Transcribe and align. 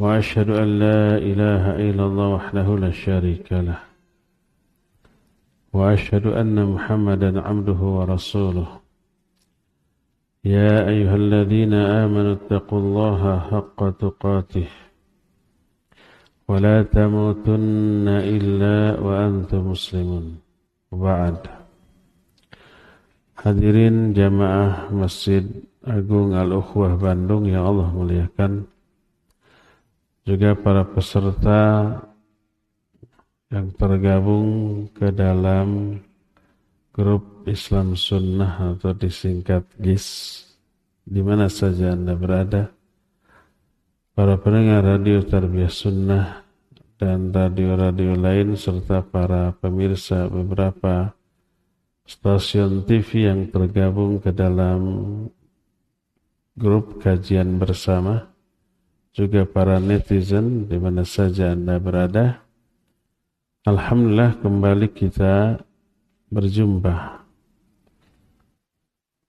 وأشهد 0.00 0.48
أن 0.48 0.68
لا 0.80 1.20
إله 1.20 1.64
إلا 1.76 2.04
الله 2.08 2.28
وحده 2.28 2.68
لا 2.84 2.90
شريك 2.90 3.52
له. 3.52 3.80
وأشهد 5.76 6.26
أن 6.40 6.56
محمدا 6.56 7.30
عبده 7.40 7.80
ورسوله. 7.96 8.68
يا 10.44 10.88
أيها 10.88 11.16
الذين 11.16 11.74
آمنوا 11.76 12.34
اتقوا 12.40 12.80
الله 12.80 13.20
حق 13.52 13.80
تقاته. 14.00 14.68
ولا 16.48 16.82
تموتن 16.82 18.08
إلا 18.08 18.76
وأنتم 19.04 19.60
مسلمون. 19.76 20.26
وبعد. 20.96 21.36
Hadirin 23.36 24.16
jamaah 24.16 24.88
Masjid 24.92 25.44
Agung 25.84 26.32
Al-Ukhwah 26.32 26.96
Bandung 26.96 27.44
yang 27.44 27.68
Allah 27.68 27.88
muliakan. 27.92 28.79
Juga 30.30 30.54
para 30.54 30.86
peserta 30.86 31.90
yang 33.50 33.74
tergabung 33.74 34.86
ke 34.94 35.10
dalam 35.10 35.98
grup 36.94 37.42
Islam 37.50 37.98
Sunnah 37.98 38.78
atau 38.78 38.94
disingkat 38.94 39.66
GIS 39.82 40.06
di 41.02 41.18
mana 41.18 41.50
saja 41.50 41.98
Anda 41.98 42.14
berada. 42.14 42.70
Para 44.14 44.38
pendengar 44.38 44.86
radio 44.86 45.18
Tarbiyah 45.18 45.72
Sunnah 45.74 46.46
dan 46.94 47.34
radio-radio 47.34 48.14
lain 48.14 48.54
serta 48.54 49.02
para 49.02 49.50
pemirsa 49.58 50.30
beberapa 50.30 51.10
stasiun 52.06 52.86
TV 52.86 53.26
yang 53.26 53.50
tergabung 53.50 54.22
ke 54.22 54.30
dalam 54.30 54.78
grup 56.54 57.02
kajian 57.02 57.58
bersama, 57.58 58.30
juga 59.10 59.42
para 59.42 59.82
netizen 59.82 60.70
di 60.70 60.78
mana 60.78 61.02
saja 61.02 61.50
Anda 61.54 61.82
berada. 61.82 62.46
Alhamdulillah 63.66 64.38
kembali 64.38 64.88
kita 64.94 65.60
berjumpa. 66.30 67.26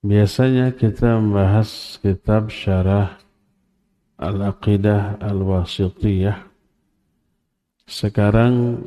Biasanya 0.01 0.73
kita 0.73 1.17
membahas 1.17 1.97
kitab 2.01 2.49
syarah 2.49 3.21
Al-Aqidah 4.17 5.17
Al-Wasitiyah. 5.21 6.45
Sekarang 7.85 8.85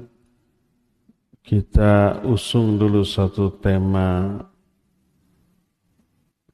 kita 1.44 2.24
usung 2.24 2.80
dulu 2.80 3.04
satu 3.04 3.52
tema 3.52 4.40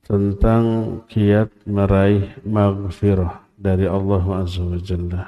tentang 0.03 0.99
kiat 1.07 1.53
meraih 1.63 2.35
maghfirah 2.43 3.40
dari 3.61 3.85
Allah 3.85 4.25
Azza 4.41 4.65
wa 4.65 4.81
Jalla. 4.81 5.25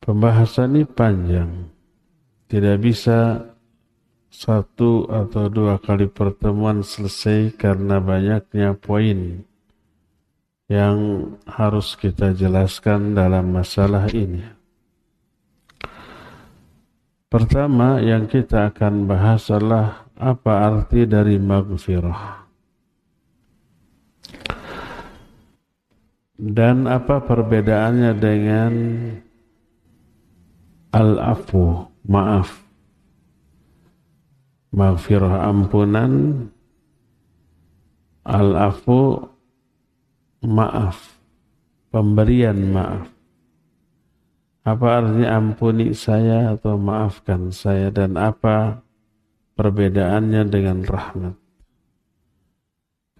Pembahasan 0.00 0.80
ini 0.80 0.82
panjang. 0.88 1.68
Tidak 2.48 2.78
bisa 2.80 3.42
satu 4.32 5.10
atau 5.10 5.52
dua 5.52 5.76
kali 5.76 6.08
pertemuan 6.08 6.80
selesai 6.80 7.52
karena 7.58 8.00
banyaknya 8.00 8.72
poin 8.78 9.42
yang 10.70 10.96
harus 11.46 11.98
kita 11.98 12.32
jelaskan 12.32 13.18
dalam 13.18 13.50
masalah 13.50 14.06
ini. 14.14 14.46
Pertama 17.26 17.98
yang 17.98 18.30
kita 18.30 18.70
akan 18.70 19.10
bahas 19.10 19.50
adalah 19.50 20.06
apa 20.14 20.52
arti 20.70 21.02
dari 21.02 21.36
maghfirah. 21.36 22.45
Dan 26.36 26.84
apa 26.84 27.24
perbedaannya 27.24 28.12
dengan 28.20 28.72
al-afu, 30.92 31.88
maaf. 32.04 32.60
Maghfirah 34.76 35.48
ampunan, 35.48 36.44
al-afu 38.28 39.24
maaf, 40.44 41.16
pemberian 41.88 42.60
maaf. 42.68 43.08
Apa 44.66 45.00
artinya 45.00 45.38
ampuni 45.38 45.94
saya 45.94 46.58
atau 46.58 46.74
maafkan 46.74 47.54
saya 47.54 47.88
dan 47.88 48.18
apa 48.18 48.82
perbedaannya 49.54 50.42
dengan 50.50 50.82
rahmat? 50.82 51.38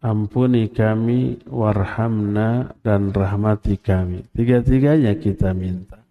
ampuni 0.03 0.67
kami 0.69 1.39
warhamna 1.47 2.75
dan 2.83 3.15
rahmati 3.15 3.79
kami 3.79 4.27
tiga-tiganya 4.35 5.15
kita 5.15 5.55
minta. 5.55 6.03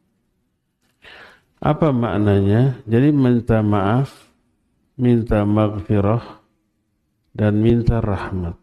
Apa 1.62 1.94
maknanya? 1.94 2.82
Jadi 2.90 3.14
minta 3.14 3.62
maaf, 3.62 4.34
minta 4.98 5.46
maghfirah, 5.46 6.42
dan 7.38 7.62
minta 7.62 8.02
rahmat. 8.02 8.58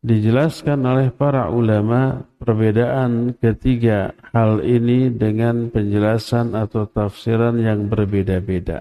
Dijelaskan 0.00 0.80
oleh 0.80 1.12
para 1.12 1.52
ulama 1.52 2.24
perbedaan 2.40 3.36
ketiga 3.36 4.16
hal 4.32 4.64
ini 4.64 5.12
dengan 5.12 5.68
penjelasan 5.68 6.56
atau 6.56 6.88
tafsiran 6.88 7.60
yang 7.60 7.92
berbeda-beda. 7.92 8.80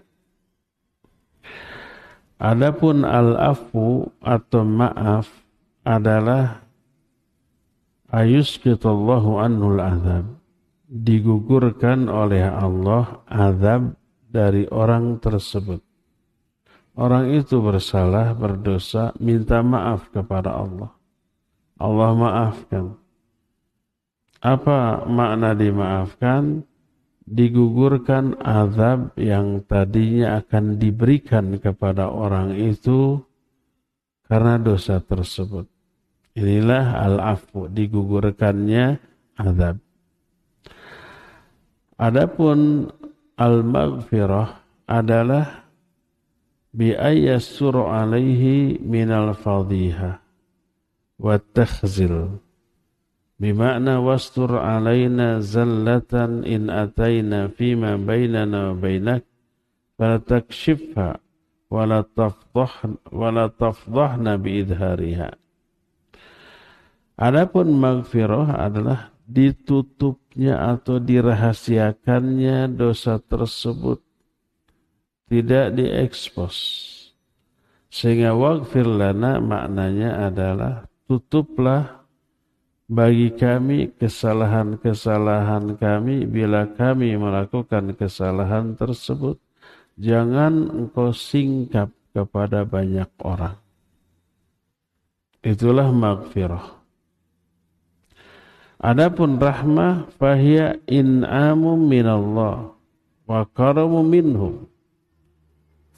Adapun 2.40 3.04
al-afu 3.04 4.16
atau 4.24 4.64
maaf 4.64 5.28
adalah 5.84 6.64
ayusqitallahu 8.16 9.44
anhul 9.44 9.76
azab. 9.84 10.40
Digugurkan 10.88 12.08
oleh 12.08 12.48
Allah 12.48 13.28
azab 13.28 13.92
dari 14.24 14.72
orang 14.72 15.20
tersebut. 15.20 15.84
Orang 16.96 17.36
itu 17.36 17.60
bersalah, 17.60 18.32
berdosa, 18.40 19.12
minta 19.20 19.60
maaf 19.60 20.08
kepada 20.16 20.56
Allah. 20.56 20.99
Allah 21.80 22.12
maafkan. 22.12 23.00
Apa 24.44 25.08
makna 25.08 25.56
dimaafkan? 25.56 26.68
Digugurkan 27.30 28.42
azab 28.42 29.14
yang 29.14 29.62
tadinya 29.70 30.42
akan 30.42 30.82
diberikan 30.82 31.62
kepada 31.62 32.10
orang 32.10 32.58
itu 32.58 33.22
karena 34.26 34.58
dosa 34.58 34.98
tersebut. 34.98 35.70
Inilah 36.34 37.06
al-afu, 37.06 37.70
digugurkannya 37.70 38.98
azab. 39.38 39.78
Adapun 42.02 42.90
al-maghfirah 43.38 44.50
adalah 44.90 45.70
bi 46.74 46.98
ayassuru 46.98 47.94
alaihi 47.94 48.82
minal 48.82 49.38
fadhiha 49.38 50.29
wa 51.20 51.36
takhzil 51.38 52.40
bimakna 53.38 54.00
wastur 54.00 54.56
alaina 54.58 55.44
zallatan 55.44 56.48
in 56.48 56.72
ataina 56.72 57.52
fima 57.52 58.00
bainana 58.00 58.72
wa 58.72 58.80
bainak 58.80 59.28
fala 60.00 60.24
takshifha 60.24 61.20
wala 61.70 62.02
tafdhahna 62.02 62.98
wala 63.14 63.46
tafdhahna 63.52 64.42
bi 64.42 64.64
idhariha 64.66 65.36
Adapun 67.20 67.76
maghfirah 67.76 68.56
adalah 68.56 69.12
ditutupnya 69.28 70.72
atau 70.72 70.98
dirahasiakannya 70.98 72.72
dosa 72.72 73.20
tersebut. 73.20 74.00
Tidak 75.30 75.76
diekspos. 75.76 76.56
Sehingga 77.92 78.34
waghfir 78.34 78.88
lana 78.88 79.44
maknanya 79.44 80.32
adalah 80.32 80.89
tutuplah 81.10 82.06
bagi 82.86 83.34
kami 83.34 83.90
kesalahan-kesalahan 83.98 85.74
kami 85.82 86.30
bila 86.30 86.70
kami 86.70 87.18
melakukan 87.18 87.98
kesalahan 87.98 88.78
tersebut. 88.78 89.42
Jangan 89.98 90.70
engkau 90.70 91.10
singkap 91.10 91.90
kepada 92.14 92.62
banyak 92.62 93.10
orang. 93.26 93.58
Itulah 95.42 95.90
maghfirah. 95.90 96.78
Adapun 98.80 99.36
rahmah 99.42 100.08
fahiya 100.16 100.80
in'amu 100.88 101.76
minallah 101.76 102.72
wa 103.28 103.40
karamu 103.52 104.06
minhum. 104.06 104.70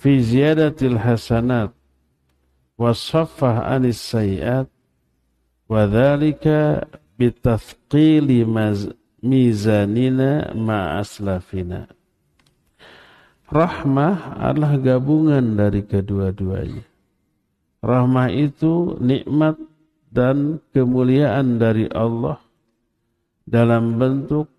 Fi 0.01 0.17
ziyadatil 0.17 0.97
hasanat 0.97 1.69
wa 2.73 2.89
saffah 2.89 3.69
anis 3.69 4.01
sayiat 4.01 4.65
Wadhalika 5.71 6.83
bitafqili 7.15 8.44
mizanina 9.23 10.51
ma'aslafina. 10.51 11.88
Rahmah 13.47 14.35
adalah 14.35 14.75
gabungan 14.75 15.56
dari 15.56 15.88
kedua-duanya. 15.88 16.83
Rahmah 17.79 18.27
itu 18.35 19.00
nikmat 19.00 19.56
dan 20.12 20.59
kemuliaan 20.75 21.56
dari 21.56 21.88
Allah 21.88 22.44
dalam 23.47 23.95
bentuk 23.95 24.51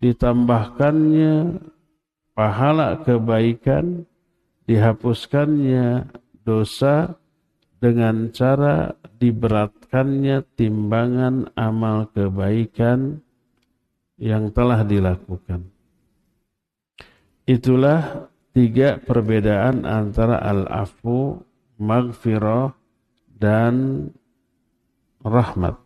ditambahkannya 0.00 1.60
pahala 2.32 2.96
kebaikan, 3.04 4.08
dihapuskannya 4.64 6.08
dosa 6.48 7.19
dengan 7.80 8.28
cara 8.30 8.92
diberatkannya 9.16 10.44
timbangan 10.54 11.48
amal 11.56 12.12
kebaikan 12.12 13.24
yang 14.20 14.52
telah 14.52 14.84
dilakukan. 14.84 15.64
Itulah 17.48 18.30
tiga 18.52 19.00
perbedaan 19.00 19.88
antara 19.88 20.38
al-afu, 20.44 21.40
maghfirah, 21.80 22.76
dan 23.40 24.06
rahmat. 25.24 25.80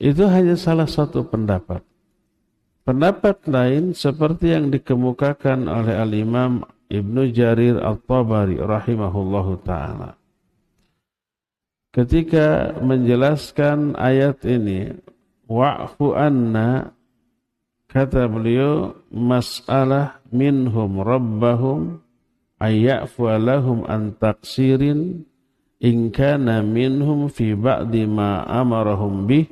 Itu 0.00 0.24
hanya 0.32 0.56
salah 0.56 0.88
satu 0.88 1.28
pendapat. 1.28 1.84
Pendapat 2.88 3.44
lain 3.44 3.92
seperti 3.92 4.56
yang 4.56 4.72
dikemukakan 4.72 5.68
oleh 5.68 5.92
al-imam 6.00 6.64
Ibnu 6.88 7.28
Jarir 7.36 7.76
Al-Tabari 7.84 8.56
rahimahullahu 8.56 9.60
taala. 9.60 10.16
Ketika 11.92 12.76
menjelaskan 12.80 13.92
ayat 13.96 14.40
ini, 14.48 14.96
wa'fu 15.48 16.16
anna 16.16 16.92
kata 17.88 18.28
beliau 18.28 18.96
masalah 19.08 20.20
minhum 20.28 21.00
rabbahum 21.00 22.00
ayyafu 22.60 23.28
lahum 23.36 23.88
an 23.88 24.12
taqsirin 24.16 25.24
in 25.80 26.12
kana 26.12 26.60
minhum 26.60 27.32
fi 27.32 27.56
ba'di 27.56 28.04
ma 28.04 28.44
amarahum 28.44 29.24
bih 29.24 29.48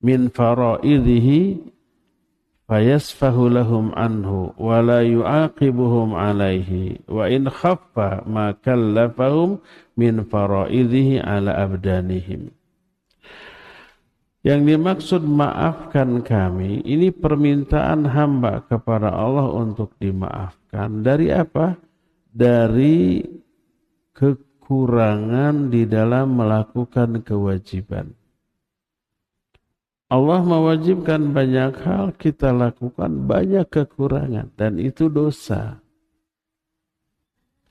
min 0.00 0.32
faraidhihi 0.32 1.73
fayasfahu 2.64 3.52
lahum 3.52 3.92
anhu 3.96 4.56
wa 4.56 4.80
la 4.80 5.04
yu'aqibuhum 5.04 6.16
alaihi 6.16 7.04
wa 7.08 7.28
in 7.28 7.48
khaffa 7.48 8.24
ma 8.24 8.56
kallafahum 8.56 9.60
min 9.96 10.24
faraidhihi 10.24 11.20
ala 11.20 11.54
abdanihim 11.64 12.52
yang 14.44 14.68
dimaksud 14.68 15.24
maafkan 15.24 16.20
kami 16.20 16.84
ini 16.84 17.08
permintaan 17.08 18.04
hamba 18.04 18.60
kepada 18.68 19.08
Allah 19.08 19.48
untuk 19.48 19.96
dimaafkan 19.96 21.00
dari 21.00 21.32
apa? 21.32 21.80
Dari 22.28 23.24
kekurangan 24.12 25.72
di 25.72 25.88
dalam 25.88 26.36
melakukan 26.36 27.24
kewajiban. 27.24 28.12
Allah 30.14 30.46
mewajibkan 30.46 31.34
banyak 31.34 31.74
hal, 31.82 32.14
kita 32.14 32.54
lakukan 32.54 33.26
banyak 33.26 33.66
kekurangan 33.66 34.54
dan 34.54 34.78
itu 34.78 35.10
dosa. 35.10 35.82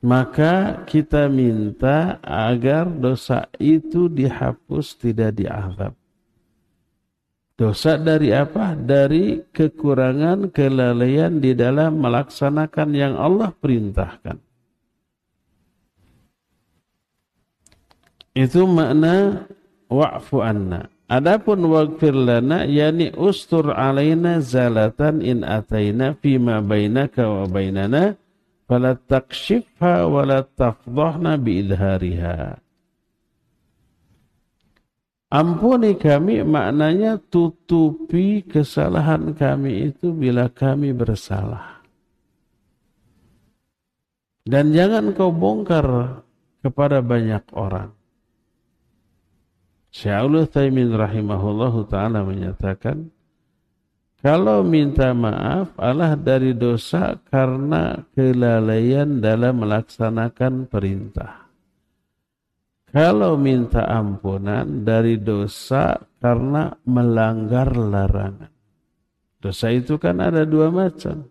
Maka 0.03 0.83
kita 0.83 1.31
minta 1.31 2.19
agar 2.19 2.91
dosa 2.91 3.47
itu 3.55 4.11
dihapus, 4.11 4.99
tidak 4.99 5.39
diazab. 5.39 5.95
Dosa 7.55 7.95
dari 7.95 8.35
apa? 8.35 8.75
Dari 8.75 9.47
kekurangan, 9.47 10.51
kelalaian 10.51 11.39
di 11.39 11.55
dalam 11.55 12.03
melaksanakan 12.03 12.89
yang 12.91 13.15
Allah 13.15 13.55
perintahkan. 13.55 14.35
Itu 18.35 18.67
makna 18.67 19.47
wa'fu 19.87 20.43
anna. 20.43 20.92
Adapun 21.13 21.69
waghfir 21.69 22.17
lana 22.17 22.65
yani 22.65 23.13
ustur 23.13 23.69
alaina 23.69 24.41
zalatan 24.41 25.21
in 25.21 25.45
ataina 25.45 26.17
fima 26.17 26.57
bainaka 26.57 27.29
wa 27.29 27.45
bainana 27.45 28.17
fala 28.65 28.97
takshifha 28.97 30.09
wa 30.09 30.25
la 30.25 30.41
tafdhahna 30.41 31.37
biidhariha. 31.37 32.57
Ampuni 35.29 35.97
kami 36.01 36.41
maknanya 36.41 37.21
tutupi 37.21 38.41
kesalahan 38.45 39.37
kami 39.37 39.93
itu 39.93 40.13
bila 40.13 40.49
kami 40.49 40.97
bersalah. 40.97 41.81
Dan 44.49 44.73
jangan 44.73 45.13
kau 45.13 45.29
bongkar 45.29 46.21
kepada 46.65 47.05
banyak 47.05 47.45
orang. 47.53 47.93
Syaikhul 49.93 50.49
Taimin 50.49 50.89
rahimahullahu 50.89 51.85
taala 51.85 52.25
menyatakan 52.25 53.13
kalau 54.25 54.65
minta 54.65 55.13
maaf 55.13 55.77
adalah 55.77 56.17
dari 56.17 56.57
dosa 56.57 57.21
karena 57.29 58.01
kelalaian 58.17 59.21
dalam 59.21 59.61
melaksanakan 59.61 60.65
perintah. 60.65 61.45
Kalau 62.89 63.37
minta 63.37 63.85
ampunan 63.85 64.81
dari 64.81 65.19
dosa 65.21 65.93
karena 66.17 66.73
melanggar 66.89 67.75
larangan. 67.75 68.49
Dosa 69.43 69.75
itu 69.75 70.01
kan 70.01 70.23
ada 70.23 70.47
dua 70.47 70.73
macam. 70.73 71.29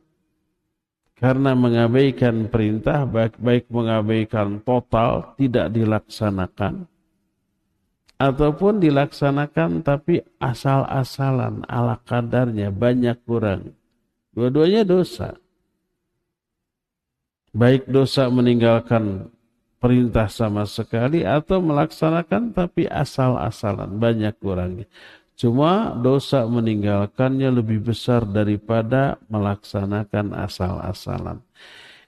karena 1.23 1.55
mengabaikan 1.55 2.51
perintah 2.51 3.07
baik 3.07 3.39
baik 3.39 3.71
mengabaikan 3.71 4.59
total 4.67 5.39
tidak 5.39 5.71
dilaksanakan 5.71 6.91
ataupun 8.23 8.79
dilaksanakan 8.79 9.83
tapi 9.83 10.23
asal-asalan 10.39 11.67
ala 11.67 11.99
kadarnya 12.07 12.71
banyak 12.71 13.19
kurang. 13.27 13.75
Dua-duanya 14.31 14.87
dosa. 14.87 15.35
Baik 17.51 17.91
dosa 17.91 18.31
meninggalkan 18.31 19.27
perintah 19.83 20.31
sama 20.31 20.63
sekali 20.63 21.27
atau 21.27 21.59
melaksanakan 21.59 22.55
tapi 22.55 22.87
asal-asalan 22.87 23.99
banyak 23.99 24.33
kurangnya. 24.39 24.87
Cuma 25.35 25.91
dosa 25.99 26.47
meninggalkannya 26.47 27.51
lebih 27.51 27.83
besar 27.83 28.23
daripada 28.23 29.19
melaksanakan 29.27 30.39
asal-asalan 30.39 31.43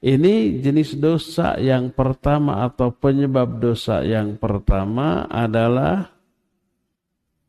ini 0.05 0.61
jenis 0.61 1.01
dosa 1.01 1.57
yang 1.57 1.89
pertama 1.89 2.69
atau 2.69 2.93
penyebab 2.93 3.57
dosa 3.57 4.05
yang 4.05 4.37
pertama 4.37 5.25
adalah 5.33 6.13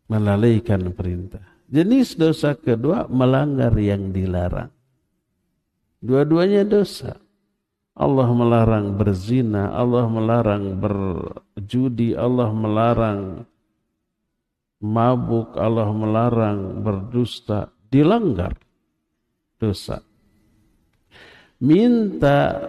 melalaikan 0.08 0.88
perintah. 0.96 1.44
Jenis 1.68 2.16
dosa 2.16 2.56
kedua 2.56 3.12
melanggar 3.12 3.76
yang 3.76 4.16
dilarang. 4.16 4.72
Dua-duanya 6.00 6.64
dosa. 6.64 7.20
Allah 7.96 8.28
melarang 8.32 8.96
berzina, 8.96 9.76
Allah 9.76 10.08
melarang 10.08 10.80
berjudi, 10.80 12.16
Allah 12.16 12.56
melarang 12.56 13.44
mabuk, 14.80 15.60
Allah 15.60 15.92
melarang 15.92 16.84
berdusta, 16.84 17.72
dilanggar 17.92 18.56
dosa 19.60 20.05
minta 21.66 22.62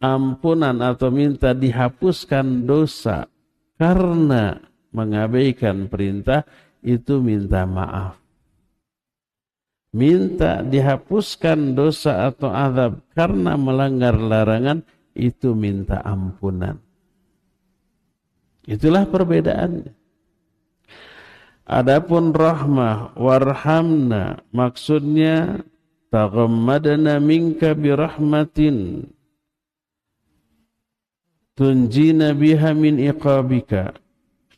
ampunan 0.00 0.80
atau 0.80 1.12
minta 1.12 1.52
dihapuskan 1.52 2.64
dosa 2.64 3.28
karena 3.76 4.56
mengabaikan 4.88 5.86
perintah 5.92 6.48
itu 6.80 7.20
minta 7.20 7.68
maaf. 7.68 8.16
Minta 9.92 10.60
dihapuskan 10.64 11.76
dosa 11.76 12.28
atau 12.28 12.52
azab 12.52 13.04
karena 13.12 13.56
melanggar 13.56 14.16
larangan 14.16 14.84
itu 15.16 15.56
minta 15.56 16.00
ampunan. 16.04 16.76
Itulah 18.68 19.08
perbedaannya. 19.08 19.96
Adapun 21.68 22.32
rahmah 22.32 23.12
warhamna 23.16 24.40
maksudnya 24.52 25.60
taghammadna 26.08 27.20
minka 27.20 27.76
birahmatin 27.76 29.08
tunjina 31.58 32.32
biha 32.38 32.70
min 32.72 33.02
iqabika. 33.02 33.98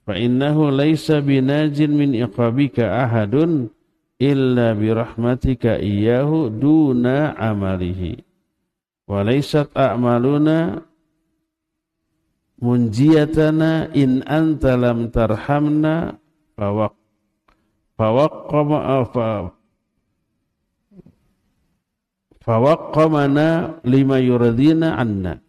Fa 0.04 0.14
innahu 0.20 0.68
laysa 0.68 1.24
binajin 1.24 1.96
min 1.96 2.12
iqabika 2.12 3.08
ahadun 3.08 3.72
illa 4.20 4.76
birahmatika 4.76 5.80
iyyahu 5.80 6.52
duna 6.52 7.32
amalihi. 7.40 8.20
Wa 9.08 9.24
laysat 9.24 9.72
a'maluna 9.72 10.84
munjiyatana 12.60 13.96
in 13.96 14.20
anta 14.28 14.76
lam 14.76 15.08
tarhamna. 15.08 16.20
Fawaq 16.60 16.92
fawaqqama 17.96 19.59
fawaqqamana 22.44 23.80
lima 23.84 24.16
yuradina 24.20 24.96
anna. 24.96 25.40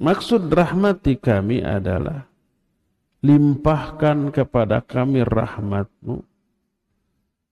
Maksud 0.00 0.48
rahmati 0.48 1.20
kami 1.20 1.60
adalah 1.60 2.24
limpahkan 3.20 4.32
kepada 4.32 4.80
kami 4.80 5.20
rahmatmu 5.20 6.24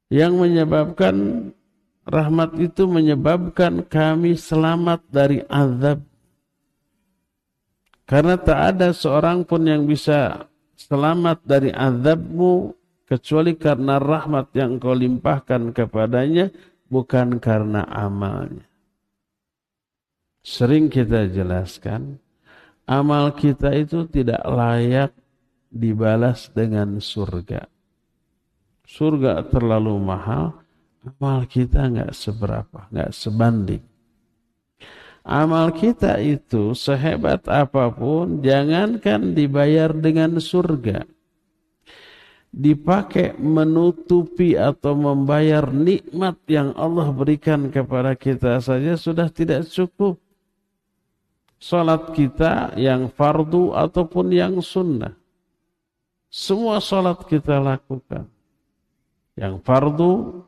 yang 0.08 0.40
menyebabkan 0.40 1.16
rahmat 2.08 2.56
itu 2.56 2.88
menyebabkan 2.88 3.84
kami 3.84 4.32
selamat 4.32 5.04
dari 5.12 5.44
azab. 5.44 6.00
Karena 8.08 8.40
tak 8.40 8.60
ada 8.76 8.88
seorang 8.96 9.44
pun 9.44 9.68
yang 9.68 9.84
bisa 9.84 10.48
selamat 10.80 11.44
dari 11.44 11.68
azabmu 11.68 12.72
kecuali 13.04 13.52
karena 13.60 14.00
rahmat 14.00 14.48
yang 14.56 14.80
kau 14.80 14.96
limpahkan 14.96 15.76
kepadanya 15.76 16.48
bukan 16.88 17.36
karena 17.38 17.84
amalnya. 17.88 18.64
Sering 20.44 20.88
kita 20.88 21.28
jelaskan, 21.28 22.16
amal 22.88 23.36
kita 23.36 23.72
itu 23.76 24.08
tidak 24.08 24.40
layak 24.48 25.12
dibalas 25.68 26.48
dengan 26.48 26.96
surga. 27.00 27.68
Surga 28.88 29.44
terlalu 29.52 30.00
mahal, 30.00 30.56
amal 31.04 31.44
kita 31.44 31.84
nggak 31.84 32.16
seberapa, 32.16 32.88
nggak 32.88 33.12
sebanding. 33.12 33.84
Amal 35.28 35.76
kita 35.76 36.16
itu 36.24 36.72
sehebat 36.72 37.44
apa 37.52 37.92
pun, 37.92 38.40
jangankan 38.40 39.36
dibayar 39.36 39.92
dengan 39.92 40.40
surga 40.40 41.04
dipakai 42.48 43.36
menutupi 43.36 44.56
atau 44.56 44.96
membayar 44.96 45.68
nikmat 45.68 46.40
yang 46.48 46.72
Allah 46.74 47.12
berikan 47.12 47.68
kepada 47.68 48.16
kita 48.16 48.58
saja 48.64 48.96
sudah 48.96 49.28
tidak 49.28 49.68
cukup. 49.68 50.16
Salat 51.58 52.14
kita 52.14 52.78
yang 52.78 53.10
fardu 53.10 53.74
ataupun 53.74 54.30
yang 54.30 54.62
sunnah. 54.62 55.12
Semua 56.30 56.78
salat 56.78 57.18
kita 57.26 57.58
lakukan. 57.58 58.30
Yang 59.34 59.54
fardu, 59.66 60.44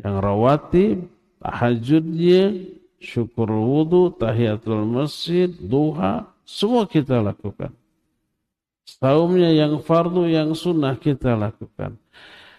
yang 0.00 0.16
rawatib, 0.24 1.04
tahajudnya, 1.42 2.64
syukur 3.02 3.50
wudhu, 3.50 4.14
tahiyatul 4.14 4.86
masjid, 4.88 5.50
duha, 5.50 6.24
semua 6.46 6.86
kita 6.86 7.18
lakukan. 7.18 7.74
Saumnya 8.82 9.50
yang 9.54 9.78
fardu, 9.78 10.26
yang 10.26 10.54
sunnah 10.58 10.98
kita 10.98 11.38
lakukan. 11.38 11.98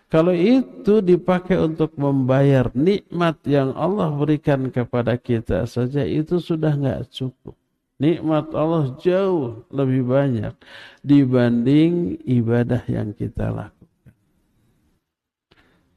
Kalau 0.07 0.29
itu 0.29 1.01
dipakai 1.01 1.57
untuk 1.57 1.97
membayar 1.97 2.69
nikmat 2.77 3.41
yang 3.49 3.73
Allah 3.73 4.13
berikan 4.13 4.69
kepada 4.69 5.17
kita 5.17 5.65
saja, 5.65 6.05
itu 6.05 6.37
sudah 6.37 6.77
nggak 6.77 7.09
cukup. 7.09 7.57
Nikmat 7.97 8.53
Allah 8.53 8.93
jauh 9.01 9.65
lebih 9.73 10.05
banyak 10.05 10.53
dibanding 11.01 12.21
ibadah 12.29 12.85
yang 12.85 13.09
kita 13.15 13.49
lakukan. 13.49 14.13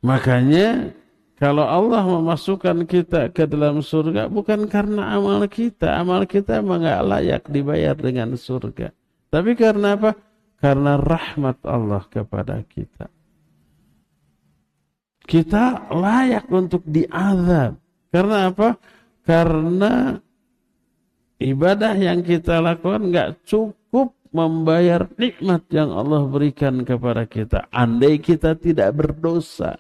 Makanya 0.01 0.97
kalau 1.37 1.69
Allah 1.69 2.01
memasukkan 2.01 2.89
kita 2.89 3.29
ke 3.37 3.45
dalam 3.45 3.85
surga 3.85 4.33
bukan 4.33 4.65
karena 4.65 5.13
amal 5.13 5.45
kita. 5.45 5.93
Amal 5.93 6.25
kita 6.25 6.65
nggak 6.65 7.01
layak 7.05 7.43
dibayar 7.53 7.93
dengan 7.93 8.33
surga. 8.33 8.97
Tapi 9.37 9.53
karena 9.53 10.01
apa? 10.01 10.17
Karena 10.57 10.97
rahmat 10.97 11.61
Allah 11.69 12.09
kepada 12.09 12.65
kita. 12.65 13.13
Kita 15.29 15.93
layak 15.93 16.49
untuk 16.49 16.81
diazab. 16.89 17.77
Karena 18.09 18.49
apa? 18.49 18.81
Karena 19.21 20.17
ibadah 21.37 21.93
yang 22.01 22.25
kita 22.25 22.65
lakukan 22.65 23.13
nggak 23.13 23.45
cukup 23.45 24.17
membayar 24.33 25.05
nikmat 25.21 25.69
yang 25.69 25.93
Allah 25.93 26.25
berikan 26.25 26.81
kepada 26.89 27.29
kita. 27.29 27.69
Andai 27.69 28.17
kita 28.17 28.57
tidak 28.57 28.97
berdosa. 28.97 29.77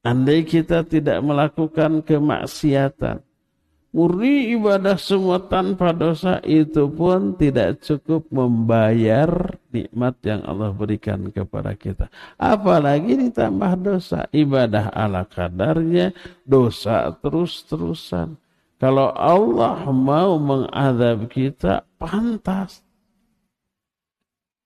Andai 0.00 0.48
kita 0.48 0.80
tidak 0.88 1.20
melakukan 1.20 2.00
kemaksiatan 2.00 3.23
murni 3.94 4.50
ibadah 4.58 4.98
semua 4.98 5.38
tanpa 5.38 5.94
dosa 5.94 6.42
itu 6.42 6.90
pun 6.90 7.38
tidak 7.38 7.78
cukup 7.86 8.26
membayar 8.34 9.30
nikmat 9.70 10.18
yang 10.26 10.42
Allah 10.42 10.74
berikan 10.74 11.30
kepada 11.30 11.78
kita. 11.78 12.10
Apalagi 12.34 13.14
ditambah 13.14 13.72
dosa. 13.78 14.26
Ibadah 14.34 14.90
ala 14.90 15.22
kadarnya, 15.22 16.10
dosa 16.42 17.14
terus-terusan. 17.22 18.34
Kalau 18.82 19.14
Allah 19.14 19.86
mau 19.94 20.36
mengadab 20.42 21.30
kita, 21.30 21.86
pantas. 21.96 22.82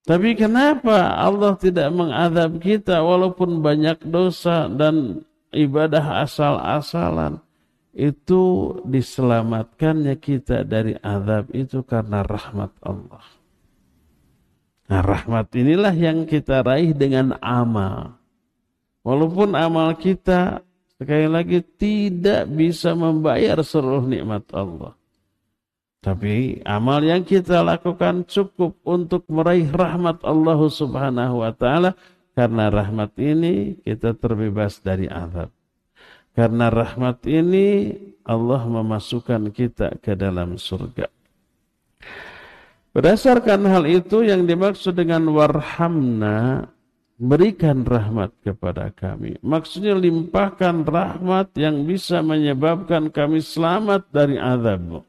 Tapi 0.09 0.33
kenapa 0.41 1.21
Allah 1.21 1.53
tidak 1.61 1.93
mengadab 1.93 2.57
kita 2.65 3.05
walaupun 3.05 3.61
banyak 3.61 4.01
dosa 4.09 4.65
dan 4.73 5.21
ibadah 5.53 6.25
asal-asalan? 6.25 7.45
Itu 7.99 8.75
diselamatkannya 8.87 10.15
kita 10.23 10.63
dari 10.63 10.95
azab 11.03 11.51
itu 11.51 11.83
karena 11.83 12.23
rahmat 12.23 12.71
Allah. 12.87 13.27
Nah 14.87 15.03
rahmat 15.03 15.51
inilah 15.59 15.93
yang 15.99 16.23
kita 16.31 16.63
raih 16.63 16.95
dengan 16.95 17.35
amal. 17.43 18.15
Walaupun 19.03 19.59
amal 19.59 19.99
kita 19.99 20.63
Sekali 20.99 21.31
lagi 21.31 21.63
tidak 21.63 22.51
bisa 22.51 22.91
membayar 22.99 23.63
seluruh 23.63 24.03
nikmat 24.03 24.51
Allah. 24.51 24.99
Tapi 26.03 26.59
amal 26.67 27.07
yang 27.07 27.23
kita 27.23 27.63
lakukan 27.63 28.27
cukup 28.27 28.83
untuk 28.83 29.23
meraih 29.31 29.71
rahmat 29.71 30.27
Allah 30.27 30.59
Subhanahu 30.59 31.47
wa 31.47 31.55
taala 31.55 31.95
karena 32.35 32.67
rahmat 32.67 33.15
ini 33.15 33.79
kita 33.87 34.19
terbebas 34.19 34.83
dari 34.83 35.07
azab. 35.07 35.55
Karena 36.39 36.71
rahmat 36.71 37.27
ini 37.27 37.99
Allah 38.23 38.63
memasukkan 38.63 39.51
kita 39.51 39.99
ke 39.99 40.15
dalam 40.15 40.55
surga. 40.55 41.11
Berdasarkan 42.95 43.67
hal 43.67 43.91
itu 43.91 44.23
yang 44.23 44.47
dimaksud 44.47 44.95
dengan 44.95 45.27
warhamna 45.35 46.71
berikan 47.19 47.83
rahmat 47.83 48.31
kepada 48.47 48.95
kami. 48.95 49.35
Maksudnya 49.43 49.99
limpahkan 49.99 50.87
rahmat 50.87 51.59
yang 51.59 51.83
bisa 51.83 52.23
menyebabkan 52.23 53.11
kami 53.11 53.43
selamat 53.43 54.07
dari 54.15 54.39
azabmu. 54.39 55.03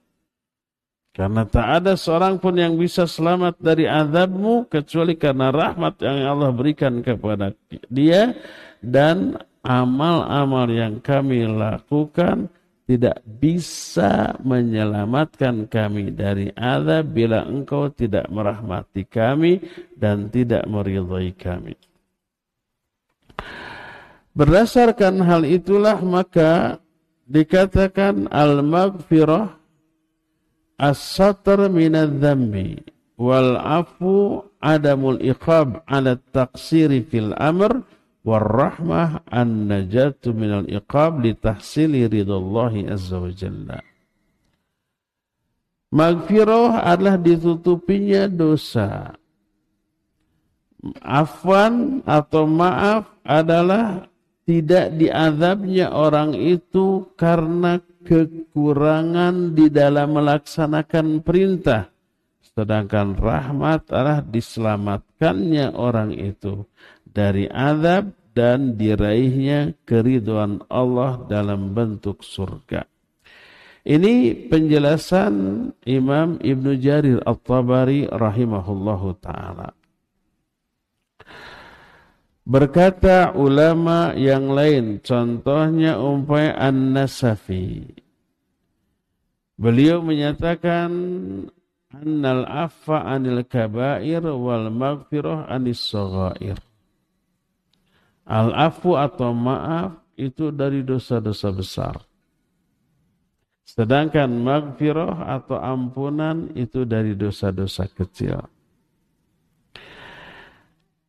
Karena 1.13 1.45
tak 1.45 1.86
ada 1.86 1.93
seorang 1.93 2.41
pun 2.41 2.57
yang 2.57 2.74
bisa 2.74 3.05
selamat 3.05 3.62
dari 3.62 3.86
azabmu 3.86 4.65
kecuali 4.65 5.13
karena 5.13 5.53
rahmat 5.53 6.01
yang 6.01 6.25
Allah 6.25 6.50
berikan 6.50 7.05
kepada 7.05 7.53
dia 7.86 8.33
dan 8.81 9.38
amal-amal 9.63 10.67
yang 10.71 11.03
kami 11.03 11.43
lakukan 11.45 12.47
tidak 12.89 13.21
bisa 13.21 14.33
menyelamatkan 14.41 15.69
kami 15.69 16.09
dari 16.09 16.49
azab 16.57 17.13
bila 17.13 17.45
engkau 17.45 17.93
tidak 17.93 18.25
merahmati 18.33 19.05
kami 19.05 19.61
dan 19.93 20.33
tidak 20.33 20.65
meridhai 20.65 21.29
kami. 21.37 21.77
Berdasarkan 24.33 25.21
hal 25.21 25.45
itulah 25.45 26.01
maka 26.01 26.81
dikatakan 27.29 28.25
al-maghfirah 28.33 29.53
as-satr 30.81 31.69
minadz-dzambi 31.69 32.89
wal 33.21 33.53
afu 33.59 34.41
adamul 34.57 35.21
iqab 35.21 35.85
ala 35.85 36.17
taqsiri 36.33 37.05
fil 37.05 37.37
amr 37.37 37.85
warahmah 38.23 39.23
an 39.29 39.71
najatu 39.71 40.35
minal 40.35 40.67
iqab 40.67 41.23
li 41.23 41.35
tahsili 41.35 42.05
ridallahi 42.05 42.89
azza 42.89 43.17
wa 43.19 43.31
jalla. 43.31 43.79
Magfirah 45.89 46.85
adalah 46.85 47.17
ditutupinya 47.17 48.29
dosa. 48.29 49.17
Afwan 51.01 52.05
atau 52.05 52.45
maaf 52.45 53.09
adalah 53.25 54.05
tidak 54.45 54.95
diazabnya 54.95 55.91
orang 55.91 56.38
itu 56.38 57.09
karena 57.19 57.81
kekurangan 58.05 59.57
di 59.57 59.67
dalam 59.69 60.15
melaksanakan 60.15 61.25
perintah. 61.25 61.89
Sedangkan 62.53 63.13
rahmat 63.13 63.89
adalah 63.93 64.25
diselamatkannya 64.25 65.73
orang 65.73 66.13
itu 66.15 66.65
dari 67.11 67.49
azab 67.49 68.13
dan 68.31 68.79
diraihnya 68.79 69.75
keriduan 69.83 70.63
Allah 70.71 71.25
dalam 71.27 71.73
bentuk 71.75 72.23
surga. 72.23 72.85
Ini 73.83 74.47
penjelasan 74.51 75.33
Imam 75.87 76.37
Ibn 76.37 76.65
Jarir 76.77 77.19
At-Tabari 77.25 78.05
rahimahullahu 78.05 79.17
taala. 79.17 79.73
Berkata 82.49 83.33
ulama 83.37 84.13
yang 84.17 84.49
lain, 84.49 85.01
contohnya 85.05 86.01
umpamanya 86.01 86.57
An-Nasafi. 86.69 87.93
Beliau 89.59 89.99
menyatakan 89.99 90.91
annal 91.91 92.47
affa 92.47 93.03
anil 93.03 93.43
kabair 93.43 94.23
wal 94.23 94.72
maghfirah 94.72 95.51
anis 95.51 95.83
saghair. 95.83 96.69
Al-afu 98.29 98.94
atau 98.94 99.33
maaf 99.33 100.05
itu 100.13 100.53
dari 100.53 100.85
dosa-dosa 100.85 101.50
besar. 101.50 101.96
Sedangkan 103.65 104.29
maghfirah 104.29 105.33
atau 105.33 105.57
ampunan 105.57 106.53
itu 106.53 106.85
dari 106.85 107.18
dosa-dosa 107.18 107.89
kecil. 107.89 108.37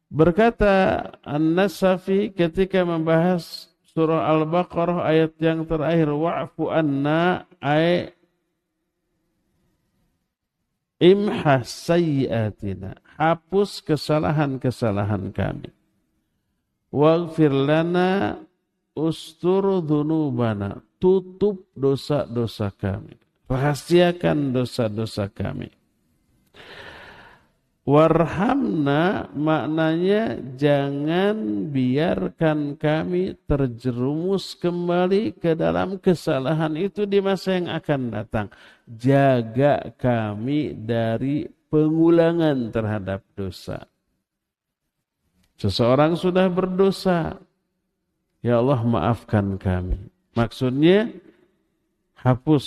Berkata 0.08 1.06
An-Nasafi 1.22 2.32
ketika 2.32 2.88
membahas 2.88 3.68
surah 3.92 4.24
Al-Baqarah 4.26 5.04
ayat 5.04 5.36
yang 5.38 5.68
terakhir 5.68 6.08
wa'fu 6.08 6.72
anna 6.72 7.44
ay 7.60 8.10
imhas 10.98 11.68
sayyiatina 11.68 12.96
hapus 13.16 13.84
kesalahan-kesalahan 13.86 15.30
kami 15.30 15.70
waghfir 16.90 17.54
lana 17.54 18.38
ustur 18.94 19.80
dhunubana. 19.82 20.82
Tutup 21.00 21.72
dosa-dosa 21.72 22.68
kami. 22.76 23.16
Rahasiakan 23.48 24.52
dosa-dosa 24.52 25.32
kami. 25.32 25.72
Warhamna 27.90 29.32
maknanya 29.32 30.38
jangan 30.54 31.66
biarkan 31.72 32.76
kami 32.76 33.34
terjerumus 33.48 34.54
kembali 34.54 35.34
ke 35.40 35.56
dalam 35.56 35.96
kesalahan 35.98 36.76
itu 36.76 37.08
di 37.08 37.18
masa 37.18 37.56
yang 37.56 37.72
akan 37.72 38.00
datang. 38.12 38.46
Jaga 38.84 39.96
kami 39.96 40.76
dari 40.76 41.48
pengulangan 41.72 42.70
terhadap 42.70 43.26
dosa 43.34 43.89
Seseorang 45.60 46.16
sudah 46.16 46.48
berdosa. 46.48 47.36
Ya 48.40 48.56
Allah 48.56 48.80
maafkan 48.80 49.60
kami. 49.60 50.00
Maksudnya 50.32 51.12
hapus 52.16 52.64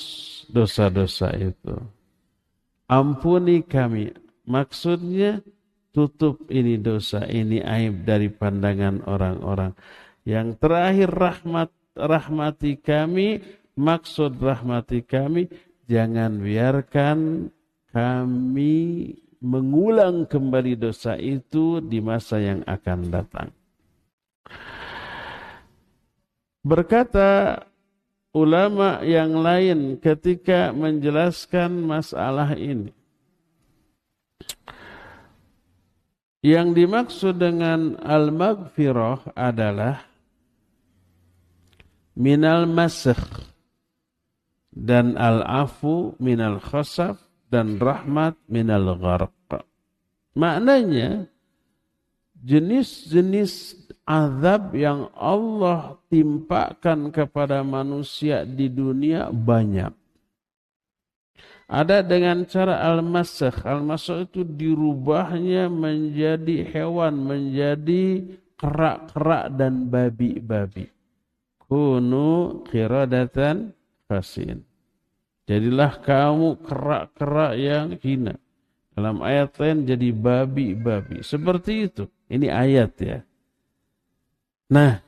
dosa-dosa 0.53 1.33
itu. 1.33 1.73
Ampuni 2.85 3.65
kami. 3.65 4.13
Maksudnya 4.45 5.41
tutup 5.89 6.45
ini 6.53 6.77
dosa, 6.77 7.25
ini 7.25 7.65
aib 7.65 8.05
dari 8.05 8.29
pandangan 8.29 9.01
orang-orang. 9.09 9.73
Yang 10.21 10.61
terakhir 10.61 11.09
rahmat 11.09 11.69
rahmati 11.97 12.77
kami, 12.77 13.41
maksud 13.73 14.37
rahmati 14.37 15.01
kami, 15.01 15.49
jangan 15.89 16.37
biarkan 16.37 17.49
kami 17.89 19.17
mengulang 19.43 20.23
kembali 20.23 20.79
dosa 20.79 21.19
itu 21.19 21.83
di 21.83 21.99
masa 21.99 22.39
yang 22.39 22.63
akan 22.63 22.99
datang. 23.11 23.49
Berkata 26.63 27.59
ulama 28.31 29.03
yang 29.03 29.35
lain 29.35 29.99
ketika 29.99 30.71
menjelaskan 30.71 31.75
masalah 31.83 32.55
ini. 32.55 32.95
Yang 36.43 36.67
dimaksud 36.75 37.35
dengan 37.39 37.99
al-maghfirah 38.03 39.31
adalah 39.31 40.07
minal 42.15 42.67
masakh 42.67 43.47
dan 44.71 45.15
al-afu 45.15 46.15
minal 46.19 46.59
khasaf 46.59 47.32
dan 47.53 47.77
rahmat 47.77 48.33
minal 48.49 48.97
gharq. 48.97 49.61
Maknanya 50.33 51.29
jenis-jenis 52.41 53.77
azab 54.03 54.73
yang 54.73 55.13
Allah 55.13 56.01
timpakan 56.09 57.13
kepada 57.13 57.61
manusia 57.61 58.41
di 58.41 58.67
dunia 58.67 59.29
banyak. 59.29 59.93
Ada 61.69 62.03
dengan 62.03 62.43
cara 62.43 62.83
al-masakh. 62.83 63.63
Al-masakh 63.63 64.27
itu 64.29 64.43
dirubahnya 64.43 65.71
menjadi 65.71 66.67
hewan, 66.69 67.23
menjadi 67.23 68.19
kerak-kerak 68.59 69.55
dan 69.55 69.87
babi-babi. 69.87 70.91
Kunu 71.63 72.61
kiradatan 72.67 73.73
fasin. 74.05 74.72
Jadilah 75.43 75.99
kamu 75.99 76.63
kerak-kerak 76.63 77.53
yang 77.59 77.87
hina. 77.99 78.39
Dalam 78.93 79.19
ayat 79.25 79.57
lain 79.59 79.83
jadi 79.83 80.09
babi-babi. 80.13 81.19
Seperti 81.25 81.91
itu. 81.91 82.07
Ini 82.31 82.47
ayat 82.47 82.91
ya. 83.01 83.19
Nah, 84.71 85.03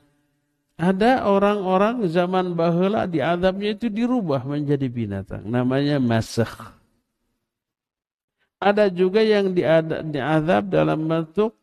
ada 0.76 1.24
orang-orang 1.24 2.04
zaman 2.12 2.52
bahula 2.52 3.08
diadabnya 3.08 3.72
itu 3.72 3.88
dirubah 3.88 4.44
menjadi 4.44 4.84
binatang. 4.92 5.46
Namanya 5.48 5.96
masakh. 5.96 6.76
Ada 8.60 8.92
juga 8.92 9.24
yang 9.24 9.52
diadab 9.52 10.68
dalam 10.68 11.06
bentuk 11.08 11.56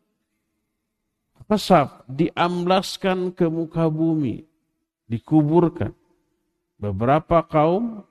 pesap, 1.46 2.02
diamblaskan 2.10 3.30
ke 3.30 3.46
muka 3.46 3.86
bumi. 3.86 4.42
dikuburkan. 5.04 5.92
Beberapa 6.80 7.44
kaum 7.44 8.02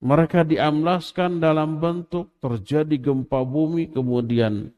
mereka 0.00 0.40
diamlaskan 0.44 1.38
dalam 1.38 1.76
bentuk 1.76 2.32
terjadi 2.40 2.96
gempa 2.96 3.44
bumi 3.44 3.92
kemudian 3.92 4.72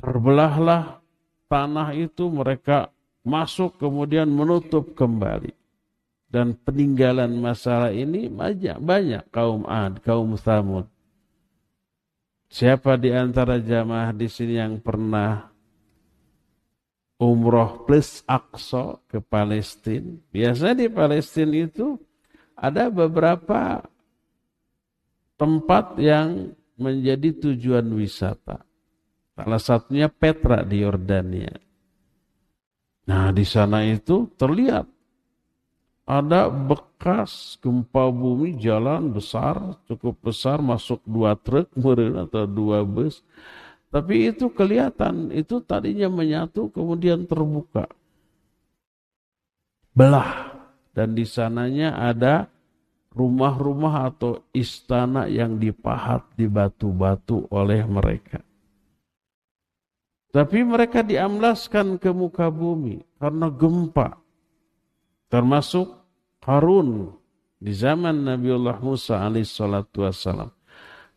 terbelahlah 0.00 1.04
tanah 1.48 1.92
itu 1.92 2.28
mereka 2.32 2.92
masuk 3.24 3.80
kemudian 3.80 4.28
menutup 4.28 4.92
kembali. 4.92 5.52
Dan 6.28 6.58
peninggalan 6.58 7.30
masalah 7.38 7.94
ini 7.94 8.26
banyak, 8.26 8.82
banyak 8.82 9.22
kaum 9.30 9.62
Ad, 9.70 10.02
kaum 10.02 10.34
Thamud. 10.34 10.90
Siapa 12.50 12.98
di 12.98 13.14
antara 13.14 13.62
jamaah 13.62 14.10
di 14.10 14.26
sini 14.26 14.58
yang 14.58 14.82
pernah 14.82 15.46
umroh 17.22 17.86
plus 17.86 18.26
Aqsa 18.26 18.98
ke 19.06 19.22
Palestina? 19.22 20.10
Biasanya 20.34 20.74
di 20.74 20.88
Palestina 20.90 21.54
itu 21.54 22.02
ada 22.54 22.90
beberapa 22.90 23.82
tempat 25.34 25.98
yang 25.98 26.54
menjadi 26.78 27.50
tujuan 27.50 27.86
wisata. 27.94 28.62
Salah 29.34 29.62
satunya 29.62 30.06
Petra 30.06 30.62
di 30.62 30.82
Yordania. 30.82 31.54
Nah, 33.04 33.34
di 33.34 33.44
sana 33.44 33.84
itu 33.84 34.30
terlihat 34.38 34.86
ada 36.04 36.48
bekas 36.48 37.56
gempa 37.60 38.08
bumi 38.12 38.56
jalan 38.60 39.12
besar, 39.12 39.76
cukup 39.90 40.20
besar, 40.20 40.60
masuk 40.60 41.02
dua 41.04 41.36
truk 41.36 41.68
meren 41.82 42.24
atau 42.24 42.46
dua 42.46 42.86
bus. 42.86 43.20
Tapi 43.90 44.34
itu 44.34 44.50
kelihatan, 44.50 45.30
itu 45.30 45.62
tadinya 45.62 46.10
menyatu 46.10 46.66
kemudian 46.70 47.26
terbuka. 47.30 47.86
Belah. 49.94 50.53
Dan 50.94 51.18
di 51.18 51.26
sananya 51.26 51.98
ada 51.98 52.46
rumah-rumah 53.14 54.10
atau 54.14 54.42
istana 54.54 55.26
yang 55.26 55.58
dipahat 55.58 56.26
di 56.38 56.46
batu-batu 56.46 57.50
oleh 57.50 57.82
mereka. 57.86 58.42
Tapi 60.34 60.66
mereka 60.66 61.06
diamlaskan 61.06 61.94
ke 61.98 62.10
muka 62.10 62.50
bumi 62.50 62.98
karena 63.22 63.46
gempa. 63.54 64.18
Termasuk 65.30 65.94
Harun 66.42 67.14
di 67.62 67.70
zaman 67.70 68.26
Nabiullah 68.26 68.82
Musa 68.82 69.22
alaihissalatu 69.22 70.04
wassalam. 70.04 70.50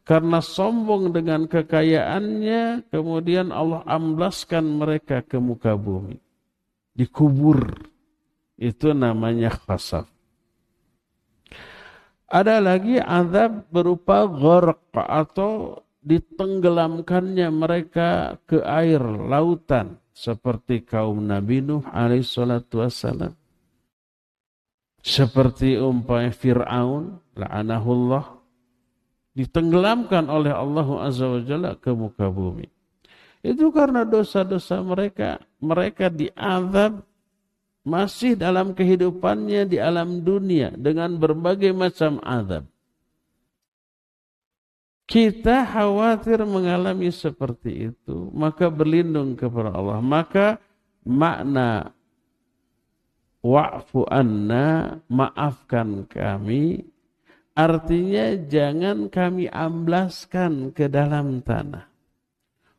Karena 0.07 0.39
sombong 0.39 1.11
dengan 1.11 1.51
kekayaannya, 1.51 2.87
kemudian 2.87 3.51
Allah 3.51 3.83
amblaskan 3.83 4.79
mereka 4.79 5.19
ke 5.19 5.35
muka 5.35 5.75
bumi. 5.75 6.15
Dikubur. 6.95 7.75
Itu 8.57 8.91
namanya 8.91 9.53
khasaf. 9.53 10.09
Ada 12.27 12.59
lagi 12.59 12.99
azab 12.99 13.71
berupa 13.71 14.27
gharq 14.27 14.91
atau 14.97 15.79
ditenggelamkannya 16.03 17.47
mereka 17.53 18.35
ke 18.43 18.59
air 18.65 18.99
lautan 18.99 19.95
seperti 20.11 20.83
kaum 20.83 21.23
Nabi 21.23 21.63
Nuh 21.63 21.87
alaihissalatu 21.87 22.83
wassalam. 22.83 23.31
Seperti 24.99 25.79
umpamanya 25.79 26.35
Fir'aun, 26.35 27.15
la'anahullah, 27.39 28.25
ditenggelamkan 29.37 30.27
oleh 30.27 30.51
Allah 30.51 30.87
Azza 31.07 31.31
wa 31.31 31.39
Jalla 31.39 31.79
ke 31.79 31.95
muka 31.95 32.27
bumi. 32.27 32.67
Itu 33.39 33.71
karena 33.71 34.03
dosa-dosa 34.03 34.83
mereka. 34.83 35.39
Mereka 35.63 36.11
diazab 36.11 37.06
masih 37.87 38.35
dalam 38.35 38.75
kehidupannya 38.75 39.63
di 39.63 39.79
alam 39.79 40.19
dunia 40.19 40.75
dengan 40.75 41.15
berbagai 41.15 41.71
macam 41.71 42.19
azab. 42.19 42.67
Kita 45.07 45.63
khawatir 45.63 46.43
mengalami 46.43 47.07
seperti 47.15 47.95
itu, 47.95 48.27
maka 48.35 48.67
berlindung 48.67 49.39
kepada 49.39 49.71
Allah. 49.71 50.03
Maka 50.03 50.59
makna 51.07 51.95
wa'fu 53.39 54.03
anna, 54.11 54.99
maafkan 55.07 56.03
kami, 56.11 56.83
artinya 57.55 58.35
jangan 58.51 59.07
kami 59.07 59.47
amblaskan 59.47 60.75
ke 60.75 60.91
dalam 60.91 61.39
tanah. 61.39 61.87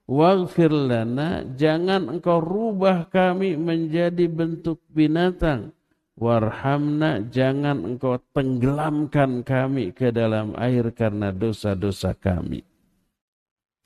Waghfir 0.08 0.72
lana, 0.72 1.44
jangan 1.52 2.08
engkau 2.08 2.40
rubah 2.40 3.12
kami 3.12 3.60
menjadi 3.60 4.24
bentuk 4.24 4.80
binatang 4.88 5.76
Warhamna 6.18 7.30
jangan 7.30 7.94
engkau 7.94 8.18
tenggelamkan 8.34 9.46
kami 9.46 9.94
ke 9.94 10.10
dalam 10.10 10.50
air 10.58 10.90
karena 10.90 11.30
dosa-dosa 11.30 12.10
kami. 12.18 12.66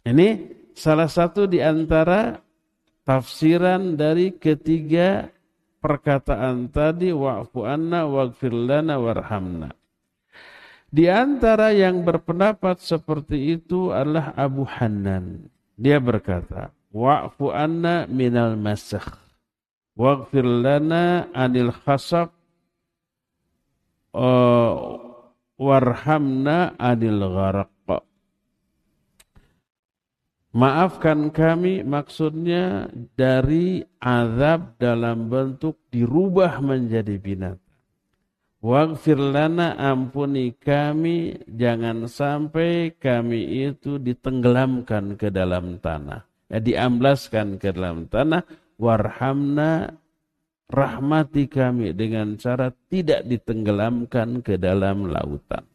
Ini 0.01 0.29
salah 0.73 1.13
satu 1.13 1.45
di 1.45 1.61
antara 1.61 2.41
tafsiran 3.05 4.01
dari 4.01 4.33
ketiga 4.33 5.29
perkataan 5.85 6.73
tadi 6.73 7.13
wa'fu 7.13 7.69
anna 7.69 8.09
waghfir 8.09 8.57
lana 8.57 8.97
warhamna. 8.97 9.69
Di 10.89 11.13
antara 11.13 11.77
yang 11.77 12.01
berpendapat 12.01 12.81
seperti 12.81 13.61
itu 13.61 13.93
adalah 13.93 14.33
Abu 14.41 14.65
Hanan. 14.65 15.52
Dia 15.77 15.99
berkata, 15.99 16.71
wa'fu 16.93 17.49
anna 17.51 18.05
minal 18.07 18.55
masakh 18.57 19.23
waghfir 19.97 20.45
lana 20.45 21.29
anil 21.33 21.73
khasab 21.73 22.33
uh, 24.17 24.73
warhamna 25.57 26.77
anil 26.81 27.21
gharaq 27.33 27.73
Maafkan 30.53 31.33
kami 31.33 31.81
maksudnya 31.81 32.85
dari 33.17 33.81
azab 33.97 34.77
dalam 34.77 35.33
bentuk 35.33 35.81
dirubah 35.89 36.61
menjadi 36.61 37.17
binatang. 37.17 37.72
Waghfir 38.63 39.19
lana 39.19 39.75
ampuni 39.75 40.55
kami 40.55 41.35
jangan 41.51 42.07
sampai 42.07 42.95
kami 42.95 43.67
itu 43.67 43.99
ditenggelamkan 43.99 45.19
ke 45.19 45.35
dalam 45.35 45.83
tanah. 45.83 46.23
Ya, 46.47 46.63
diamblaskan 46.63 47.59
ke 47.59 47.75
dalam 47.75 48.07
tanah 48.07 48.47
warhamna 48.79 49.99
rahmati 50.71 51.51
kami 51.51 51.91
dengan 51.91 52.39
cara 52.39 52.71
tidak 52.87 53.27
ditenggelamkan 53.27 54.47
ke 54.47 54.55
dalam 54.55 55.11
lautan. 55.11 55.67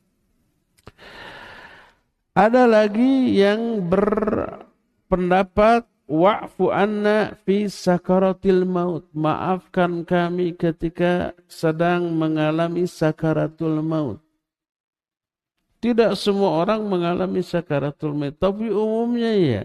Ada 2.40 2.72
lagi 2.72 3.36
yang 3.36 3.84
berpendapat 3.84 5.84
wa'fu 6.08 6.72
anna 6.72 7.36
fi 7.44 7.68
sakaratil 7.68 8.64
maut. 8.64 9.06
Maafkan 9.12 10.08
kami 10.08 10.56
ketika 10.56 11.36
sedang 11.46 12.16
mengalami 12.16 12.88
sakaratul 12.88 13.84
maut. 13.84 14.20
Tidak 15.78 16.18
semua 16.18 16.66
orang 16.66 16.82
mengalami 16.90 17.46
sakaratul 17.46 18.18
maut, 18.18 18.36
tapi 18.40 18.72
umumnya 18.72 19.32
ya. 19.38 19.64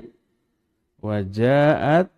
Wajaat 1.01 2.13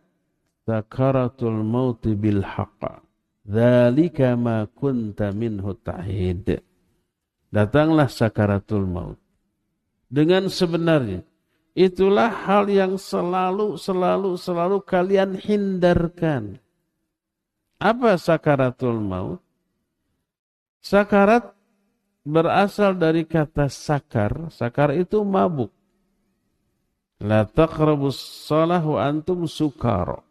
sakaratul 0.67 1.63
mauti 1.63 2.17
bil 2.17 2.43
haqqa. 2.43 3.05
Dzalika 3.45 4.41
ma 4.41 4.65
kunta 4.65 5.29
minhu 5.31 5.77
tahid. 5.77 6.65
Datanglah 7.53 8.09
sakaratul 8.09 8.89
maut. 8.89 9.21
Dengan 10.09 10.49
sebenarnya. 10.49 11.23
Itulah 11.75 12.31
hal 12.47 12.71
yang 12.71 12.95
selalu, 12.95 13.75
selalu, 13.75 14.39
selalu 14.39 14.79
kalian 14.87 15.35
hindarkan. 15.35 16.63
Apa 17.83 18.15
sakaratul 18.15 19.03
maut? 19.03 19.43
Sakarat 20.79 21.51
berasal 22.23 22.95
dari 22.95 23.27
kata 23.27 23.67
sakar. 23.67 24.55
Sakar 24.55 24.95
itu 24.95 25.19
mabuk. 25.27 25.75
La 27.19 27.43
taqrabus 27.43 28.23
salah 28.47 28.83
wa 28.85 29.03
antum 29.03 29.51
sukara. 29.51 30.23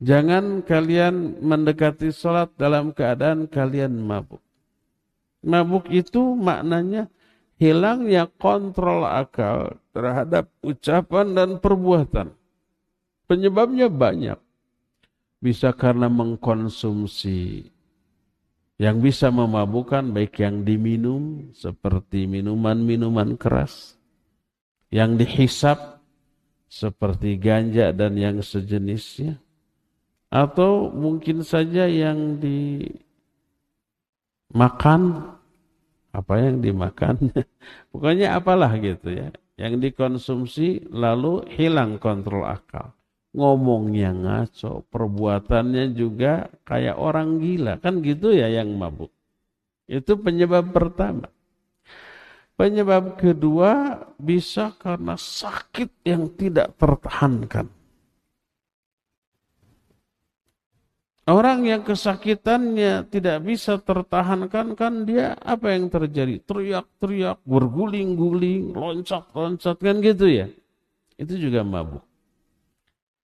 Jangan 0.00 0.64
kalian 0.64 1.44
mendekati 1.44 2.08
sholat 2.08 2.56
dalam 2.56 2.90
keadaan 2.90 3.46
kalian 3.46 4.00
mabuk. 4.00 4.40
Mabuk 5.44 5.92
itu 5.92 6.34
maknanya 6.34 7.12
hilangnya 7.60 8.24
kontrol 8.40 9.04
akal 9.04 9.76
terhadap 9.92 10.48
ucapan 10.64 11.36
dan 11.36 11.50
perbuatan. 11.60 12.32
Penyebabnya 13.28 13.92
banyak. 13.92 14.40
Bisa 15.40 15.72
karena 15.76 16.08
mengkonsumsi 16.08 17.68
yang 18.80 19.04
bisa 19.04 19.28
memabukkan 19.28 20.08
baik 20.08 20.40
yang 20.40 20.64
diminum 20.64 21.52
seperti 21.52 22.24
minuman-minuman 22.24 23.36
keras. 23.36 24.00
Yang 24.88 25.22
dihisap 25.24 26.00
seperti 26.66 27.36
ganja 27.36 27.92
dan 27.92 28.16
yang 28.16 28.40
sejenisnya 28.40 29.38
atau 30.30 30.88
mungkin 30.94 31.42
saja 31.42 31.90
yang 31.90 32.38
dimakan 34.54 35.34
apa 36.10 36.34
yang 36.42 36.62
dimakan? 36.62 37.30
Pokoknya 37.90 38.36
apalah 38.38 38.74
gitu 38.78 39.10
ya. 39.10 39.30
Yang 39.58 39.90
dikonsumsi 39.90 40.90
lalu 40.90 41.46
hilang 41.54 41.96
kontrol 42.02 42.46
akal. 42.46 42.92
Ngomongnya 43.30 44.10
ngaco 44.10 44.84
perbuatannya 44.90 45.94
juga 45.94 46.50
kayak 46.66 46.98
orang 46.98 47.38
gila. 47.38 47.78
Kan 47.78 48.02
gitu 48.02 48.34
ya 48.34 48.50
yang 48.50 48.74
mabuk. 48.74 49.10
Itu 49.86 50.18
penyebab 50.18 50.70
pertama. 50.74 51.30
Penyebab 52.54 53.16
kedua 53.16 54.04
bisa 54.20 54.76
karena 54.76 55.16
sakit 55.16 56.04
yang 56.04 56.28
tidak 56.36 56.76
tertahankan 56.76 57.79
Orang 61.28 61.68
yang 61.68 61.84
kesakitannya 61.84 63.06
tidak 63.12 63.44
bisa 63.44 63.76
tertahankan 63.76 64.72
kan 64.72 65.04
dia 65.04 65.36
apa 65.36 65.76
yang 65.76 65.92
terjadi? 65.92 66.40
Teriak-teriak, 66.42 67.44
berguling-guling, 67.44 68.72
loncat-loncat 68.72 69.76
kan 69.76 70.00
gitu 70.00 70.26
ya. 70.26 70.46
Itu 71.20 71.36
juga 71.36 71.60
mabuk. 71.60 72.00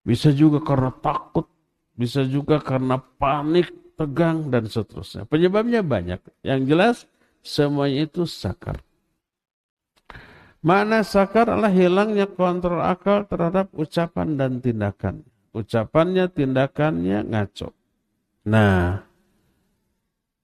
Bisa 0.04 0.30
juga 0.30 0.60
karena 0.60 0.92
takut, 0.92 1.48
bisa 1.96 2.22
juga 2.28 2.60
karena 2.60 3.00
panik, 3.00 3.72
tegang 3.96 4.52
dan 4.52 4.68
seterusnya. 4.68 5.24
Penyebabnya 5.24 5.80
banyak. 5.80 6.20
Yang 6.44 6.60
jelas 6.68 6.96
semuanya 7.40 8.06
itu 8.06 8.28
sakar. 8.28 8.84
Mana 10.60 11.00
sakar 11.02 11.48
adalah 11.48 11.72
hilangnya 11.72 12.28
kontrol 12.28 12.84
akal 12.84 13.24
terhadap 13.24 13.72
ucapan 13.72 14.36
dan 14.36 14.60
tindakan. 14.60 15.24
Ucapannya, 15.56 16.28
tindakannya 16.28 17.24
ngaco. 17.32 17.72
Nah, 18.46 19.02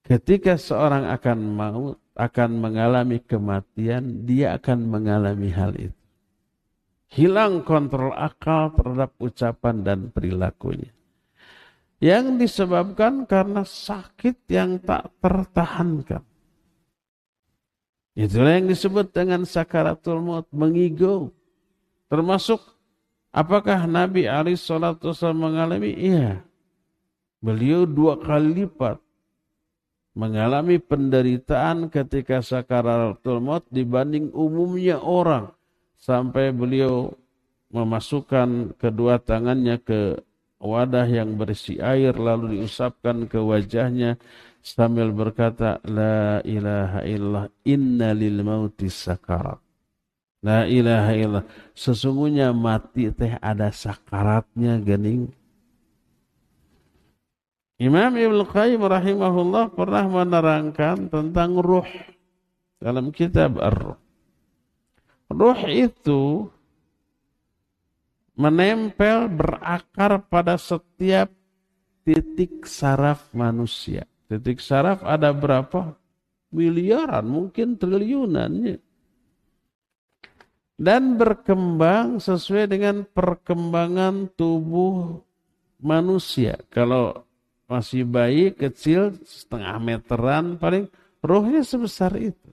ketika 0.03 0.59
seorang 0.59 1.07
akan 1.07 1.39
mau 1.39 1.95
akan 2.13 2.49
mengalami 2.59 3.23
kematian, 3.23 4.27
dia 4.27 4.59
akan 4.59 4.85
mengalami 4.85 5.49
hal 5.49 5.71
itu. 5.79 6.03
Hilang 7.13 7.63
kontrol 7.63 8.11
akal 8.11 8.73
terhadap 8.73 9.13
ucapan 9.21 9.75
dan 9.85 9.99
perilakunya. 10.11 10.91
Yang 12.03 12.43
disebabkan 12.43 13.23
karena 13.23 13.63
sakit 13.63 14.49
yang 14.51 14.81
tak 14.83 15.13
tertahankan. 15.23 16.25
Itulah 18.13 18.59
yang 18.59 18.67
disebut 18.67 19.09
dengan 19.15 19.47
sakaratul 19.47 20.21
maut, 20.21 20.45
mengigau. 20.51 21.31
Termasuk 22.11 22.59
apakah 23.31 23.87
Nabi 23.87 24.27
Ali 24.27 24.53
Shallallahu 24.53 25.33
mengalami? 25.33 25.95
Iya, 25.97 26.45
Beliau 27.43 27.83
dua 27.83 28.15
kali 28.23 28.63
lipat 28.63 29.03
mengalami 30.15 30.79
penderitaan 30.79 31.91
ketika 31.91 32.39
sakaratul 32.39 33.43
maut 33.43 33.67
dibanding 33.67 34.31
umumnya 34.31 35.03
orang. 35.03 35.51
Sampai 35.99 36.55
beliau 36.55 37.11
memasukkan 37.75 38.79
kedua 38.79 39.19
tangannya 39.19 39.75
ke 39.83 40.23
wadah 40.63 41.03
yang 41.03 41.35
berisi 41.35 41.83
air 41.83 42.15
lalu 42.15 42.59
diusapkan 42.59 43.27
ke 43.27 43.39
wajahnya 43.43 44.15
sambil 44.63 45.11
berkata 45.11 45.83
la 45.83 46.39
ilaha 46.47 47.03
illallah 47.03 47.47
inna 47.67 48.15
lil 48.15 48.39
mauti 48.39 48.87
sakarat. 48.87 49.59
La 50.39 50.63
ilaha 50.63 51.11
illallah. 51.11 51.47
Sesungguhnya 51.75 52.55
mati 52.55 53.11
teh 53.11 53.35
ada 53.43 53.67
sakaratnya 53.67 54.79
gening 54.79 55.42
Imam 57.83 58.15
Ibn 58.15 58.47
Qayyim 58.47 58.79
rahimahullah 58.79 59.75
pernah 59.75 60.07
menerangkan 60.07 61.11
tentang 61.11 61.59
ruh 61.59 61.83
dalam 62.79 63.11
kitab 63.11 63.59
Ar-Ruh. 63.59 63.99
Ruh 65.27 65.61
itu 65.67 66.47
menempel 68.39 69.27
berakar 69.27 70.23
pada 70.31 70.55
setiap 70.55 71.27
titik 72.07 72.63
saraf 72.63 73.27
manusia. 73.35 74.07
Titik 74.31 74.63
saraf 74.63 75.03
ada 75.03 75.35
berapa? 75.35 75.99
Miliaran, 76.55 77.27
mungkin 77.27 77.75
triliunannya. 77.75 78.79
Dan 80.79 81.19
berkembang 81.19 82.23
sesuai 82.23 82.63
dengan 82.71 83.03
perkembangan 83.03 84.31
tubuh 84.39 85.19
manusia. 85.83 86.55
Kalau 86.71 87.32
masih 87.67 88.03
bayi 88.03 88.51
kecil 88.51 89.15
setengah 89.23 89.79
meteran 89.79 90.59
paling 90.59 90.91
rohnya 91.23 91.63
sebesar 91.63 92.13
itu. 92.19 92.49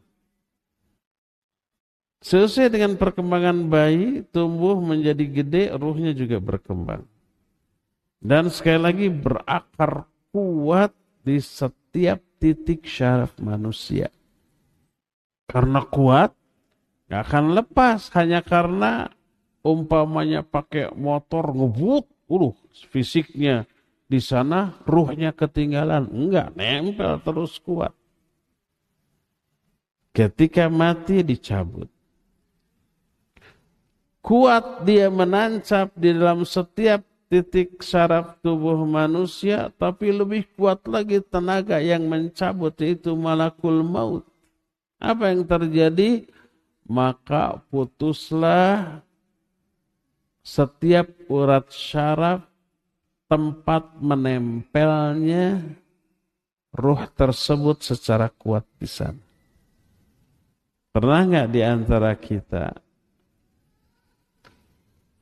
Sesuai 2.20 2.68
dengan 2.68 3.00
perkembangan 3.00 3.72
bayi, 3.72 4.28
tumbuh 4.28 4.76
menjadi 4.76 5.24
gede, 5.24 5.64
ruhnya 5.72 6.12
juga 6.12 6.36
berkembang. 6.36 7.08
Dan 8.20 8.52
sekali 8.52 8.76
lagi 8.76 9.06
berakar 9.08 10.04
kuat 10.28 10.92
di 11.24 11.40
setiap 11.40 12.20
titik 12.36 12.84
syaraf 12.84 13.32
manusia. 13.40 14.12
Karena 15.48 15.80
kuat, 15.80 16.36
gak 17.08 17.32
akan 17.32 17.56
lepas 17.56 18.12
hanya 18.12 18.44
karena 18.44 19.08
umpamanya 19.64 20.44
pakai 20.44 20.92
motor 20.92 21.56
ngebut, 21.56 22.04
uh, 22.28 22.54
fisiknya 22.92 23.64
di 24.10 24.18
sana 24.18 24.74
ruhnya 24.82 25.30
ketinggalan. 25.30 26.10
Enggak, 26.10 26.58
nempel 26.58 27.22
terus 27.22 27.62
kuat. 27.62 27.94
Ketika 30.10 30.66
mati 30.66 31.22
dicabut. 31.22 31.86
Kuat 34.20 34.82
dia 34.82 35.06
menancap 35.08 35.94
di 35.94 36.10
dalam 36.10 36.42
setiap 36.42 37.06
titik 37.30 37.78
saraf 37.80 38.36
tubuh 38.42 38.82
manusia, 38.84 39.70
tapi 39.78 40.10
lebih 40.10 40.50
kuat 40.58 40.84
lagi 40.90 41.22
tenaga 41.22 41.78
yang 41.78 42.04
mencabut 42.10 42.74
itu 42.82 43.14
malakul 43.14 43.80
maut. 43.86 44.26
Apa 44.98 45.30
yang 45.30 45.46
terjadi? 45.46 46.26
Maka 46.90 47.62
putuslah 47.70 49.00
setiap 50.42 51.06
urat 51.30 51.70
syaraf 51.70 52.49
tempat 53.30 53.94
menempelnya 54.02 55.62
ruh 56.74 57.02
tersebut 57.14 57.78
secara 57.86 58.26
kuat 58.26 58.66
di 58.82 58.90
sana. 58.90 59.22
Pernah 60.90 61.20
nggak 61.22 61.48
di 61.54 61.60
antara 61.62 62.10
kita? 62.18 62.74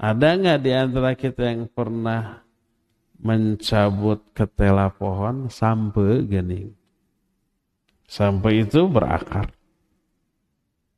Ada 0.01 0.29
nggak 0.40 0.61
di 0.64 0.73
antara 0.73 1.12
kita 1.12 1.53
yang 1.53 1.68
pernah 1.68 2.40
mencabut 3.21 4.25
ketela 4.33 4.88
pohon 4.88 5.53
sampai 5.53 6.25
gini? 6.25 6.73
Sampai 8.09 8.64
itu 8.64 8.88
berakar. 8.88 9.53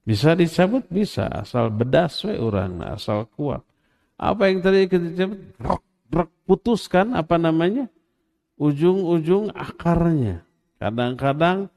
Bisa 0.06 0.38
dicabut? 0.38 0.86
Bisa. 0.86 1.26
Asal 1.26 1.74
bedas 1.74 2.22
we 2.22 2.38
orang, 2.38 2.78
asal 2.86 3.26
kuat. 3.34 3.66
Apa 4.14 4.46
yang 4.46 4.62
tadi 4.62 4.86
kita 4.86 5.10
cabut? 5.18 5.89
Putuskan 6.44 7.14
apa 7.14 7.38
namanya 7.38 7.86
ujung-ujung 8.60 9.54
akarnya. 9.54 10.44
Kadang-kadang 10.76 11.72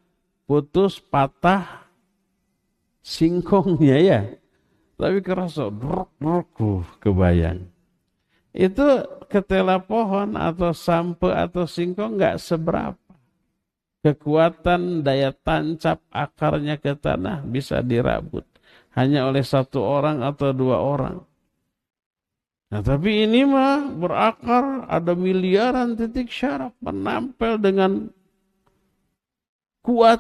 putus 0.49 0.99
patah 0.99 1.87
singkongnya 3.03 3.97
ya. 3.99 4.21
Tapi 4.93 5.19
kerasa 5.19 5.67
brok 5.67 6.15
brok 6.21 6.47
uh, 6.63 6.85
kebayang. 7.03 7.67
Itu 8.53 9.03
ketela 9.27 9.81
pohon 9.81 10.37
atau 10.37 10.71
sampe 10.71 11.27
atau 11.33 11.65
singkong 11.65 12.15
nggak 12.15 12.37
seberapa. 12.37 13.01
Kekuatan 14.03 15.01
daya 15.01 15.31
tancap 15.31 16.03
akarnya 16.11 16.75
ke 16.75 16.91
tanah 16.93 17.39
bisa 17.47 17.79
dirabut 17.79 18.43
hanya 18.93 19.25
oleh 19.25 19.41
satu 19.41 19.81
orang 19.81 20.21
atau 20.21 20.53
dua 20.53 20.77
orang. 20.79 21.25
Nah 22.73 22.81
tapi 22.81 23.29
ini 23.29 23.45
mah 23.45 23.85
berakar 23.85 24.89
ada 24.89 25.13
miliaran 25.13 25.93
titik 25.93 26.33
syaraf 26.33 26.73
menampel 26.81 27.61
dengan 27.61 28.09
kuat 29.85 30.17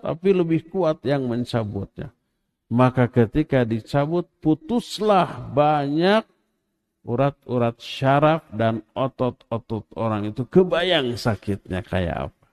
tapi 0.00 0.32
lebih 0.32 0.72
kuat 0.72 1.04
yang 1.04 1.28
mencabutnya. 1.28 2.08
Maka 2.72 3.04
ketika 3.04 3.68
dicabut 3.68 4.24
putuslah 4.40 5.52
banyak 5.52 6.24
urat-urat 7.04 7.76
syaraf 7.76 8.48
dan 8.48 8.80
otot-otot 8.96 9.84
orang 9.92 10.32
itu 10.32 10.48
kebayang 10.48 11.20
sakitnya 11.20 11.84
kayak 11.84 12.32
apa. 12.32 12.46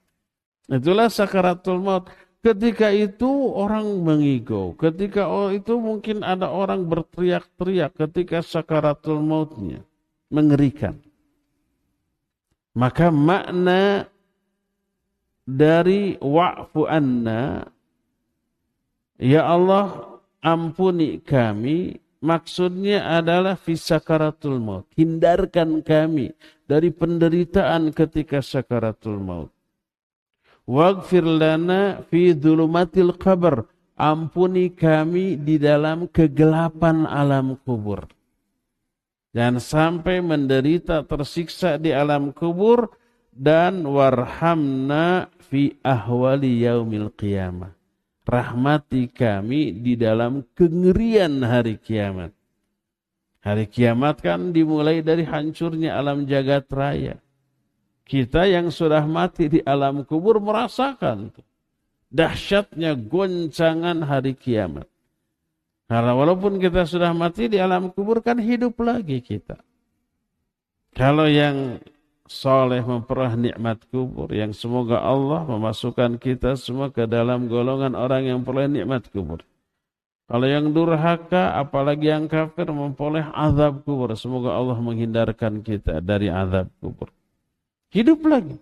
Itulah 0.68 1.08
sakaratul 1.08 1.80
maut. 1.80 2.12
Ketika 2.38 2.94
itu 2.94 3.28
orang 3.50 4.06
mengigau. 4.06 4.72
Ketika 4.78 5.26
itu 5.50 5.74
mungkin 5.82 6.22
ada 6.22 6.48
orang 6.48 6.86
berteriak-teriak 6.86 7.98
ketika 7.98 8.40
sakaratul 8.46 9.18
mautnya. 9.18 9.82
Mengerikan. 10.30 10.94
Maka 12.78 13.10
makna 13.10 14.06
dari 15.48 16.14
wa'fu 16.20 16.84
anna 16.84 17.64
Ya 19.18 19.50
Allah 19.50 20.14
ampuni 20.38 21.18
kami 21.18 21.98
maksudnya 22.22 23.18
adalah 23.18 23.58
fisakaratul 23.58 24.62
maut 24.62 24.86
hindarkan 24.94 25.82
kami 25.82 26.30
dari 26.70 26.94
penderitaan 26.94 27.90
ketika 27.90 28.38
sakaratul 28.38 29.18
maut 29.18 29.50
waghfir 30.68 31.24
lana 31.24 32.04
fi 32.12 32.36
dhulumatil 32.36 33.16
qabr 33.16 33.64
ampuni 33.96 34.68
kami 34.68 35.40
di 35.40 35.56
dalam 35.56 36.04
kegelapan 36.12 37.08
alam 37.08 37.56
kubur 37.64 38.04
Jangan 39.38 39.60
sampai 39.60 40.24
menderita 40.24 41.04
tersiksa 41.04 41.76
di 41.76 41.92
alam 41.92 42.32
kubur 42.32 42.88
dan 43.28 43.84
warhamna 43.84 45.28
fi 45.52 45.76
ahwali 45.84 46.64
yaumil 46.64 47.12
qiyamah. 47.12 47.76
Rahmati 48.28 49.08
kami 49.08 49.72
di 49.72 49.96
dalam 49.96 50.44
kengerian 50.52 51.40
hari 51.44 51.80
kiamat. 51.80 52.34
Hari 53.40 53.64
kiamat 53.72 54.20
kan 54.20 54.52
dimulai 54.52 55.00
dari 55.00 55.24
hancurnya 55.24 55.96
alam 55.96 56.28
jagat 56.28 56.68
raya. 56.68 57.16
Kita 58.08 58.48
yang 58.48 58.72
sudah 58.72 59.04
mati 59.04 59.52
di 59.52 59.60
alam 59.60 60.00
kubur 60.08 60.40
merasakan 60.40 61.28
dahsyatnya 62.08 62.96
goncangan 62.96 64.00
hari 64.00 64.32
kiamat. 64.32 64.88
Karena 65.88 66.16
walaupun 66.16 66.56
kita 66.56 66.88
sudah 66.88 67.12
mati 67.12 67.52
di 67.52 67.60
alam 67.60 67.92
kubur 67.92 68.24
kan 68.24 68.40
hidup 68.40 68.80
lagi 68.80 69.20
kita. 69.20 69.60
Kalau 70.96 71.28
yang 71.28 71.84
soleh 72.24 72.80
memperoleh 72.80 73.36
nikmat 73.36 73.84
kubur, 73.92 74.32
yang 74.32 74.56
semoga 74.56 75.04
Allah 75.04 75.44
memasukkan 75.44 76.16
kita 76.16 76.56
semua 76.56 76.88
ke 76.88 77.04
dalam 77.04 77.44
golongan 77.48 77.92
orang 77.92 78.24
yang 78.24 78.40
memperoleh 78.40 78.72
nikmat 78.72 79.04
kubur. 79.12 79.44
Kalau 80.28 80.44
yang 80.44 80.76
durhaka, 80.76 81.56
apalagi 81.56 82.12
yang 82.12 82.28
kafir 82.28 82.68
memperoleh 82.68 83.24
azab 83.32 83.80
kubur. 83.84 84.12
Semoga 84.12 84.56
Allah 84.56 84.76
menghindarkan 84.76 85.64
kita 85.64 86.04
dari 86.04 86.28
azab 86.28 86.68
kubur. 86.84 87.08
Hidup 87.88 88.24
lagi. 88.28 88.56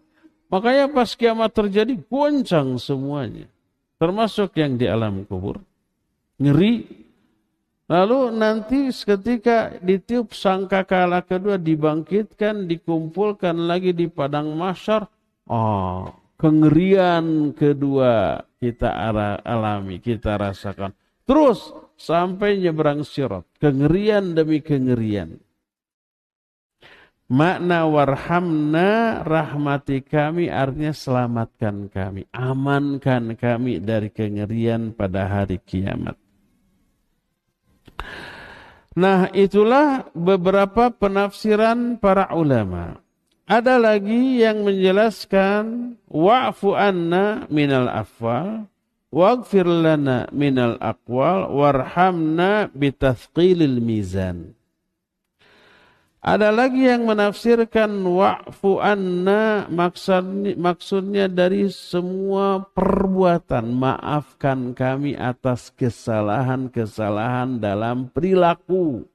Makanya 0.46 0.86
pas 0.90 1.10
kiamat 1.18 1.50
terjadi, 1.50 1.98
goncang 2.06 2.78
semuanya. 2.78 3.50
Termasuk 3.98 4.54
yang 4.60 4.78
di 4.78 4.86
alam 4.86 5.26
kubur. 5.26 5.58
Ngeri, 6.38 7.06
Lalu 7.86 8.34
nanti 8.34 8.90
ketika 8.90 9.78
ditiup 9.78 10.34
sangkakala 10.34 11.22
kedua 11.22 11.54
dibangkitkan, 11.54 12.66
dikumpulkan 12.66 13.54
lagi 13.54 13.94
di 13.94 14.10
padang 14.10 14.58
masyar. 14.58 15.06
Oh, 15.46 16.10
kengerian 16.34 17.54
kedua 17.54 18.42
kita 18.58 18.90
alami, 19.46 20.02
kita 20.02 20.34
rasakan. 20.34 20.90
Terus 21.22 21.70
sampai 21.94 22.58
nyebrang 22.58 23.06
sirat. 23.06 23.46
Kengerian 23.62 24.34
demi 24.34 24.58
kengerian. 24.58 25.38
Makna 27.26 27.90
warhamna 27.90 29.20
rahmati 29.26 29.98
kami 30.00 30.46
artinya 30.46 30.94
selamatkan 30.94 31.90
kami. 31.90 32.30
Amankan 32.30 33.34
kami 33.34 33.82
dari 33.82 34.14
kengerian 34.14 34.94
pada 34.94 35.26
hari 35.26 35.58
kiamat. 35.58 36.14
Nah, 38.96 39.28
itulah 39.34 40.08
beberapa 40.14 40.88
penafsiran 40.88 41.98
para 41.98 42.30
ulama. 42.32 43.02
Ada 43.46 43.78
lagi 43.78 44.42
yang 44.42 44.62
menjelaskan 44.62 45.94
wa'fu 46.08 46.74
anna 46.74 47.46
minal 47.50 47.90
afwal 47.90 48.66
waghfir 49.16 49.66
lana 49.66 50.26
minal 50.34 50.76
aqwal 50.82 51.48
warhamna 51.54 52.68
bitathqilil 52.74 53.78
mizan. 53.78 54.55
Ada 56.26 56.50
lagi 56.50 56.90
yang 56.90 57.06
menafsirkan 57.06 58.02
wa'fu 58.02 58.82
anna 58.82 59.70
maksudnya, 59.70 60.58
maksudnya 60.58 61.30
dari 61.30 61.70
semua 61.70 62.66
perbuatan. 62.74 63.70
Maafkan 63.70 64.74
kami 64.74 65.14
atas 65.14 65.70
kesalahan-kesalahan 65.78 67.62
dalam 67.62 68.10
perilaku. 68.10 69.06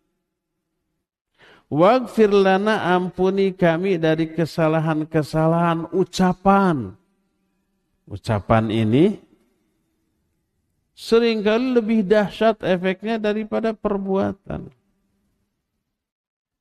Waghfir 1.67 2.31
lana 2.31 2.95
ampuni 2.95 3.59
kami 3.59 3.99
dari 3.99 4.31
kesalahan-kesalahan 4.31 5.91
ucapan. 5.91 6.95
Ucapan 8.07 8.71
ini 8.71 9.19
sering 10.95 11.43
kali 11.43 11.75
lebih 11.75 12.07
dahsyat 12.07 12.63
efeknya 12.63 13.19
daripada 13.19 13.75
perbuatan. 13.75 14.79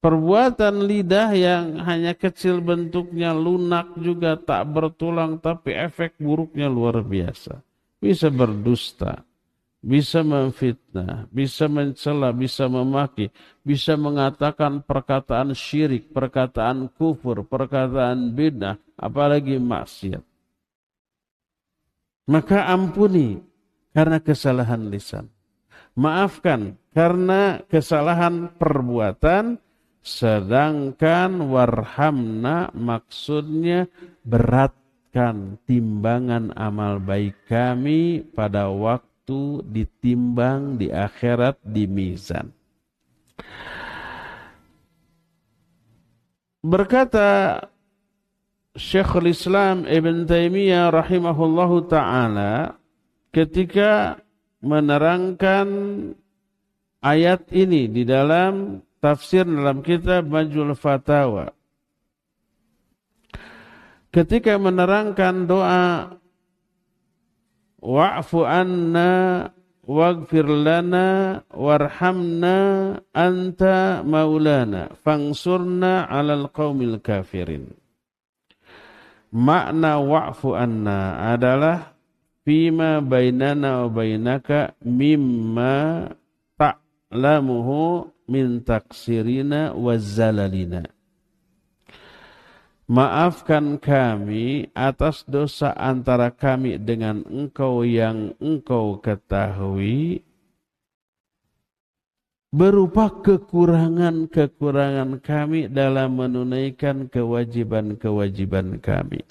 Perbuatan 0.01 0.89
lidah 0.89 1.29
yang 1.37 1.77
hanya 1.85 2.17
kecil 2.17 2.65
bentuknya, 2.65 3.37
lunak 3.37 3.93
juga 4.01 4.41
tak 4.41 4.73
bertulang, 4.73 5.37
tapi 5.37 5.77
efek 5.77 6.17
buruknya 6.17 6.73
luar 6.73 7.05
biasa. 7.05 7.61
Bisa 8.01 8.33
berdusta, 8.33 9.21
bisa 9.85 10.25
memfitnah, 10.25 11.29
bisa 11.29 11.69
mencela, 11.69 12.33
bisa 12.33 12.65
memaki, 12.65 13.29
bisa 13.61 13.93
mengatakan 14.01 14.81
perkataan 14.81 15.53
syirik, 15.53 16.09
perkataan 16.17 16.89
kufur, 16.97 17.45
perkataan 17.45 18.33
bid'ah, 18.33 18.81
apalagi 18.97 19.61
maksiat. 19.61 20.25
Maka 22.25 22.73
ampuni 22.73 23.37
karena 23.93 24.17
kesalahan 24.17 24.89
lisan. 24.89 25.29
Maafkan 25.93 26.81
karena 26.97 27.61
kesalahan 27.69 28.49
perbuatan, 28.57 29.61
Sedangkan 30.01 31.53
warhamna 31.53 32.73
maksudnya 32.73 33.85
beratkan 34.25 35.61
timbangan 35.69 36.57
amal 36.57 36.97
baik 36.97 37.37
kami 37.45 38.25
pada 38.33 38.73
waktu 38.73 39.61
ditimbang 39.69 40.81
di 40.81 40.89
akhirat 40.89 41.61
di 41.61 41.85
mizan. 41.85 42.49
Berkata 46.61 47.61
Syekhul 48.77 49.33
Islam 49.33 49.85
Ibn 49.85 50.29
Taimiyah 50.29 50.93
rahimahullahu 50.93 51.89
taala 51.89 52.77
ketika 53.33 54.21
menerangkan 54.61 55.69
ayat 57.01 57.49
ini 57.53 57.89
di 57.89 58.05
dalam 58.05 58.85
tafsir 59.01 59.49
dalam 59.49 59.81
kitab 59.81 60.29
Majul 60.29 60.77
Fatawa. 60.77 61.57
Ketika 64.11 64.61
menerangkan 64.61 65.47
doa 65.49 66.15
wa'fu 67.81 68.45
anna 68.45 69.11
waghfir 69.87 70.47
lana 70.47 71.41
warhamna 71.51 72.57
anta 73.11 74.05
maulana 74.07 74.95
fangsurna 75.03 76.07
'alal 76.07 76.53
qaumil 76.53 77.01
kafirin. 77.01 77.75
Makna 79.31 80.03
wa'fu 80.03 80.59
anna 80.59 81.31
adalah 81.35 81.95
fima 82.43 82.99
bainana 82.99 83.87
wa 83.87 83.89
bainaka 83.95 84.75
mimma 84.83 86.11
ta'lamuhu 86.59 88.11
min 88.31 88.63
taksirina 88.63 89.75
wazzalalina. 89.75 90.87
Maafkan 92.91 93.79
kami 93.79 94.67
atas 94.75 95.23
dosa 95.27 95.75
antara 95.75 96.31
kami 96.31 96.79
dengan 96.79 97.23
engkau 97.27 97.87
yang 97.87 98.35
engkau 98.43 98.99
ketahui 98.99 100.27
berupa 102.51 103.15
kekurangan-kekurangan 103.23 105.23
kami 105.23 105.71
dalam 105.71 106.19
menunaikan 106.19 107.07
kewajiban-kewajiban 107.07 108.83
kami. 108.83 109.23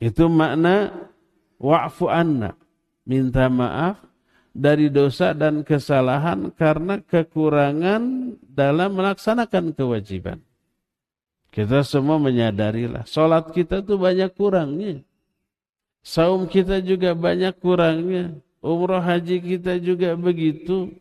Itu 0.00 0.32
makna 0.32 0.96
wa'fu 1.60 2.08
anna. 2.08 2.56
Minta 3.04 3.52
maaf 3.52 4.00
dari 4.56 4.88
dosa 4.88 5.36
dan 5.36 5.60
kesalahan 5.60 6.48
karena 6.56 6.96
kekurangan 7.04 8.32
dalam 8.40 8.96
melaksanakan 8.96 9.76
kewajiban. 9.76 10.40
Kita 11.52 11.84
semua 11.84 12.16
menyadarilah, 12.16 13.04
sholat 13.04 13.52
kita 13.52 13.84
tuh 13.84 14.00
banyak 14.00 14.32
kurangnya. 14.32 15.04
Saum 16.00 16.48
kita 16.48 16.80
juga 16.80 17.12
banyak 17.12 17.52
kurangnya. 17.60 18.32
Umroh 18.64 19.00
haji 19.00 19.40
kita 19.40 19.76
juga 19.80 20.16
begitu. 20.16 20.92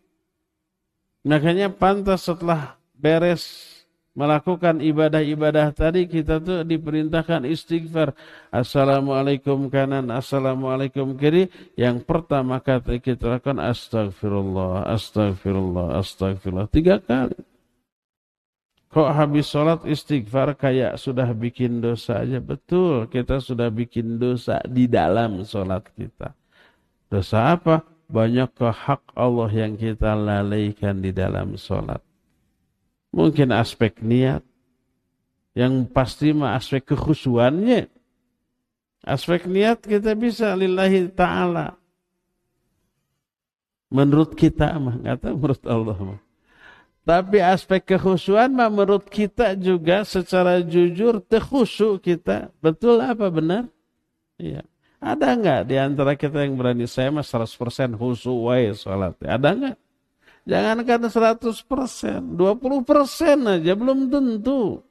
Makanya 1.25 1.71
pantas 1.71 2.27
setelah 2.27 2.77
beres 2.95 3.74
melakukan 4.15 4.79
ibadah-ibadah 4.79 5.75
tadi 5.75 6.07
kita 6.07 6.39
tuh 6.39 6.63
diperintahkan 6.63 7.43
istighfar. 7.43 8.15
Assalamualaikum 8.49 9.67
kanan, 9.67 10.07
assalamualaikum 10.09 11.19
kiri. 11.19 11.51
Yang 11.75 12.07
pertama 12.07 12.63
kata 12.63 12.97
kita 12.97 13.37
lakukan 13.37 13.59
astagfirullah, 13.59 14.87
astagfirullah, 14.87 15.99
astagfirullah 15.99 16.71
tiga 16.71 17.03
kali. 17.03 17.35
Kok 18.95 19.11
habis 19.11 19.51
sholat 19.51 19.83
istighfar 19.83 20.55
kayak 20.55 20.95
sudah 20.95 21.27
bikin 21.35 21.83
dosa 21.83 22.23
aja? 22.23 22.39
Betul, 22.39 23.11
kita 23.11 23.43
sudah 23.43 23.67
bikin 23.67 24.15
dosa 24.15 24.63
di 24.63 24.87
dalam 24.87 25.43
sholat 25.43 25.83
kita. 25.99 26.31
Dosa 27.11 27.59
apa? 27.59 27.83
Banyak 28.07 28.55
hak 28.55 29.11
Allah 29.11 29.51
yang 29.51 29.75
kita 29.75 30.15
lalaikan 30.15 31.03
di 31.03 31.11
dalam 31.11 31.59
sholat. 31.59 31.99
Mungkin 33.15 33.55
aspek 33.55 34.03
niat. 34.03 34.43
Yang 35.55 35.87
pasti 35.95 36.35
mah 36.35 36.59
aspek 36.59 36.83
kekhusuannya. 36.83 37.87
Aspek 39.07 39.47
niat 39.47 39.87
kita 39.87 40.11
bisa 40.19 40.51
lillahi 40.51 41.07
ta'ala. 41.15 41.79
Menurut 43.87 44.35
kita 44.35 44.75
mah, 44.75 44.99
kata 44.99 45.31
menurut 45.31 45.63
Allah 45.63 45.95
mah. 45.95 46.19
Tapi 47.05 47.37
aspek 47.39 47.95
kekhusyuan 47.95 48.51
menurut 48.51 49.07
kita 49.07 49.55
juga 49.55 50.03
secara 50.03 50.59
jujur 50.59 51.23
terkhusyuk 51.23 52.03
kita. 52.03 52.51
Betul 52.59 52.99
apa 52.99 53.31
benar? 53.31 53.69
Iya. 54.35 54.65
Ada 54.99 55.37
nggak 55.37 55.61
di 55.69 55.75
antara 55.77 56.17
kita 56.17 56.43
yang 56.43 56.57
berani 56.57 56.89
saya 56.89 57.13
mah 57.13 57.23
100% 57.23 57.95
khusyuk 57.95 58.49
wae 58.49 58.73
salat? 58.73 59.15
Ada 59.23 59.49
nggak? 59.53 59.77
Jangankan 60.45 61.09
100%, 61.09 62.37
20% 62.37 63.49
aja 63.49 63.73
belum 63.73 64.13
tentu. 64.13 64.85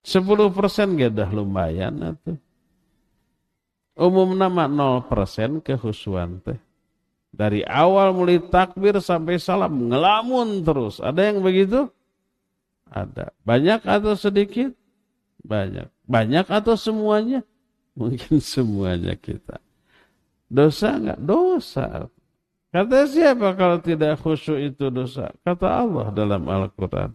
10% 0.00 0.96
gak 0.96 1.12
dah 1.12 1.30
lumayan 1.36 2.16
atau. 2.16 2.40
Umum 3.98 4.32
nama 4.32 4.64
0% 4.64 5.60
kehusuan 5.60 6.40
teh. 6.40 6.56
Dari 7.28 7.60
awal 7.68 8.16
mulai 8.16 8.40
takbir 8.40 8.96
sampai 9.04 9.36
salam 9.36 9.92
ngelamun 9.92 10.64
terus. 10.64 10.96
Ada 10.96 11.28
yang 11.28 11.44
begitu? 11.44 11.92
Ada. 12.88 13.36
Banyak 13.44 13.84
atau 13.84 14.16
sedikit? 14.16 14.72
Banyak. 15.44 15.92
Banyak 16.08 16.46
atau 16.48 16.78
semuanya? 16.80 17.44
Mungkin 17.92 18.40
semuanya 18.54 19.12
kita. 19.18 19.60
Dosa 20.48 20.96
enggak? 20.96 21.20
Dosa. 21.20 22.08
Kata 22.78 23.10
siapa 23.10 23.58
kalau 23.58 23.82
tidak 23.82 24.22
khusyuk 24.22 24.70
itu 24.70 24.86
dosa? 24.86 25.34
Kata 25.42 25.82
Allah 25.82 26.14
dalam 26.14 26.46
Al-Quran. 26.46 27.10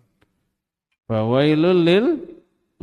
Fawailul 1.07 1.79
lil 1.87 2.07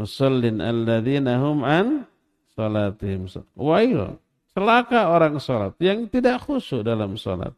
musallin 0.00 0.64
alladzina 0.64 1.36
hum 1.44 1.60
an 1.60 2.08
salatihim. 2.56 3.28
Wail. 3.52 4.16
Celaka 4.56 5.12
orang 5.12 5.36
sholat 5.36 5.76
yang 5.76 6.08
tidak 6.08 6.40
khusyuk 6.48 6.80
dalam 6.80 7.20
sholat. 7.20 7.52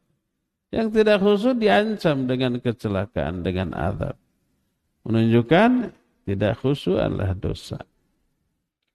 Yang 0.74 0.90
tidak 0.90 1.22
khusyuk 1.22 1.54
diancam 1.54 2.26
dengan 2.26 2.58
kecelakaan, 2.58 3.46
dengan 3.46 3.78
azab. 3.78 4.18
Menunjukkan 5.06 5.94
tidak 6.26 6.58
khusyuk 6.58 6.98
adalah 6.98 7.30
dosa. 7.38 7.78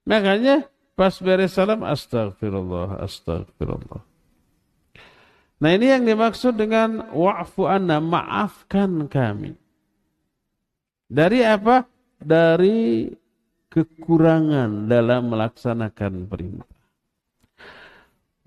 Makanya 0.04 0.68
pas 0.92 1.16
beres 1.24 1.56
salam 1.56 1.88
astagfirullah, 1.88 3.00
astagfirullah. 3.00 4.07
Nah 5.58 5.70
ini 5.74 5.90
yang 5.90 6.06
dimaksud 6.06 6.54
dengan 6.54 7.10
wa'fu 7.10 7.66
anna, 7.66 7.98
maafkan 7.98 9.10
kami. 9.10 9.58
Dari 11.10 11.42
apa? 11.42 11.82
Dari 12.18 13.10
kekurangan 13.66 14.86
dalam 14.86 15.34
melaksanakan 15.34 16.30
perintah. 16.30 16.78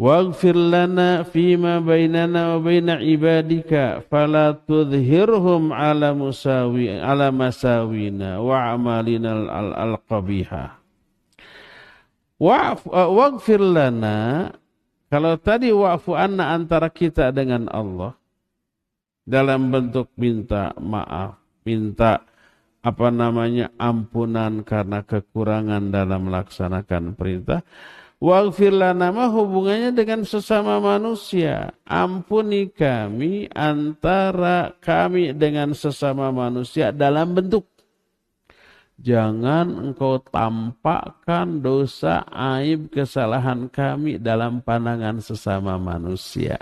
Waghfir 0.01 0.57
lana 0.57 1.21
fima 1.29 1.77
bainana 1.77 2.57
wa 2.57 2.59
baina 2.65 2.97
ibadika 3.05 4.01
fala 4.09 4.57
tudhhirhum 4.57 5.69
ala 5.69 6.17
musawi 6.17 6.89
ala 6.89 7.29
masawina 7.29 8.41
wa 8.41 8.73
amalina 8.73 9.45
al-qabiha. 9.77 10.81
Uh, 12.41 12.73
waghfir 13.13 13.61
lana 13.61 14.49
kalau 15.11 15.35
tadi 15.35 15.75
wa'fu 15.75 16.15
anna 16.15 16.55
antara 16.55 16.87
kita 16.87 17.35
dengan 17.35 17.67
Allah 17.67 18.15
dalam 19.27 19.67
bentuk 19.67 20.07
minta 20.15 20.71
maaf, 20.79 21.35
minta 21.67 22.23
apa 22.81 23.07
namanya 23.13 23.69
ampunan 23.77 24.65
karena 24.65 25.05
kekurangan 25.05 25.93
dalam 25.93 26.31
melaksanakan 26.31 27.13
perintah. 27.13 27.61
Waghfir 28.21 28.69
lana 28.69 29.09
hubungannya 29.33 29.97
dengan 29.97 30.21
sesama 30.21 30.77
manusia. 30.77 31.73
Ampuni 31.89 32.69
kami 32.69 33.49
antara 33.49 34.77
kami 34.77 35.33
dengan 35.33 35.73
sesama 35.73 36.29
manusia 36.29 36.93
dalam 36.93 37.33
bentuk. 37.33 37.65
Jangan 39.01 39.89
engkau 39.89 40.21
tampakkan 40.21 41.57
dosa, 41.57 42.21
aib, 42.29 42.93
kesalahan 42.93 43.65
kami 43.65 44.21
dalam 44.21 44.61
pandangan 44.61 45.17
sesama 45.17 45.81
manusia. 45.81 46.61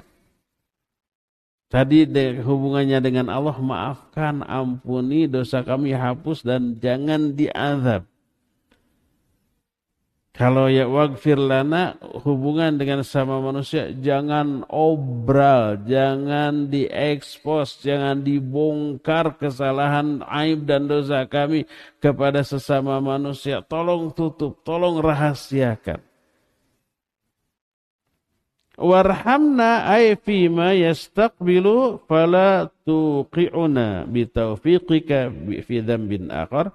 Tadi 1.69 2.09
hubungannya 2.41 2.97
dengan 2.97 3.29
Allah, 3.29 3.53
maafkan, 3.61 4.41
ampuni 4.47 5.29
dosa 5.29 5.61
kami, 5.61 5.93
hapus 5.93 6.41
dan 6.41 6.79
jangan 6.81 7.35
diazab. 7.37 8.08
Kalau 10.29 10.69
ya 10.69 10.85
wagfir 10.85 11.35
lana 11.35 11.97
hubungan 12.23 12.77
dengan 12.77 13.01
sama 13.03 13.41
manusia 13.43 13.91
jangan 13.91 14.63
obral, 14.69 15.81
jangan 15.83 16.69
diekspos, 16.69 17.81
jangan 17.81 18.21
dibongkar 18.23 19.35
kesalahan, 19.35 20.21
aib 20.29 20.63
dan 20.69 20.87
dosa 20.87 21.25
kami 21.25 21.65
kepada 21.99 22.45
sesama 22.45 23.01
manusia. 23.03 23.59
Tolong 23.65 24.13
tutup, 24.15 24.61
tolong 24.63 25.01
rahasiakan. 25.01 26.05
Warhamna 28.79 29.91
ay 29.91 30.15
fima 30.15 30.71
yastaqbilu 30.71 31.99
fala 32.07 32.71
tuqi'una 32.87 34.07
bitaufiqika 34.07 35.27
fi 35.67 35.83
dzambin 35.83 36.31
akhar 36.31 36.71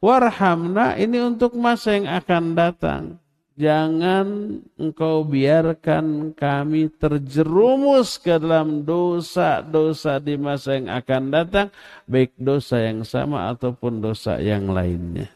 Warhamna 0.00 0.96
ini 0.96 1.20
untuk 1.20 1.52
masa 1.60 1.92
yang 1.92 2.08
akan 2.08 2.44
datang. 2.56 3.20
Jangan 3.60 4.56
engkau 4.80 5.20
biarkan 5.28 6.32
kami 6.32 6.88
terjerumus 6.96 8.16
ke 8.16 8.40
dalam 8.40 8.88
dosa-dosa 8.88 10.16
di 10.16 10.40
masa 10.40 10.80
yang 10.80 10.88
akan 10.88 11.22
datang, 11.28 11.68
baik 12.08 12.32
dosa 12.40 12.80
yang 12.80 13.04
sama 13.04 13.52
ataupun 13.52 14.00
dosa 14.00 14.40
yang 14.40 14.72
lainnya. 14.72 15.28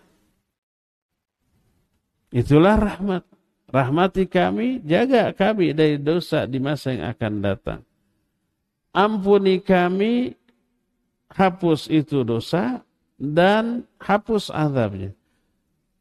Itulah 2.33 2.81
rahmat. 2.81 3.23
Rahmati 3.69 4.25
kami, 4.31 4.81
jaga 4.87 5.35
kami 5.37 5.77
dari 5.77 6.01
dosa 6.01 6.49
di 6.49 6.63
masa 6.63 6.97
yang 6.97 7.11
akan 7.13 7.33
datang. 7.45 7.81
Ampuni 8.95 9.61
kami, 9.61 10.33
hapus 11.29 11.91
itu 11.91 12.23
dosa, 12.23 12.81
dan 13.19 13.87
hapus 14.03 14.51
azabnya. 14.51 15.15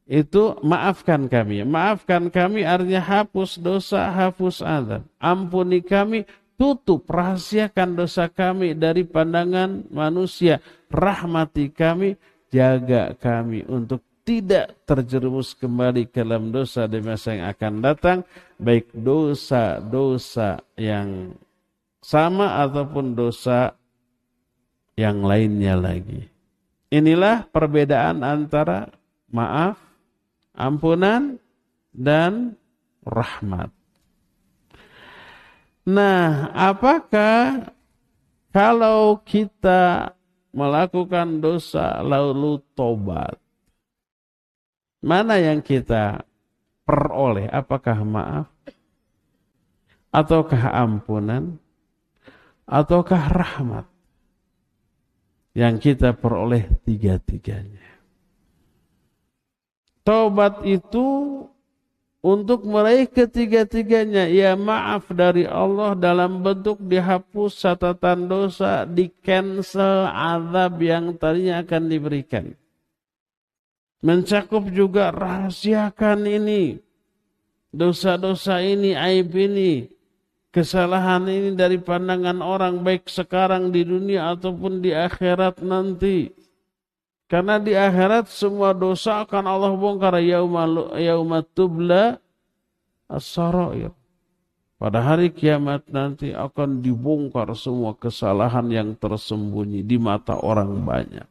Itu 0.04 0.60
maafkan 0.60 1.32
kami. 1.32 1.64
Maafkan 1.64 2.28
kami 2.28 2.68
artinya 2.68 3.00
hapus 3.00 3.56
dosa, 3.56 4.12
hapus 4.12 4.60
azab. 4.60 5.08
Ampuni 5.16 5.80
kami, 5.80 6.28
tutup, 6.60 7.08
rahasiakan 7.08 7.96
dosa 7.96 8.28
kami 8.28 8.76
dari 8.76 9.08
pandangan 9.08 9.88
manusia. 9.88 10.60
Rahmati 10.92 11.72
kami, 11.72 12.20
jaga 12.52 13.16
kami 13.16 13.64
untuk 13.66 14.04
tidak 14.24 14.88
terjerumus 14.88 15.56
kembali 15.56 16.08
ke 16.08 16.24
dalam 16.24 16.52
dosa 16.52 16.88
di 16.88 17.00
masa 17.04 17.36
yang 17.36 17.48
akan 17.52 17.74
datang, 17.84 18.20
baik 18.56 18.92
dosa-dosa 18.96 20.64
yang 20.80 21.36
sama 22.00 22.64
ataupun 22.64 23.16
dosa 23.16 23.76
yang 24.96 25.24
lainnya 25.24 25.76
lagi. 25.76 26.33
Inilah 26.94 27.50
perbedaan 27.50 28.22
antara 28.22 28.86
maaf, 29.34 29.82
ampunan, 30.54 31.42
dan 31.90 32.54
rahmat. 33.02 33.74
Nah, 35.90 36.54
apakah 36.54 37.74
kalau 38.54 39.18
kita 39.26 40.14
melakukan 40.54 41.42
dosa 41.42 41.98
lalu 42.06 42.62
tobat, 42.78 43.42
mana 45.02 45.42
yang 45.42 45.66
kita 45.66 46.22
peroleh? 46.86 47.50
Apakah 47.50 48.06
maaf? 48.06 48.48
Ataukah 50.14 50.78
ampunan? 50.78 51.58
Ataukah 52.70 53.34
rahmat? 53.34 53.93
Yang 55.54 55.78
kita 55.78 56.18
peroleh 56.18 56.66
tiga-tiganya. 56.82 57.86
Taubat 60.04 60.68
itu 60.68 61.40
untuk 62.24 62.64
meraih 62.68 63.08
ketiga-tiganya 63.08 64.28
ya 64.28 64.58
maaf 64.58 65.08
dari 65.14 65.48
Allah 65.48 65.96
dalam 65.96 66.40
bentuk 66.44 66.82
dihapus 66.82 67.52
catatan 67.64 68.28
dosa, 68.28 68.84
di 68.84 69.08
cancel 69.24 70.10
azab 70.10 70.80
yang 70.82 71.16
tadinya 71.16 71.64
akan 71.64 71.84
diberikan. 71.88 72.46
Mencakup 74.04 74.68
juga 74.72 75.16
rahasiakan 75.16 76.28
ini, 76.28 76.76
dosa-dosa 77.72 78.60
ini, 78.60 78.92
aib 78.96 79.32
ini, 79.32 79.88
kesalahan 80.54 81.26
ini 81.26 81.58
dari 81.58 81.82
pandangan 81.82 82.38
orang 82.46 82.86
baik 82.86 83.10
sekarang 83.10 83.74
di 83.74 83.82
dunia 83.82 84.38
ataupun 84.38 84.86
di 84.86 84.94
akhirat 84.94 85.66
nanti. 85.66 86.30
Karena 87.26 87.58
di 87.58 87.74
akhirat 87.74 88.30
semua 88.30 88.78
dosa 88.78 89.26
akan 89.26 89.50
Allah 89.50 89.74
bongkar 89.74 90.22
yauma 90.22 91.42
tubla 91.42 92.22
as-sarair. 93.10 93.90
Pada 94.78 95.02
hari 95.02 95.34
kiamat 95.34 95.90
nanti 95.90 96.30
akan 96.30 96.86
dibongkar 96.86 97.50
semua 97.58 97.98
kesalahan 97.98 98.70
yang 98.70 98.94
tersembunyi 98.94 99.82
di 99.82 99.98
mata 99.98 100.38
orang 100.38 100.78
banyak. 100.86 101.26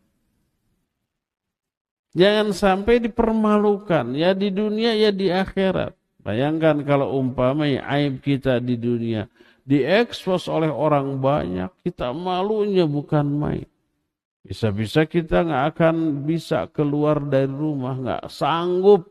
Jangan 2.18 2.50
sampai 2.50 2.98
dipermalukan 3.06 4.16
ya 4.18 4.34
di 4.34 4.50
dunia 4.50 4.98
ya 4.98 5.14
di 5.14 5.30
akhirat. 5.30 5.94
Bayangkan 6.22 6.86
kalau 6.86 7.18
umpama 7.18 7.66
aib 7.66 8.22
kita 8.22 8.62
di 8.62 8.78
dunia 8.78 9.26
diekspos 9.62 10.50
oleh 10.50 10.70
orang 10.70 11.22
banyak, 11.22 11.70
kita 11.86 12.10
malunya 12.10 12.86
bukan 12.86 13.26
main. 13.26 13.68
Bisa-bisa 14.42 15.06
kita 15.06 15.46
nggak 15.46 15.64
akan 15.74 16.26
bisa 16.26 16.66
keluar 16.74 17.22
dari 17.22 17.50
rumah, 17.50 17.94
nggak 17.94 18.24
sanggup 18.26 19.06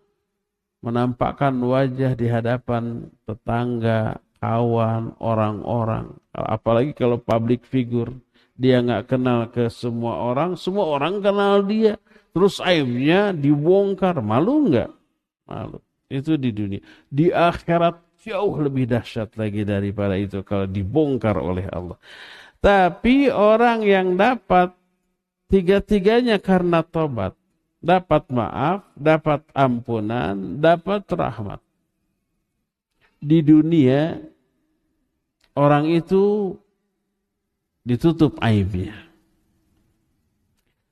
menampakkan 0.83 1.55
wajah 1.61 2.17
di 2.19 2.27
hadapan 2.27 3.07
tetangga, 3.23 4.19
kawan, 4.43 5.15
orang-orang. 5.23 6.11
Apalagi 6.35 6.91
kalau 6.91 7.15
public 7.21 7.63
figure, 7.63 8.11
dia 8.59 8.83
nggak 8.83 9.07
kenal 9.07 9.47
ke 9.47 9.71
semua 9.71 10.19
orang, 10.19 10.59
semua 10.59 10.99
orang 10.99 11.23
kenal 11.23 11.63
dia. 11.63 11.95
Terus 12.35 12.59
aibnya 12.59 13.31
dibongkar, 13.31 14.19
malu 14.19 14.67
nggak? 14.67 14.91
Malu. 15.47 15.79
Itu 16.11 16.35
di 16.35 16.51
dunia. 16.51 16.83
Di 17.07 17.31
akhirat 17.31 18.19
jauh 18.27 18.59
lebih 18.59 18.85
dahsyat 18.91 19.33
lagi 19.39 19.63
daripada 19.63 20.19
itu 20.19 20.43
kalau 20.43 20.67
dibongkar 20.67 21.39
oleh 21.39 21.65
Allah. 21.71 21.95
Tapi 22.61 23.31
orang 23.31 23.81
yang 23.81 24.13
dapat 24.19 24.75
tiga-tiganya 25.49 26.37
karena 26.37 26.85
tobat, 26.85 27.33
dapat 27.81 28.29
maaf, 28.29 28.85
dapat 28.93 29.41
ampunan, 29.55 30.61
dapat 30.61 31.07
rahmat. 31.09 31.63
Di 33.17 33.41
dunia 33.41 34.21
orang 35.57 35.89
itu 35.89 36.53
ditutup 37.81 38.37
aibnya. 38.41 38.93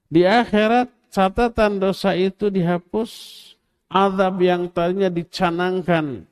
Di 0.09 0.25
akhirat 0.25 0.89
catatan 1.13 1.77
dosa 1.77 2.17
itu 2.17 2.49
dihapus, 2.49 3.11
azab 3.89 4.37
yang 4.39 4.69
tadinya 4.69 5.09
dicanangkan 5.09 6.29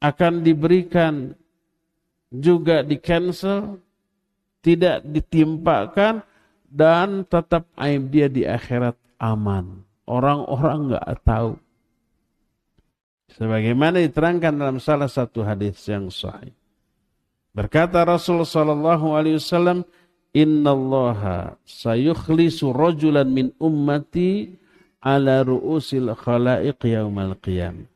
akan 0.00 0.34
diberikan 0.42 1.32
juga 2.30 2.82
di 2.82 2.96
cancel, 2.98 3.78
tidak 4.62 5.02
ditimpakan 5.06 6.22
dan 6.70 7.26
tetap 7.26 7.66
aib 7.78 8.10
dia 8.10 8.26
di 8.30 8.46
akhirat 8.46 8.94
aman. 9.18 9.82
Orang-orang 10.06 10.94
nggak 10.94 11.08
tahu. 11.22 11.52
Sebagaimana 13.30 14.02
diterangkan 14.02 14.54
dalam 14.58 14.78
salah 14.82 15.06
satu 15.06 15.46
hadis 15.46 15.78
yang 15.86 16.10
sahih. 16.10 16.50
Berkata 17.54 18.02
Rasulullah 18.02 18.46
sallallahu 18.46 19.06
alaihi 19.14 19.38
wasallam, 19.38 19.86
innallaha 20.34 21.58
sayukhlisu 21.66 22.74
rajulan 22.74 23.26
min 23.30 23.54
ummati 23.58 24.59
ala 25.00 25.42
ru'usil 25.44 26.12
khalaiq 26.16 26.80
yaumal 26.84 27.36
qiyam. 27.40 27.88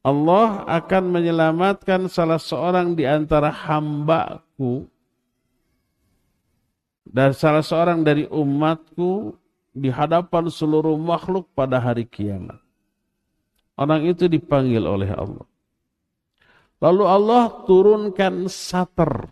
Allah 0.00 0.64
akan 0.64 1.04
menyelamatkan 1.12 2.08
salah 2.08 2.40
seorang 2.40 2.96
di 2.96 3.04
antara 3.04 3.52
hambaku 3.52 4.88
dan 7.04 7.36
salah 7.36 7.60
seorang 7.60 8.00
dari 8.00 8.24
umatku 8.24 9.36
di 9.76 9.92
hadapan 9.92 10.48
seluruh 10.48 10.96
makhluk 10.96 11.52
pada 11.52 11.76
hari 11.76 12.08
kiamat. 12.08 12.56
Orang 13.76 14.08
itu 14.08 14.24
dipanggil 14.24 14.84
oleh 14.84 15.12
Allah. 15.12 15.46
Lalu 16.80 17.04
Allah 17.04 17.44
turunkan 17.68 18.48
sater, 18.48 19.28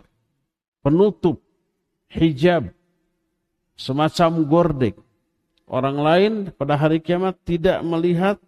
penutup 0.84 1.40
hijab, 2.12 2.72
semacam 3.72 4.30
gordek. 4.44 4.96
Orang 5.68 6.00
lain 6.00 6.32
pada 6.56 6.80
hari 6.80 6.98
kiamat 7.04 7.36
tidak 7.44 7.84
melihat, 7.84 8.40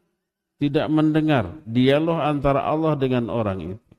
tidak 0.57 0.89
mendengar 0.89 1.53
dialog 1.68 2.16
antara 2.16 2.64
Allah 2.64 2.97
dengan 2.97 3.29
orang 3.29 3.77
itu. 3.77 3.91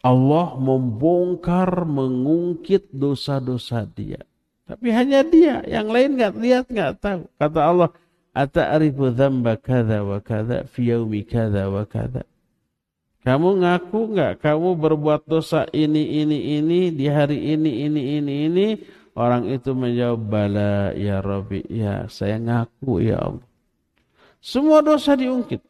Allah 0.00 0.56
membongkar, 0.56 1.84
mengungkit 1.84 2.88
dosa-dosa 2.88 3.84
dia. 3.84 4.24
Tapi 4.64 4.88
hanya 4.88 5.20
dia, 5.20 5.60
yang 5.68 5.92
lain 5.92 6.16
nggak 6.16 6.34
lihat, 6.40 6.64
nggak 6.72 6.92
tahu. 7.04 7.28
Kata 7.36 7.60
Allah, 7.60 7.90
Ata'arifu 8.30 9.10
dzamba 9.10 9.58
kada 9.58 10.06
wa 10.06 10.22
kada 10.22 10.62
fi 10.70 10.94
yaumi 10.94 11.26
kada 11.26 11.66
wa 11.66 11.82
kada. 11.82 12.22
Kamu 13.26 13.60
ngaku 13.60 14.16
nggak 14.16 14.40
kamu 14.40 14.78
berbuat 14.78 15.26
dosa 15.26 15.66
ini 15.74 16.24
ini 16.24 16.56
ini 16.56 16.80
di 16.94 17.10
hari 17.10 17.52
ini 17.52 17.84
ini 17.84 18.02
ini 18.16 18.32
ini 18.48 18.66
orang 19.14 19.48
itu 19.50 19.74
menjawab 19.74 20.20
bala 20.26 20.92
ya 20.94 21.22
Rabbi 21.22 21.66
ya 21.70 22.06
saya 22.06 22.36
ngaku 22.38 23.02
ya 23.04 23.18
Allah. 23.18 23.46
Semua 24.40 24.80
dosa 24.80 25.14
diungkit. 25.14 25.60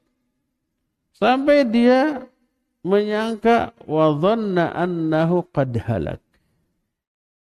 Sampai 1.15 1.67
dia 1.69 2.25
menyangka 2.81 3.77
wa 3.85 4.15
annahu 4.57 5.45
qad 5.51 5.75
halak. 5.85 6.23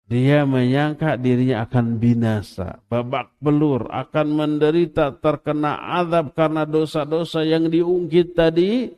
Dia 0.05 0.45
menyangka 0.45 1.17
dirinya 1.17 1.65
akan 1.65 1.97
binasa, 1.97 2.77
babak 2.93 3.33
belur, 3.41 3.89
akan 3.89 4.37
menderita, 4.37 5.17
terkena 5.17 5.81
azab 5.97 6.37
karena 6.37 6.69
dosa-dosa 6.69 7.41
yang 7.41 7.73
diungkit 7.73 8.37
tadi 8.37 8.93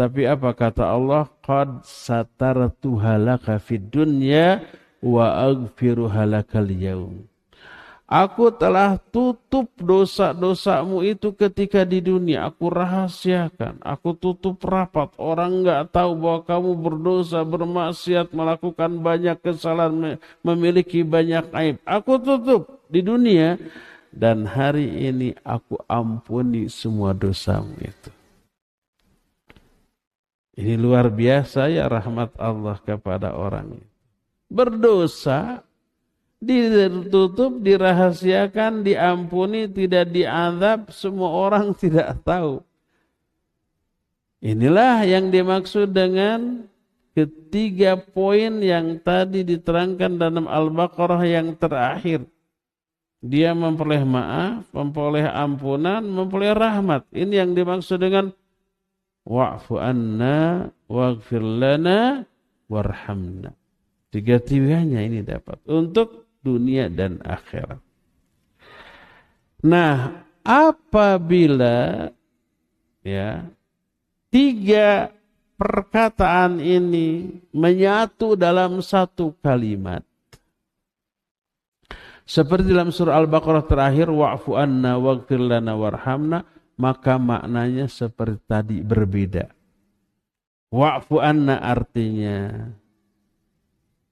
tapi 0.00 0.24
apa 0.24 0.56
kata 0.56 0.96
Allah? 0.96 1.28
Qad 1.44 1.84
satartu 1.84 2.96
halaka 2.96 3.60
fid 3.60 3.92
dunya 3.92 4.64
wa 5.00 5.48
aghfiru 5.48 6.08
halakal 6.08 6.68
yaum. 6.68 7.24
Aku 8.10 8.50
telah 8.50 8.98
tutup 9.14 9.70
dosa-dosamu 9.78 11.06
itu 11.06 11.30
ketika 11.30 11.86
di 11.86 12.02
dunia. 12.02 12.50
Aku 12.50 12.66
rahasiakan. 12.66 13.78
Aku 13.86 14.18
tutup 14.18 14.58
rapat. 14.66 15.14
Orang 15.14 15.62
nggak 15.62 15.94
tahu 15.94 16.18
bahwa 16.18 16.42
kamu 16.42 16.70
berdosa, 16.74 17.46
bermaksiat, 17.46 18.34
melakukan 18.34 18.98
banyak 18.98 19.38
kesalahan, 19.38 20.18
memiliki 20.42 21.06
banyak 21.06 21.54
aib. 21.54 21.78
Aku 21.86 22.18
tutup 22.18 22.82
di 22.90 22.98
dunia. 22.98 23.54
Dan 24.10 24.42
hari 24.42 24.90
ini 25.06 25.30
aku 25.46 25.78
ampuni 25.86 26.66
semua 26.66 27.14
dosamu 27.14 27.78
itu. 27.78 28.10
Ini 30.58 30.74
luar 30.74 31.14
biasa 31.14 31.70
ya 31.70 31.86
rahmat 31.86 32.34
Allah 32.42 32.74
kepada 32.82 33.38
orang 33.38 33.78
itu. 33.78 33.89
Berdosa, 34.50 35.62
ditutup, 36.40 37.60
dirahasiakan, 37.60 38.82
diampuni, 38.82 39.68
tidak 39.70 40.10
diazab, 40.10 40.90
semua 40.90 41.30
orang 41.30 41.70
tidak 41.82 42.18
tahu. 42.24 42.64
Inilah 44.40 45.04
yang 45.04 45.28
dimaksud 45.28 45.92
dengan 45.92 46.64
ketiga 47.12 48.00
poin 48.00 48.64
yang 48.64 48.96
tadi 49.04 49.44
diterangkan 49.44 50.16
dalam 50.16 50.48
Al-Baqarah 50.48 51.20
yang 51.28 51.52
terakhir. 51.60 52.24
Dia 53.20 53.52
memperoleh 53.52 54.00
maaf, 54.00 54.64
memperoleh 54.72 55.28
ampunan, 55.28 56.00
memperoleh 56.00 56.56
rahmat. 56.56 57.04
Ini 57.12 57.44
yang 57.44 57.52
dimaksud 57.52 58.00
dengan 58.00 58.32
wa'fu 59.28 59.76
anna 59.76 60.72
waghfir 60.88 61.44
lana 61.44 62.24
warhamna. 62.72 63.59
Tiga-tiganya 64.10 65.06
ini 65.06 65.22
dapat 65.22 65.62
untuk 65.70 66.26
dunia 66.42 66.90
dan 66.90 67.22
akhirat. 67.22 67.78
Nah, 69.62 70.26
apabila 70.42 72.10
ya 73.06 73.46
tiga 74.34 75.14
perkataan 75.54 76.58
ini 76.58 77.38
menyatu 77.54 78.34
dalam 78.34 78.82
satu 78.82 79.36
kalimat, 79.38 80.02
Seperti 82.30 82.70
dalam 82.70 82.94
surah 82.94 83.18
Al-Baqarah 83.18 83.66
terakhir, 83.66 84.06
wa'fu 84.06 84.54
anna 84.54 84.94
waghfir 85.02 85.42
lana 85.42 85.74
warhamna, 85.74 86.46
maka 86.78 87.18
maknanya 87.18 87.90
seperti 87.90 88.38
tadi 88.46 88.78
berbeda. 88.86 89.50
Wa'fu 90.70 91.18
anna 91.18 91.58
artinya 91.58 92.70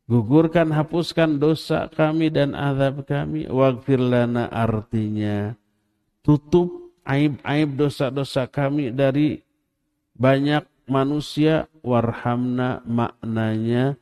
gugurkan 0.09 0.73
hapuskan 0.73 1.37
dosa 1.37 1.87
kami 1.93 2.33
dan 2.33 2.57
azab 2.57 3.05
kami. 3.05 3.47
Waghfir 3.47 4.01
lana 4.01 4.49
artinya 4.49 5.53
tutup 6.25 6.97
aib-aib 7.05 7.77
dosa-dosa 7.77 8.49
kami 8.49 8.91
dari 8.91 9.45
banyak 10.17 10.65
manusia 10.89 11.69
warhamna 11.85 12.83
maknanya 12.89 13.95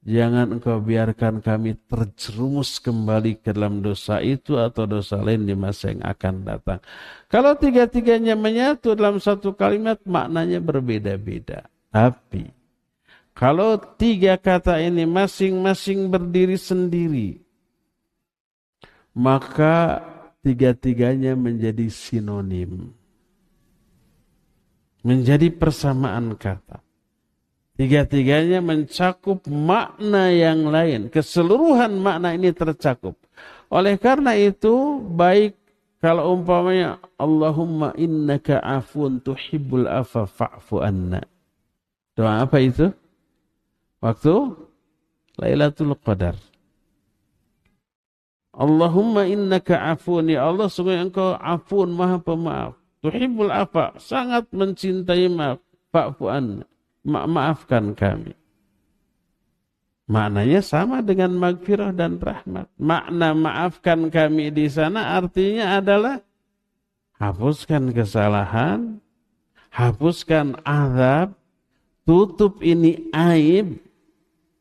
Jangan 0.00 0.56
engkau 0.56 0.80
biarkan 0.80 1.44
kami 1.44 1.76
terjerumus 1.84 2.80
kembali 2.80 3.36
ke 3.36 3.52
dalam 3.52 3.84
dosa 3.84 4.24
itu 4.24 4.56
atau 4.56 4.88
dosa 4.88 5.20
lain 5.20 5.44
di 5.44 5.52
masa 5.52 5.92
yang 5.92 6.00
akan 6.00 6.34
datang. 6.40 6.80
Kalau 7.28 7.52
tiga-tiganya 7.52 8.32
menyatu 8.32 8.96
dalam 8.96 9.20
satu 9.20 9.52
kalimat, 9.52 10.00
maknanya 10.08 10.56
berbeda-beda. 10.64 11.68
Tapi, 11.92 12.48
kalau 13.32 13.78
tiga 13.96 14.36
kata 14.36 14.82
ini 14.82 15.06
masing-masing 15.06 16.10
berdiri 16.10 16.58
sendiri, 16.60 17.40
maka 19.16 20.04
tiga-tiganya 20.44 21.36
menjadi 21.36 21.88
sinonim. 21.88 22.92
Menjadi 25.00 25.48
persamaan 25.48 26.36
kata. 26.36 26.84
Tiga-tiganya 27.80 28.60
mencakup 28.60 29.48
makna 29.48 30.28
yang 30.28 30.68
lain. 30.68 31.08
Keseluruhan 31.08 31.96
makna 31.96 32.36
ini 32.36 32.52
tercakup. 32.52 33.16
Oleh 33.72 33.96
karena 33.96 34.36
itu, 34.36 35.00
baik 35.00 35.56
kalau 36.04 36.36
umpamanya 36.36 37.00
Allahumma 37.16 37.96
innaka 37.96 38.60
afun 38.60 39.24
tuhibbul 39.24 39.88
afa 39.88 40.28
fa'fu 40.28 40.84
anna. 40.84 41.24
Doa 42.12 42.44
apa 42.44 42.60
itu? 42.60 42.92
Waktu 44.00 44.56
Lailatul 45.36 45.96
Qadar. 46.00 46.36
Allahumma 48.50 49.24
innaka 49.24 49.94
afun 49.94 50.28
ya 50.28 50.48
Allah 50.48 50.66
sungguh 50.66 50.98
engkau 50.98 51.36
afun 51.36 51.92
maha 51.94 52.18
pemaaf. 52.20 52.76
Tuhibbul 53.00 53.48
afa 53.48 53.96
sangat 53.96 54.48
mencintai 54.52 55.30
maaf. 55.32 55.60
Fa'fu 55.90 56.30
anna 56.30 56.64
ma 57.02 57.26
maafkan 57.26 57.96
kami. 57.98 58.36
Maknanya 60.10 60.62
sama 60.62 61.02
dengan 61.06 61.38
magfirah 61.38 61.94
dan 61.94 62.18
rahmat. 62.18 62.66
Makna 62.78 63.30
maafkan 63.30 64.10
kami 64.10 64.50
di 64.50 64.66
sana 64.66 65.18
artinya 65.18 65.78
adalah 65.78 66.18
hapuskan 67.22 67.94
kesalahan, 67.94 68.98
hapuskan 69.70 70.58
azab, 70.66 71.38
tutup 72.02 72.58
ini 72.58 73.06
aib, 73.14 73.78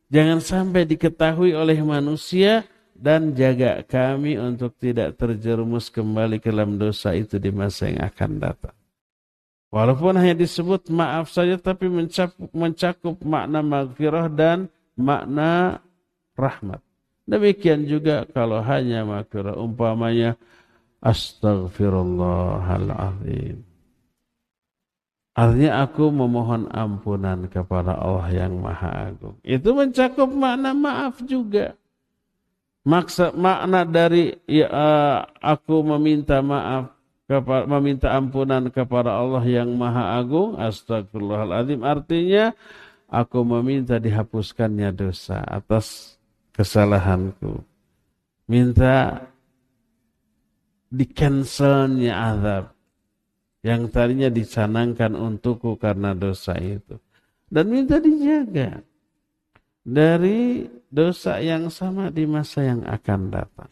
jangan 0.10 0.44
sampai 0.44 0.90
diketahui 0.90 1.56
oleh 1.56 1.80
manusia 1.86 2.66
dan 3.00 3.32
jaga 3.32 3.80
kami 3.88 4.36
untuk 4.36 4.76
tidak 4.76 5.16
terjerumus 5.16 5.88
kembali 5.88 6.44
ke 6.44 6.52
dalam 6.52 6.76
dosa 6.76 7.16
itu 7.16 7.40
di 7.40 7.48
masa 7.48 7.88
yang 7.88 8.04
akan 8.04 8.44
datang. 8.44 8.76
Walaupun 9.70 10.18
hanya 10.18 10.34
disebut 10.34 10.90
maaf 10.90 11.30
saja 11.30 11.54
tapi 11.62 11.86
mencakup, 11.88 12.50
mencakup 12.52 13.22
makna 13.22 13.62
maghfirah 13.62 14.26
dan 14.28 14.68
makna 14.98 15.78
rahmat. 16.34 16.82
Demikian 17.30 17.86
juga 17.86 18.26
kalau 18.34 18.66
hanya 18.66 19.06
maghfirah 19.06 19.54
umpamanya 19.62 20.34
astaghfirullahalazim. 21.06 23.69
Artinya 25.40 25.88
aku 25.88 26.12
memohon 26.12 26.68
ampunan 26.68 27.48
kepada 27.48 27.96
Allah 27.96 28.28
yang 28.28 28.60
Maha 28.60 29.08
Agung. 29.08 29.40
Itu 29.40 29.72
mencakup 29.72 30.28
makna 30.28 30.76
maaf 30.76 31.24
juga. 31.24 31.80
Maksud 32.84 33.40
makna 33.40 33.88
dari 33.88 34.36
ya, 34.44 34.68
uh, 34.68 35.18
aku 35.40 35.80
meminta 35.96 36.44
maaf 36.44 36.92
meminta 37.72 38.12
ampunan 38.12 38.68
kepada 38.68 39.16
Allah 39.16 39.40
yang 39.48 39.72
Maha 39.80 40.20
Agung. 40.20 40.60
Astagfirullahaladzim. 40.60 41.88
Artinya 41.88 42.52
aku 43.08 43.40
meminta 43.48 43.96
dihapuskannya 43.96 44.92
dosa 44.92 45.40
atas 45.48 46.20
kesalahanku. 46.52 47.64
Minta 48.44 49.24
di 50.92 51.08
cancelnya 51.08 52.28
azab 52.28 52.79
yang 53.66 53.92
tadinya 53.92 54.32
dicanangkan 54.32 55.16
untukku 55.16 55.76
karena 55.76 56.16
dosa 56.16 56.56
itu. 56.60 56.98
Dan 57.50 57.74
minta 57.74 57.98
dijaga 57.98 58.86
dari 59.82 60.70
dosa 60.88 61.42
yang 61.42 61.68
sama 61.74 62.14
di 62.14 62.24
masa 62.30 62.62
yang 62.62 62.86
akan 62.86 63.22
datang 63.34 63.72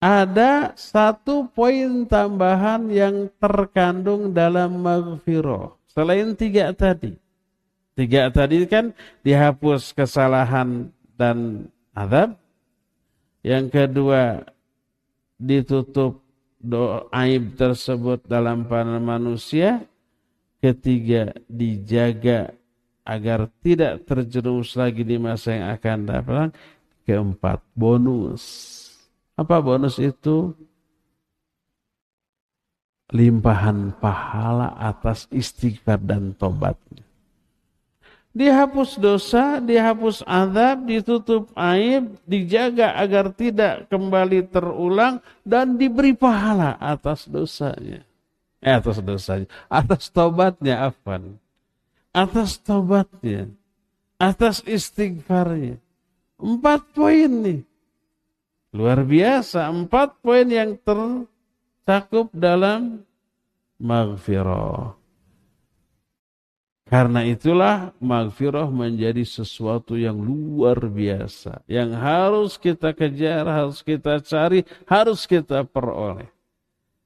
ada 0.00 0.72
satu 0.80 1.52
poin 1.52 2.08
tambahan 2.08 2.88
yang 2.88 3.28
terkandung 3.36 4.32
dalam 4.32 4.80
maghfirah. 4.80 5.76
Selain 5.92 6.32
tiga 6.32 6.72
tadi. 6.72 7.20
Tiga 7.92 8.32
tadi 8.32 8.64
kan 8.64 8.96
dihapus 9.20 9.92
kesalahan 9.92 10.88
dan 11.20 11.68
azab. 11.92 12.32
Yang 13.44 13.64
kedua 13.76 14.48
ditutup 15.36 16.24
doa 16.60 17.08
aib 17.10 17.56
tersebut 17.56 18.22
dalam 18.28 18.68
pandangan 18.68 19.18
manusia. 19.18 19.82
Ketiga 20.60 21.32
dijaga 21.48 22.52
agar 23.00 23.48
tidak 23.64 24.04
terjerumus 24.04 24.76
lagi 24.76 25.00
di 25.00 25.16
masa 25.16 25.56
yang 25.56 25.72
akan 25.72 25.98
datang. 26.04 26.48
Keempat 27.08 27.64
bonus 27.72 28.44
apa 29.40 29.56
bonus 29.64 29.96
itu? 29.96 30.52
Limpahan 33.10 33.96
pahala 33.98 34.76
atas 34.76 35.26
istighfar 35.32 35.98
dan 35.98 36.36
tobatnya. 36.36 37.09
Dihapus 38.30 38.94
dosa, 38.94 39.58
dihapus 39.58 40.22
azab, 40.22 40.86
ditutup 40.86 41.50
aib, 41.58 42.14
dijaga 42.22 42.94
agar 42.94 43.34
tidak 43.34 43.90
kembali 43.90 44.46
terulang 44.46 45.18
dan 45.42 45.74
diberi 45.74 46.14
pahala 46.14 46.78
atas 46.78 47.26
dosanya. 47.26 48.06
Eh, 48.62 48.70
atas 48.70 49.02
dosanya, 49.02 49.50
atas 49.66 50.14
tobatnya 50.14 50.86
afan. 50.86 51.42
Atas 52.14 52.62
tobatnya, 52.62 53.50
atas 54.14 54.62
istighfarnya. 54.62 55.82
Empat 56.38 56.86
poin 56.94 57.30
nih. 57.30 57.60
Luar 58.70 59.02
biasa, 59.02 59.66
empat 59.66 60.22
poin 60.22 60.46
yang 60.46 60.78
tercakup 60.78 62.30
dalam 62.30 63.02
maghfirah. 63.82 64.99
Karena 66.90 67.22
itulah 67.22 67.94
maghfirah 68.02 68.66
menjadi 68.66 69.22
sesuatu 69.22 69.94
yang 69.94 70.18
luar 70.18 70.90
biasa. 70.90 71.62
Yang 71.70 71.90
harus 71.94 72.50
kita 72.58 72.90
kejar, 72.90 73.46
harus 73.46 73.78
kita 73.78 74.18
cari, 74.18 74.66
harus 74.90 75.22
kita 75.22 75.62
peroleh. 75.62 76.26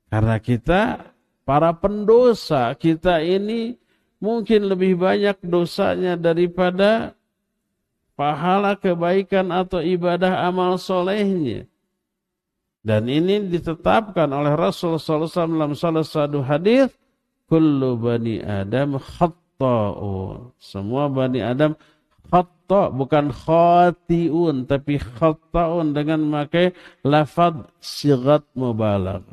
Karena 0.08 0.40
kita, 0.40 1.12
para 1.44 1.76
pendosa, 1.76 2.72
kita 2.80 3.20
ini 3.20 3.76
mungkin 4.24 4.72
lebih 4.72 4.96
banyak 4.96 5.36
dosanya 5.44 6.16
daripada 6.16 7.12
pahala 8.16 8.80
kebaikan 8.80 9.52
atau 9.52 9.84
ibadah 9.84 10.48
amal 10.48 10.80
solehnya. 10.80 11.68
Dan 12.80 13.04
ini 13.12 13.52
ditetapkan 13.52 14.32
oleh 14.32 14.56
Rasul 14.56 14.96
SAW 14.96 15.28
dalam 15.28 15.76
salah 15.76 16.08
satu 16.08 16.40
hadis, 16.40 16.88
kullu 17.52 18.00
bani 18.00 18.40
Adam 18.40 18.96
khatta'un. 19.64 20.52
Semua 20.60 21.08
bani 21.08 21.40
Adam 21.40 21.72
khatta' 22.28 22.92
bukan 22.92 23.32
khati'un 23.32 24.68
tapi 24.68 25.00
khatta'un 25.00 25.96
dengan 25.96 26.20
memakai 26.20 26.76
lafad 27.04 27.68
sigat 27.80 28.44
mubalagh. 28.52 29.24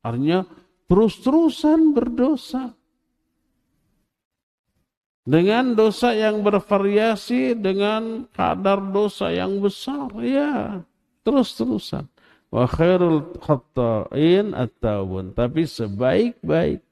Artinya 0.00 0.48
terus-terusan 0.88 1.92
berdosa 1.92 2.72
dengan 5.28 5.76
dosa 5.76 6.16
yang 6.16 6.40
bervariasi 6.40 7.54
dengan 7.54 8.26
kadar 8.32 8.80
dosa 8.80 9.28
yang 9.30 9.60
besar 9.60 10.08
ya 10.24 10.80
terus-terusan 11.22 12.08
wa 12.50 12.64
khairul 12.66 13.36
khata'in 13.38 14.56
at-taubun 14.56 15.30
tapi 15.36 15.68
sebaik-baik 15.68 16.82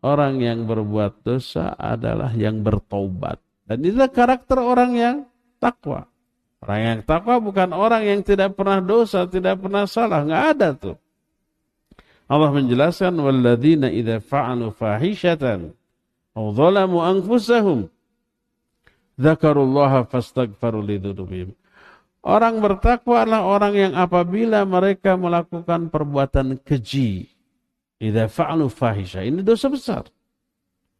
orang 0.00 0.40
yang 0.40 0.64
berbuat 0.64 1.24
dosa 1.24 1.76
adalah 1.76 2.32
yang 2.36 2.64
bertobat 2.64 3.40
dan 3.68 3.78
inilah 3.84 4.10
karakter 4.10 4.58
orang 4.58 4.92
yang 4.96 5.16
takwa 5.60 6.10
Orang 6.60 6.80
yang 6.84 6.98
takwa 7.08 7.40
bukan 7.40 7.72
orang 7.72 8.04
yang 8.04 8.20
tidak 8.20 8.52
pernah 8.52 8.84
dosa, 8.84 9.24
tidak 9.24 9.64
pernah 9.64 9.88
salah, 9.88 10.20
nggak 10.28 10.44
ada 10.56 10.68
tuh. 10.76 10.96
Allah 12.28 12.52
menjelaskan 12.52 13.16
walladzina 13.16 13.88
idza 13.88 14.20
fa'alu 14.20 14.68
fahishatan 14.70 15.72
aw 16.36 16.44
zalamu 16.54 17.00
anfusahum 17.02 17.88
dzakarullaha 19.16 20.04
fastaghfaru 20.06 20.84
lidzunubihim. 20.84 21.56
Orang 22.20 22.60
bertakwa 22.60 23.24
adalah 23.24 23.48
orang 23.48 23.74
yang 23.74 23.92
apabila 23.96 24.60
mereka 24.68 25.16
melakukan 25.16 25.88
perbuatan 25.88 26.60
keji, 26.60 27.32
idza 28.00 28.26
fa'alu 28.26 28.66
fahisha, 28.72 29.20
ini 29.20 29.44
dosa 29.44 29.68
besar. 29.68 30.08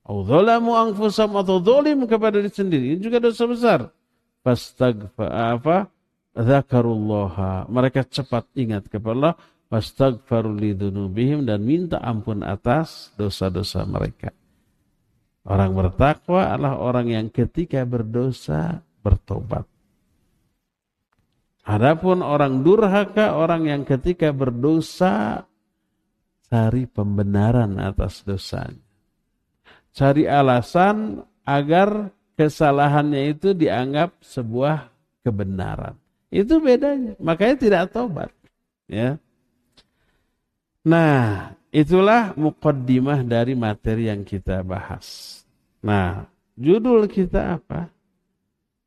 Au 0.05 0.22
dzalamu 0.22 0.76
anfusahum 0.76 1.40
atau 1.40 1.59
zalim 1.64 2.05
kepada 2.05 2.38
diri 2.38 2.53
sendiri, 2.53 2.86
ini 2.94 3.01
juga 3.01 3.18
dosa 3.18 3.44
besar. 3.48 3.80
Fastaghfar 4.44 5.30
apa? 5.32 5.76
Dzakarullaha. 6.36 7.68
Mereka 7.68 8.07
cepat 8.09 8.48
ingat 8.57 8.88
kepada 8.88 9.14
Allah. 9.16 9.34
Fastaghfaru 9.70 10.57
lidzunubihim 10.57 11.46
dan 11.46 11.62
minta 11.62 12.03
ampun 12.03 12.42
atas 12.42 13.14
dosa-dosa 13.14 13.86
mereka. 13.86 14.34
Orang 15.46 15.78
bertakwa 15.78 16.53
adalah 16.53 16.74
orang 16.82 17.07
yang 17.07 17.26
ketika 17.30 17.86
berdosa 17.86 18.82
bertobat. 19.01 19.64
Adapun 21.62 22.18
orang 22.24 22.66
durhaka, 22.66 23.36
orang 23.38 23.70
yang 23.70 23.82
ketika 23.86 24.34
berdosa 24.34 25.46
cari 26.51 26.90
pembenaran 26.90 27.78
atas 27.78 28.26
dosanya. 28.26 28.82
Cari 29.94 30.26
alasan 30.26 31.22
agar 31.46 32.11
kesalahannya 32.34 33.38
itu 33.38 33.55
dianggap 33.55 34.18
sebuah 34.18 34.90
kebenaran. 35.22 35.94
Itu 36.30 36.59
bedanya. 36.59 37.14
Makanya 37.22 37.57
tidak 37.59 37.82
tobat. 37.94 38.30
Ya. 38.90 39.18
Nah, 40.86 41.55
itulah 41.70 42.34
mukaddimah 42.34 43.22
dari 43.22 43.55
materi 43.55 44.11
yang 44.11 44.26
kita 44.26 44.62
bahas. 44.66 45.42
Nah, 45.82 46.26
judul 46.59 47.07
kita 47.07 47.59
apa? 47.59 47.90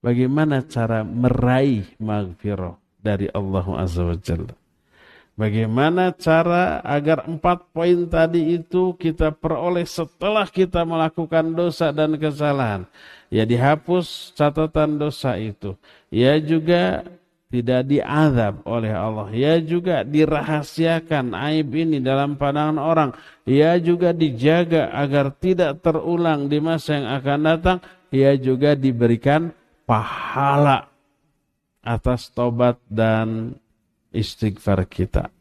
Bagaimana 0.03 0.67
cara 0.67 1.03
meraih 1.07 1.87
maghfirah 1.99 2.75
dari 2.99 3.27
Allah 3.31 3.67
Azza 3.79 4.03
wa 4.03 4.17
Jalla. 4.19 4.62
Bagaimana 5.33 6.13
cara 6.13 6.77
agar 6.85 7.25
empat 7.25 7.73
poin 7.73 8.05
tadi 8.05 8.53
itu 8.53 8.93
kita 8.93 9.33
peroleh 9.33 9.81
setelah 9.81 10.45
kita 10.45 10.85
melakukan 10.85 11.57
dosa 11.57 11.89
dan 11.89 12.13
kesalahan. 12.21 12.85
Ya 13.33 13.41
dihapus 13.41 14.37
catatan 14.37 15.01
dosa 15.01 15.33
itu. 15.41 15.73
Ya 16.13 16.37
juga 16.37 17.01
tidak 17.49 17.89
diazab 17.89 18.61
oleh 18.61 18.93
Allah. 18.93 19.33
Ya 19.33 19.57
juga 19.57 20.05
dirahasiakan 20.05 21.33
aib 21.49 21.69
ini 21.73 21.97
dalam 21.97 22.37
pandangan 22.37 22.77
orang. 22.77 23.09
Ya 23.41 23.73
juga 23.81 24.13
dijaga 24.13 24.93
agar 24.93 25.33
tidak 25.33 25.81
terulang 25.81 26.45
di 26.45 26.61
masa 26.61 27.01
yang 27.01 27.09
akan 27.09 27.39
datang. 27.41 27.77
Ya 28.13 28.37
juga 28.37 28.77
diberikan 28.77 29.49
pahala 29.89 30.93
atas 31.81 32.29
tobat 32.29 32.77
dan 32.85 33.57
istighfar 34.13 34.85
kita. 34.87 35.33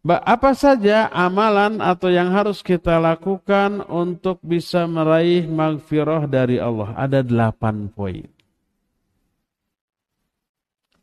Apa 0.00 0.56
saja 0.56 1.12
amalan 1.12 1.76
atau 1.84 2.08
yang 2.08 2.32
harus 2.32 2.64
kita 2.64 2.96
lakukan 2.96 3.84
untuk 3.84 4.40
bisa 4.40 4.88
meraih 4.88 5.44
maghfirah 5.44 6.24
dari 6.24 6.56
Allah? 6.56 6.96
Ada 6.96 7.20
delapan 7.20 7.92
poin. 7.92 8.24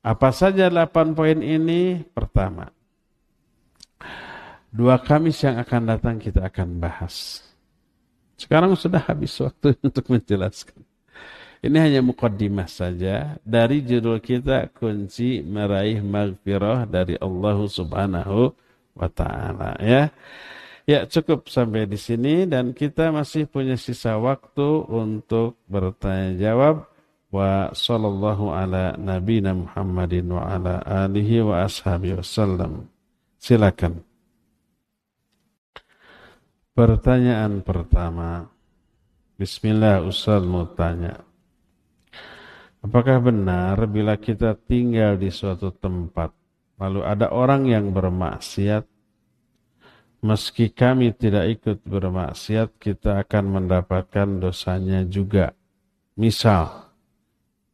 Apa 0.02 0.34
saja 0.34 0.72
delapan 0.72 1.14
poin 1.14 1.38
ini? 1.46 2.02
Pertama, 2.10 2.74
dua 4.74 4.98
Kamis 4.98 5.46
yang 5.46 5.62
akan 5.62 5.82
datang 5.84 6.16
kita 6.18 6.48
akan 6.48 6.82
bahas. 6.82 7.46
Sekarang 8.34 8.72
sudah 8.74 9.04
habis 9.04 9.36
waktu 9.38 9.76
untuk 9.88 10.10
menjelaskan. 10.10 10.87
Ini 11.58 11.78
hanya 11.82 12.02
mukaddimah 12.06 12.70
saja 12.70 13.42
dari 13.42 13.82
judul 13.82 14.22
kita 14.22 14.70
kunci 14.78 15.42
meraih 15.42 16.06
maghfirah 16.06 16.86
dari 16.86 17.18
Allah 17.18 17.58
Subhanahu 17.66 18.54
wa 18.94 19.10
taala 19.10 19.74
ya. 19.82 20.14
Ya 20.88 21.04
cukup 21.04 21.52
sampai 21.52 21.84
di 21.84 22.00
sini 22.00 22.48
dan 22.48 22.72
kita 22.72 23.12
masih 23.12 23.44
punya 23.44 23.76
sisa 23.76 24.16
waktu 24.16 24.88
untuk 24.88 25.60
bertanya 25.68 26.32
jawab 26.40 26.88
wa 27.28 27.76
sallallahu 27.76 28.56
ala 28.56 28.96
nabiyina 28.96 29.52
Muhammadin 29.52 30.32
wa 30.32 30.48
ala 30.48 30.80
alihi 30.80 31.44
wa 31.44 31.68
ashabihi 31.68 32.24
wasallam. 32.24 32.88
Silakan. 33.36 34.00
Pertanyaan 36.72 37.60
pertama. 37.66 38.48
Bismillah 39.36 40.08
Ustaz 40.08 40.40
mau 40.48 40.64
tanya. 40.72 41.27
Apakah 42.88 43.20
benar 43.20 43.84
bila 43.92 44.16
kita 44.16 44.56
tinggal 44.56 45.20
di 45.20 45.28
suatu 45.28 45.76
tempat, 45.76 46.32
lalu 46.80 47.04
ada 47.04 47.28
orang 47.36 47.68
yang 47.68 47.92
bermaksiat, 47.92 48.88
meski 50.24 50.72
kami 50.72 51.12
tidak 51.12 51.60
ikut 51.60 51.84
bermaksiat, 51.84 52.80
kita 52.80 53.20
akan 53.28 53.60
mendapatkan 53.60 54.40
dosanya 54.40 55.04
juga. 55.04 55.52
Misal, 56.16 56.88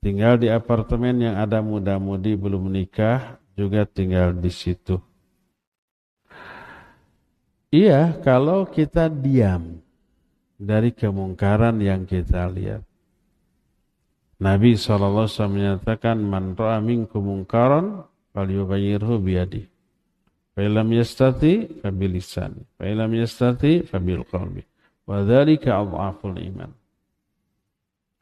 tinggal 0.01 0.41
di 0.41 0.49
apartemen 0.49 1.21
yang 1.21 1.37
ada 1.37 1.61
muda-mudi 1.61 2.33
belum 2.33 2.73
menikah, 2.73 3.37
juga 3.53 3.85
tinggal 3.85 4.33
di 4.33 4.49
situ. 4.49 4.97
Iya, 7.69 8.17
kalau 8.25 8.65
kita 8.65 9.13
diam 9.13 9.77
dari 10.57 10.89
kemungkaran 10.89 11.77
yang 11.77 12.01
kita 12.09 12.49
lihat. 12.49 12.81
Nabi 14.41 14.73
SAW 14.73 15.29
menyatakan 15.49 16.17
man 16.17 16.57
ra'a 16.57 16.81
minkum 16.81 17.21
munkaran 17.21 18.07
falyughayyirhu 18.33 19.21
biyadi. 19.21 19.69
Fa 20.53 20.61
illam 20.61 20.89
yastati 20.93 21.81
fa 21.81 21.89
bilisani. 21.93 22.61
Fa 22.77 22.85
illam 22.89 23.11
yastati 23.13 23.85
fa 23.85 23.97
bil 24.01 24.25
qalbi. 24.25 24.61
Wa 25.05 25.21
dzalika 25.21 25.77
adhaful 25.77 26.37
iman. 26.37 26.71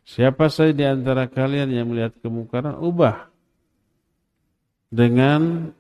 Siapa 0.02 0.52
saja 0.52 0.74
di 0.76 0.84
antara 0.84 1.30
kalian 1.30 1.72
yang 1.72 1.88
melihat 1.88 2.18
kemungkaran 2.20 2.76
ubah 2.82 3.32
dengan 4.92 5.72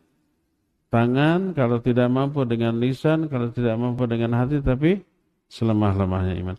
tangan, 0.87 1.51
kalau 1.51 1.83
tidak 1.83 2.07
mampu 2.07 2.47
dengan 2.47 2.79
lisan, 2.79 3.27
kalau 3.27 3.51
tidak 3.51 3.75
mampu 3.75 4.07
dengan 4.07 4.39
hati, 4.39 4.63
tapi 4.63 5.03
selemah-lemahnya 5.51 6.39
iman. 6.39 6.55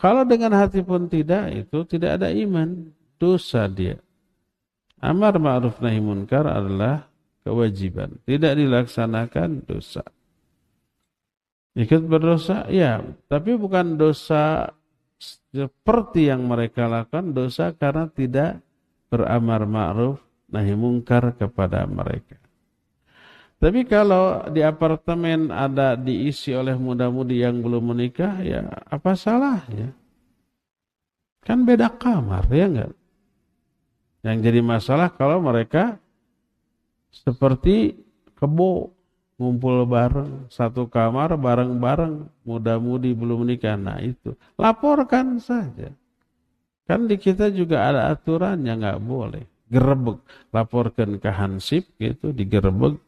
Kalau 0.00 0.24
dengan 0.24 0.56
hati 0.56 0.80
pun 0.80 1.12
tidak, 1.12 1.52
itu 1.52 1.84
tidak 1.84 2.16
ada 2.16 2.32
iman 2.32 2.88
dosa 3.20 3.68
dia. 3.68 4.00
Amar 5.00 5.36
ma'ruf 5.36 5.76
nahi 5.84 6.00
munkar 6.00 6.48
adalah 6.48 7.08
kewajiban. 7.44 8.16
Tidak 8.24 8.52
dilaksanakan 8.56 9.68
dosa. 9.68 10.04
Ikut 11.76 12.02
berdosa, 12.08 12.66
ya, 12.68 12.98
tapi 13.30 13.54
bukan 13.54 13.94
dosa 13.94 14.74
seperti 15.52 16.32
yang 16.32 16.48
mereka 16.48 16.88
lakukan, 16.90 17.32
dosa 17.36 17.76
karena 17.76 18.08
tidak 18.10 18.64
beramar 19.12 19.64
ma'ruf 19.68 20.18
nahi 20.50 20.74
munkar 20.74 21.36
kepada 21.38 21.86
mereka. 21.86 22.40
Tapi 23.60 23.84
kalau 23.84 24.48
di 24.48 24.64
apartemen 24.64 25.52
ada 25.52 25.92
diisi 25.92 26.56
oleh 26.56 26.72
muda-mudi 26.80 27.44
yang 27.44 27.60
belum 27.60 27.92
menikah, 27.92 28.40
ya 28.40 28.64
apa 28.88 29.12
salahnya? 29.12 29.92
Kan 31.44 31.68
beda 31.68 31.92
kamar, 32.00 32.48
ya 32.48 32.66
enggak? 32.68 32.99
Yang 34.20 34.36
jadi 34.44 34.60
masalah 34.60 35.08
kalau 35.12 35.40
mereka 35.40 35.96
seperti 37.08 37.96
kebo 38.36 38.92
ngumpul 39.40 39.88
bareng 39.88 40.52
satu 40.52 40.84
kamar 40.84 41.32
bareng-bareng 41.40 42.28
muda-mudi 42.44 43.16
belum 43.16 43.48
menikah. 43.48 43.80
Nah 43.80 43.96
itu 44.04 44.36
laporkan 44.60 45.40
saja. 45.40 45.88
Kan 46.84 47.08
di 47.08 47.16
kita 47.16 47.48
juga 47.48 47.88
ada 47.88 48.12
aturan 48.12 48.60
yang 48.66 48.84
nggak 48.84 49.00
boleh. 49.00 49.44
Gerebek, 49.70 50.18
laporkan 50.50 51.22
ke 51.22 51.30
Hansip 51.30 51.86
gitu, 51.96 52.34
digerebek. 52.34 52.98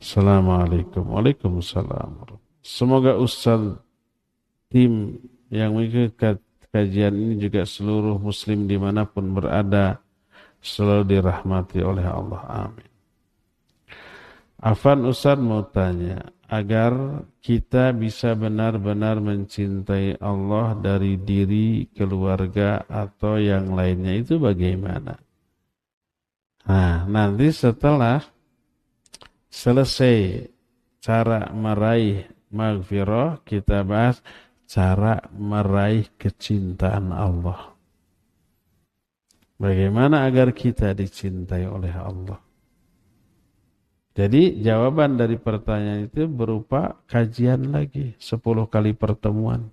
Assalamualaikum. 0.00 1.04
Waalaikumsalam. 1.12 2.45
Semoga 2.66 3.14
Ustaz 3.14 3.78
tim 4.66 5.22
yang 5.54 5.78
mengikuti 5.78 6.34
kajian 6.74 7.14
ini 7.14 7.38
juga 7.38 7.62
seluruh 7.62 8.18
muslim 8.18 8.66
di 8.66 8.74
mana 8.74 9.06
pun 9.06 9.30
berada 9.30 10.02
selalu 10.58 11.14
dirahmati 11.14 11.78
oleh 11.86 12.02
Allah. 12.02 12.42
Amin. 12.66 12.90
Afan 14.58 15.06
Ustaz 15.06 15.38
mau 15.38 15.62
tanya, 15.70 16.26
agar 16.50 17.22
kita 17.38 17.94
bisa 17.94 18.34
benar-benar 18.34 19.22
mencintai 19.22 20.18
Allah 20.18 20.74
dari 20.74 21.22
diri, 21.22 21.86
keluarga, 21.94 22.82
atau 22.90 23.38
yang 23.38 23.78
lainnya 23.78 24.18
itu 24.18 24.42
bagaimana? 24.42 25.14
Nah, 26.66 27.06
nanti 27.06 27.46
setelah 27.54 28.26
selesai 29.46 30.50
cara 30.98 31.46
meraih 31.54 32.35
maghfirah, 32.50 33.42
kita 33.42 33.82
bahas 33.86 34.20
cara 34.66 35.22
meraih 35.32 36.10
kecintaan 36.18 37.14
Allah. 37.14 37.76
Bagaimana 39.56 40.28
agar 40.28 40.52
kita 40.52 40.92
dicintai 40.92 41.64
oleh 41.64 41.94
Allah? 41.96 42.36
Jadi 44.16 44.64
jawaban 44.64 45.20
dari 45.20 45.36
pertanyaan 45.36 46.08
itu 46.08 46.24
berupa 46.24 46.96
kajian 47.04 47.68
lagi 47.68 48.16
10 48.16 48.40
kali 48.68 48.96
pertemuan. 48.96 49.68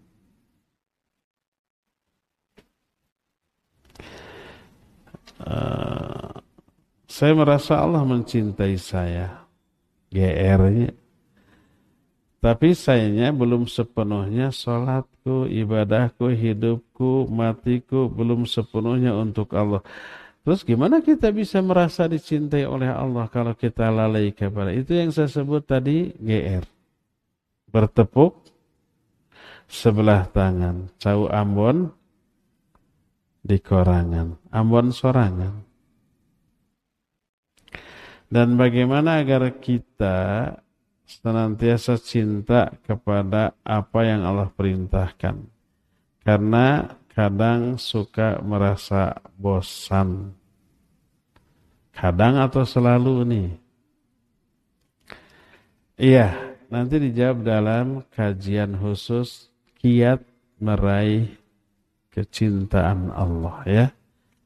Uh, 5.44 6.32
saya 7.08 7.36
merasa 7.36 7.80
Allah 7.80 8.04
mencintai 8.04 8.76
saya. 8.80 9.48
GR-nya. 10.12 11.03
Tapi 12.44 12.76
sayangnya 12.76 13.32
belum 13.32 13.72
sepenuhnya 13.72 14.52
sholatku, 14.52 15.48
ibadahku, 15.48 16.28
hidupku, 16.28 17.32
matiku 17.32 18.12
belum 18.12 18.44
sepenuhnya 18.44 19.16
untuk 19.16 19.56
Allah. 19.56 19.80
Terus 20.44 20.68
gimana 20.68 21.00
kita 21.00 21.32
bisa 21.32 21.64
merasa 21.64 22.04
dicintai 22.04 22.68
oleh 22.68 22.92
Allah 22.92 23.32
kalau 23.32 23.56
kita 23.56 23.88
lalai 23.88 24.36
kepada 24.36 24.76
itu 24.76 24.92
yang 24.92 25.16
saya 25.16 25.32
sebut 25.32 25.64
tadi 25.64 26.12
GR. 26.20 26.68
Bertepuk 27.72 28.44
sebelah 29.72 30.28
tangan, 30.28 30.92
cau 31.00 31.32
Ambon 31.32 31.96
di 33.40 33.56
korangan, 33.56 34.36
Ambon 34.52 34.92
sorangan. 34.92 35.64
Dan 38.28 38.60
bagaimana 38.60 39.24
agar 39.24 39.64
kita 39.64 40.52
senantiasa 41.22 42.02
cinta 42.02 42.74
kepada 42.82 43.54
apa 43.62 44.00
yang 44.08 44.26
Allah 44.26 44.50
perintahkan. 44.50 45.46
Karena 46.24 46.98
kadang 47.14 47.78
suka 47.78 48.42
merasa 48.42 49.22
bosan. 49.38 50.34
Kadang 51.94 52.42
atau 52.42 52.66
selalu 52.66 53.16
nih. 53.28 53.50
Iya, 55.94 56.58
nanti 56.74 56.98
dijawab 56.98 57.46
dalam 57.46 57.88
kajian 58.10 58.74
khusus 58.82 59.54
kiat 59.78 60.26
meraih 60.58 61.30
kecintaan 62.10 63.14
Allah 63.14 63.58
ya. 63.70 63.86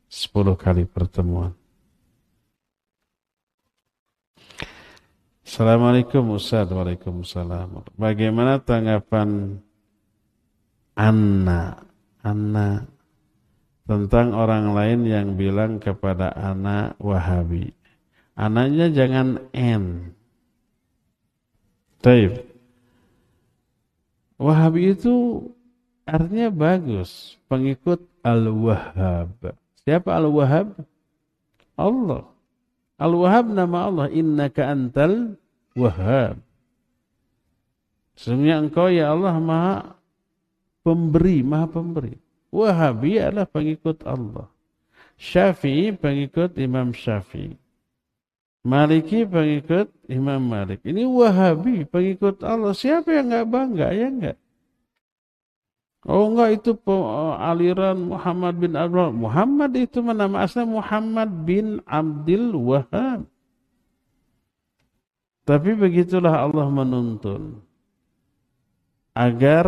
sepuluh 0.07 0.55
kali 0.55 0.87
pertemuan. 0.87 1.56
Assalamualaikum 5.47 6.35
Ustaz 6.35 6.67
Waalaikumsalam 6.67 7.95
Bagaimana 7.95 8.59
tanggapan 8.59 9.55
Anna 10.91 11.79
anak 12.19 12.91
tentang 13.87 14.35
orang 14.35 14.75
lain 14.75 15.07
yang 15.07 15.39
bilang 15.39 15.79
kepada 15.79 16.35
anak 16.35 16.99
Wahabi. 16.99 17.71
Anaknya 18.35 18.91
jangan 18.91 19.47
N. 19.55 20.11
Taib. 22.03 22.43
Wahabi 24.35 24.99
itu 24.99 25.47
artinya 26.03 26.51
bagus, 26.51 27.39
pengikut 27.47 28.03
Al-Wahhab. 28.19 29.31
Siapa 29.87 30.11
Al-Wahhab? 30.11 30.75
Allah. 31.79 32.36
Al-Wahhab 32.97 33.53
nama 33.53 33.77
Allah, 33.89 34.07
innaka 34.09 34.73
antal 34.73 35.37
Wahhab. 35.77 36.41
Sesungguhnya 38.17 38.57
engkau 38.57 38.89
ya 38.89 39.13
Allah 39.13 39.37
maha 39.37 39.75
pemberi, 40.81 41.45
maha 41.45 41.69
pemberi. 41.69 42.17
Wahabi 42.49 43.21
adalah 43.21 43.45
pengikut 43.45 44.01
Allah. 44.01 44.49
Syafi'i 45.21 45.93
pengikut 45.93 46.57
Imam 46.57 46.89
Syafi'i. 46.97 47.53
Maliki 48.65 49.23
pengikut 49.29 49.93
Imam 50.09 50.41
Malik. 50.41 50.81
Ini 50.81 51.05
Wahabi 51.05 51.85
pengikut 51.85 52.41
Allah. 52.41 52.73
Siapa 52.73 53.13
yang 53.13 53.29
nggak 53.29 53.47
bangga 53.47 53.87
ya 53.93 54.07
enggak? 54.09 54.37
Oh 56.07 56.31
enggak 56.31 56.63
itu 56.63 56.71
aliran 57.35 58.15
Muhammad 58.15 58.55
bin 58.55 58.79
Abdul 58.79 59.11
Muhammad 59.11 59.75
itu 59.75 59.99
nama 59.99 60.47
asli 60.47 60.63
Muhammad 60.63 61.27
bin 61.43 61.83
Abdul 61.83 62.55
Wahab. 62.55 63.27
Tapi 65.43 65.75
begitulah 65.75 66.47
Allah 66.47 66.67
menuntun 66.71 67.59
agar 69.11 69.67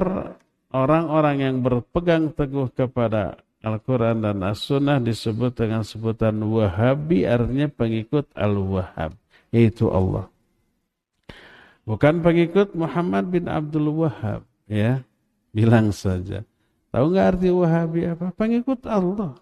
orang-orang 0.71 1.43
yang 1.43 1.55
berpegang 1.59 2.31
teguh 2.31 2.71
kepada 2.71 3.43
Al-Quran 3.59 4.23
dan 4.23 4.39
As-Sunnah 4.39 5.03
disebut 5.03 5.59
dengan 5.59 5.83
sebutan 5.83 6.39
Wahabi 6.39 7.27
artinya 7.27 7.67
pengikut 7.67 8.31
Al-Wahhab 8.31 9.11
yaitu 9.51 9.91
Allah. 9.91 10.31
Bukan 11.83 12.23
pengikut 12.23 12.71
Muhammad 12.79 13.27
bin 13.27 13.51
Abdul 13.51 13.91
Wahhab 13.91 14.47
ya 14.71 15.03
bilang 15.53 15.93
saja. 15.93 16.45
Tahu 16.89 17.05
nggak 17.13 17.27
arti 17.37 17.49
Wahabi 17.53 18.01
apa? 18.09 18.33
Pengikut 18.33 18.81
Allah. 18.89 19.37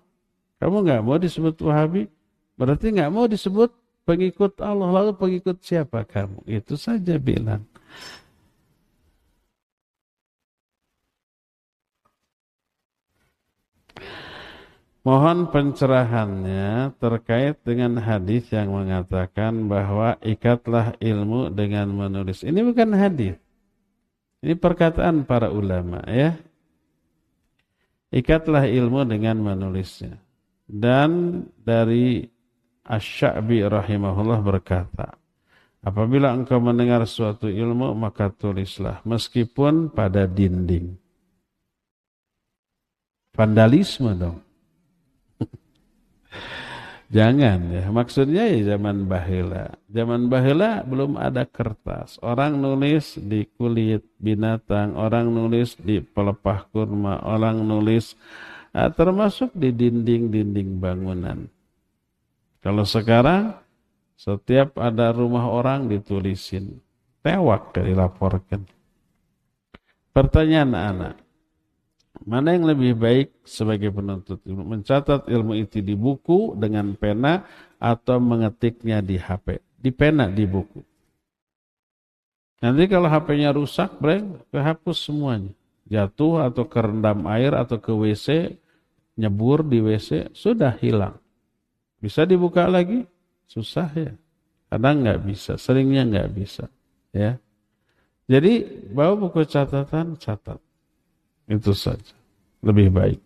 Kamu 0.59 0.83
nggak 0.83 1.01
mau 1.05 1.15
disebut 1.15 1.55
Wahabi? 1.63 2.11
Berarti 2.59 2.91
nggak 2.91 3.11
mau 3.13 3.25
disebut 3.29 3.71
pengikut 4.03 4.59
Allah. 4.59 4.89
Lalu 4.91 5.11
pengikut 5.15 5.63
siapa 5.63 6.03
kamu? 6.03 6.43
Itu 6.43 6.75
saja 6.75 7.15
bilang. 7.15 7.63
Mohon 15.07 15.47
pencerahannya 15.55 16.91
terkait 16.99 17.55
dengan 17.63 17.95
hadis 17.95 18.51
yang 18.51 18.75
mengatakan 18.75 19.71
bahwa 19.71 20.19
ikatlah 20.19 20.99
ilmu 20.99 21.47
dengan 21.47 21.87
menulis. 21.87 22.43
Ini 22.43 22.59
bukan 22.59 22.91
hadis. 22.91 23.39
Ini 24.41 24.53
perkataan 24.53 25.25
para 25.25 25.49
ulama 25.49 26.01
ya. 26.05 26.37
Ikatlah 28.13 28.69
ilmu 28.69 29.03
dengan 29.03 29.41
menulisnya. 29.41 30.15
Dan 30.67 31.43
dari 31.59 32.23
Asy-Sya'bi 32.87 33.67
rahimahullah 33.67 34.39
berkata, 34.39 35.19
apabila 35.83 36.31
engkau 36.31 36.63
mendengar 36.63 37.03
suatu 37.03 37.51
ilmu 37.51 37.91
maka 37.95 38.31
tulislah 38.31 39.03
meskipun 39.03 39.91
pada 39.91 40.23
dinding. 40.23 40.95
Vandalisme 43.35 44.11
dong. 44.15 44.46
Jangan 47.07 47.71
ya, 47.71 47.87
maksudnya 47.87 48.51
ya 48.51 48.75
zaman 48.75 49.07
bahila. 49.07 49.71
Zaman 49.87 50.27
bahila 50.27 50.83
belum 50.83 51.15
ada 51.15 51.47
kertas. 51.47 52.19
Orang 52.19 52.59
nulis 52.59 53.15
di 53.15 53.47
kulit 53.47 54.03
binatang, 54.19 54.91
orang 54.99 55.31
nulis 55.31 55.79
di 55.79 56.03
pelepah 56.03 56.67
kurma, 56.67 57.23
orang 57.23 57.63
nulis 57.63 58.11
nah, 58.75 58.91
termasuk 58.91 59.55
di 59.55 59.71
dinding-dinding 59.71 60.83
bangunan. 60.83 61.47
Kalau 62.59 62.83
sekarang 62.83 63.55
setiap 64.19 64.75
ada 64.75 65.15
rumah 65.15 65.47
orang 65.47 65.87
ditulisin, 65.87 66.83
tewak 67.23 67.71
dilaporkan. 67.71 68.67
Pertanyaan 70.11 70.75
anak, 70.75 71.15
Mana 72.23 72.57
yang 72.57 72.65
lebih 72.65 72.97
baik 72.97 73.27
sebagai 73.45 73.93
penuntut 73.93 74.41
ilmu? 74.47 74.63
Mencatat 74.77 75.29
ilmu 75.29 75.53
itu 75.59 75.83
di 75.83 75.93
buku 75.93 76.57
dengan 76.57 76.95
pena 76.97 77.45
atau 77.77 78.17
mengetiknya 78.17 79.03
di 79.03 79.19
HP? 79.19 79.61
Di 79.77 79.91
pena, 79.93 80.31
di 80.31 80.47
buku. 80.49 80.81
Nanti 82.57 82.89
kalau 82.89 83.05
HP-nya 83.05 83.53
rusak, 83.53 84.01
breng, 84.01 84.41
kehapus 84.49 84.97
semuanya. 84.97 85.53
Jatuh 85.87 86.49
atau 86.49 86.65
kerendam 86.65 87.29
air 87.29 87.53
atau 87.53 87.77
ke 87.77 87.93
WC, 87.93 88.57
nyebur 89.13 89.61
di 89.61 89.79
WC, 89.79 90.33
sudah 90.33 90.73
hilang. 90.81 91.21
Bisa 92.01 92.25
dibuka 92.25 92.65
lagi? 92.65 93.05
Susah 93.45 93.87
ya. 93.93 94.11
Kadang 94.67 95.05
nggak 95.05 95.21
bisa, 95.23 95.55
seringnya 95.55 96.03
nggak 96.03 96.29
bisa. 96.35 96.67
Ya. 97.15 97.39
Jadi 98.27 98.83
bawa 98.91 99.15
buku 99.15 99.47
catatan, 99.47 100.19
catat. 100.19 100.59
Itu 101.47 101.71
saja. 101.71 102.13
Lebih 102.59 102.91
baik. 102.91 103.19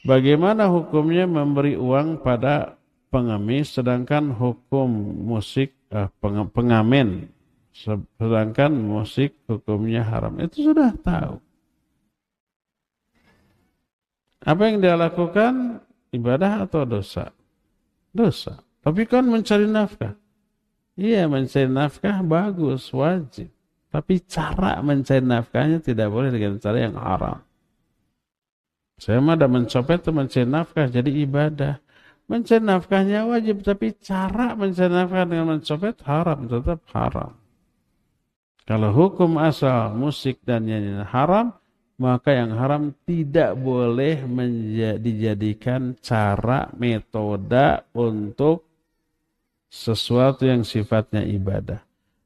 Bagaimana 0.00 0.64
hukumnya 0.72 1.28
memberi 1.28 1.76
uang 1.76 2.24
pada 2.24 2.80
pengemis 3.12 3.76
sedangkan 3.76 4.32
hukum 4.32 4.88
musik 5.28 5.76
uh, 5.92 6.08
pengamen 6.56 7.28
sedangkan 8.16 8.72
musik 8.72 9.36
hukumnya 9.44 10.00
haram? 10.00 10.40
Itu 10.40 10.72
sudah 10.72 10.96
tahu. 11.04 11.36
Apa 14.40 14.62
yang 14.72 14.80
dia 14.80 14.96
lakukan? 14.96 15.84
Ibadah 16.10 16.64
atau 16.64 16.88
dosa? 16.88 17.30
Dosa. 18.10 18.56
Tapi 18.80 19.04
kan 19.04 19.28
mencari 19.28 19.68
nafkah 19.68 20.16
iya 21.00 21.24
mencari 21.24 21.72
nafkah 21.72 22.20
bagus 22.20 22.92
wajib 22.92 23.48
tapi 23.88 24.20
cara 24.20 24.84
mencari 24.84 25.24
nafkahnya 25.24 25.80
tidak 25.80 26.12
boleh 26.12 26.28
dengan 26.28 26.60
cara 26.60 26.76
yang 26.76 27.00
haram 27.00 27.40
saya 29.00 29.16
mah 29.24 29.32
ada 29.32 29.48
mencopet 29.48 30.04
itu 30.04 30.12
mencari 30.12 30.44
nafkah 30.44 30.86
jadi 30.92 31.08
ibadah. 31.24 31.80
Mencari 32.28 32.62
nafkahnya 32.62 33.24
wajib, 33.24 33.64
tapi 33.64 33.96
cara 33.96 34.52
mencari 34.52 34.92
nafkah 34.92 35.24
dengan 35.24 35.56
mencopet 35.56 35.96
haram, 36.04 36.44
tetap 36.44 36.84
haram. 36.92 37.32
Kalau 38.68 38.92
hukum 38.92 39.40
asal 39.40 39.96
musik 39.96 40.44
dan 40.44 40.68
nyanyian 40.68 41.02
haram, 41.08 41.56
maka 41.96 42.30
yang 42.36 42.54
haram 42.54 42.92
tidak 43.08 43.56
boleh 43.56 44.20
dijadikan 45.00 45.96
cara 45.98 46.68
metode 46.76 47.82
untuk 47.96 48.69
sesuatu 49.70 50.42
yang 50.42 50.66
sifatnya 50.66 51.22
ibadah. 51.22 51.80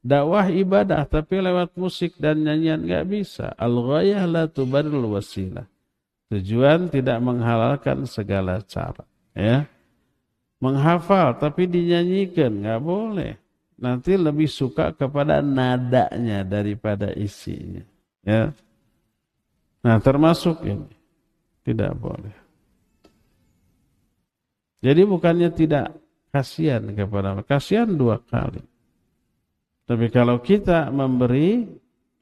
Dakwah 0.05 0.49
ibadah 0.49 1.05
tapi 1.05 1.41
lewat 1.41 1.77
musik 1.77 2.17
dan 2.17 2.41
nyanyian 2.41 2.81
nggak 2.85 3.05
bisa. 3.09 3.53
Al-ghayah 3.57 4.25
la 4.25 4.43
tubaril 4.49 5.05
wasilah. 5.13 5.65
Tujuan 6.29 6.89
tidak 6.89 7.21
menghalalkan 7.21 8.09
segala 8.09 8.61
cara. 8.65 9.05
Ya, 9.37 9.69
menghafal 10.61 11.37
tapi 11.37 11.69
dinyanyikan 11.69 12.65
nggak 12.65 12.81
boleh. 12.81 13.33
Nanti 13.75 14.15
lebih 14.15 14.49
suka 14.49 14.93
kepada 14.93 15.41
nadanya 15.41 16.41
daripada 16.41 17.13
isinya. 17.13 17.83
Ya, 18.25 18.53
nah 19.85 19.97
termasuk 20.01 20.65
ini 20.65 20.89
tidak 21.61 21.93
boleh. 21.97 22.33
Jadi 24.85 25.01
bukannya 25.01 25.49
tidak 25.49 26.04
kasihan 26.35 26.83
kepada 26.91 27.39
kasihan 27.47 27.87
dua 27.87 28.19
kali. 28.19 28.59
Tapi 29.87 30.11
kalau 30.11 30.43
kita 30.43 30.91
memberi 30.91 31.63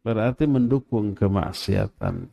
berarti 0.06 0.46
mendukung 0.46 1.18
kemaksiatan. 1.18 2.30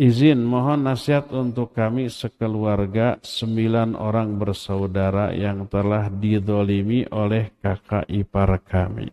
Izin 0.00 0.46
mohon 0.46 0.86
nasihat 0.86 1.34
untuk 1.34 1.74
kami 1.74 2.06
sekeluarga 2.06 3.18
sembilan 3.20 3.98
orang 3.98 4.38
bersaudara 4.38 5.34
yang 5.34 5.66
telah 5.66 6.06
didolimi 6.06 7.10
oleh 7.10 7.58
kakak 7.58 8.06
ipar 8.06 8.62
kami. 8.62 9.10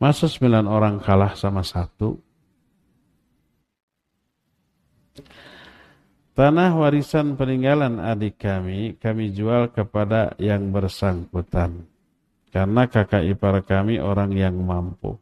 Masa 0.00 0.26
sembilan 0.26 0.66
orang 0.66 0.96
kalah 0.98 1.36
sama 1.36 1.60
satu? 1.62 2.31
Tanah 6.32 6.72
warisan 6.72 7.36
peninggalan 7.36 8.00
adik 8.00 8.40
kami, 8.40 8.96
kami 8.96 9.36
jual 9.36 9.68
kepada 9.68 10.32
yang 10.40 10.72
bersangkutan. 10.72 11.84
Karena 12.48 12.88
kakak 12.88 13.24
ipar 13.28 13.60
kami 13.60 14.00
orang 14.00 14.32
yang 14.32 14.56
mampu. 14.56 15.20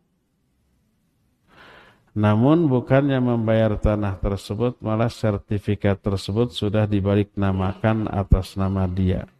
Namun 2.14 2.66
bukannya 2.66 3.22
membayar 3.22 3.74
tanah 3.78 4.18
tersebut, 4.18 4.78
malah 4.82 5.10
sertifikat 5.10 5.98
tersebut 6.02 6.50
sudah 6.54 6.86
dibalik 6.86 7.34
namakan 7.38 8.10
atas 8.10 8.58
nama 8.58 8.86
dia. 8.86 9.30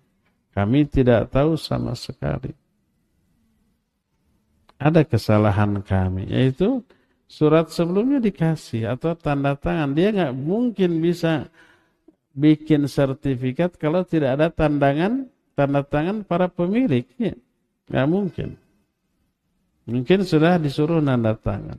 Kami 0.55 0.87
tidak 0.87 1.31
tahu 1.31 1.55
sama 1.55 1.95
sekali. 1.95 2.55
Ada 4.79 5.07
kesalahan 5.07 5.83
kami, 5.83 6.31
yaitu 6.31 6.83
surat 7.31 7.71
sebelumnya 7.71 8.19
dikasih 8.19 8.91
atau 8.91 9.15
tanda 9.15 9.55
tangan. 9.55 9.95
Dia 9.95 10.11
nggak 10.11 10.35
mungkin 10.35 10.99
bisa 10.99 11.47
bikin 12.35 12.91
sertifikat 12.91 13.79
kalau 13.79 14.03
tidak 14.03 14.35
ada 14.35 14.51
tandangan 14.51 15.31
tanda 15.55 15.87
tangan 15.87 16.27
para 16.27 16.51
pemiliknya. 16.51 17.39
Nggak 17.87 18.07
mungkin. 18.11 18.49
Mungkin 19.87 20.27
sudah 20.27 20.59
disuruh 20.59 20.99
nanda 20.99 21.39
tangan 21.39 21.79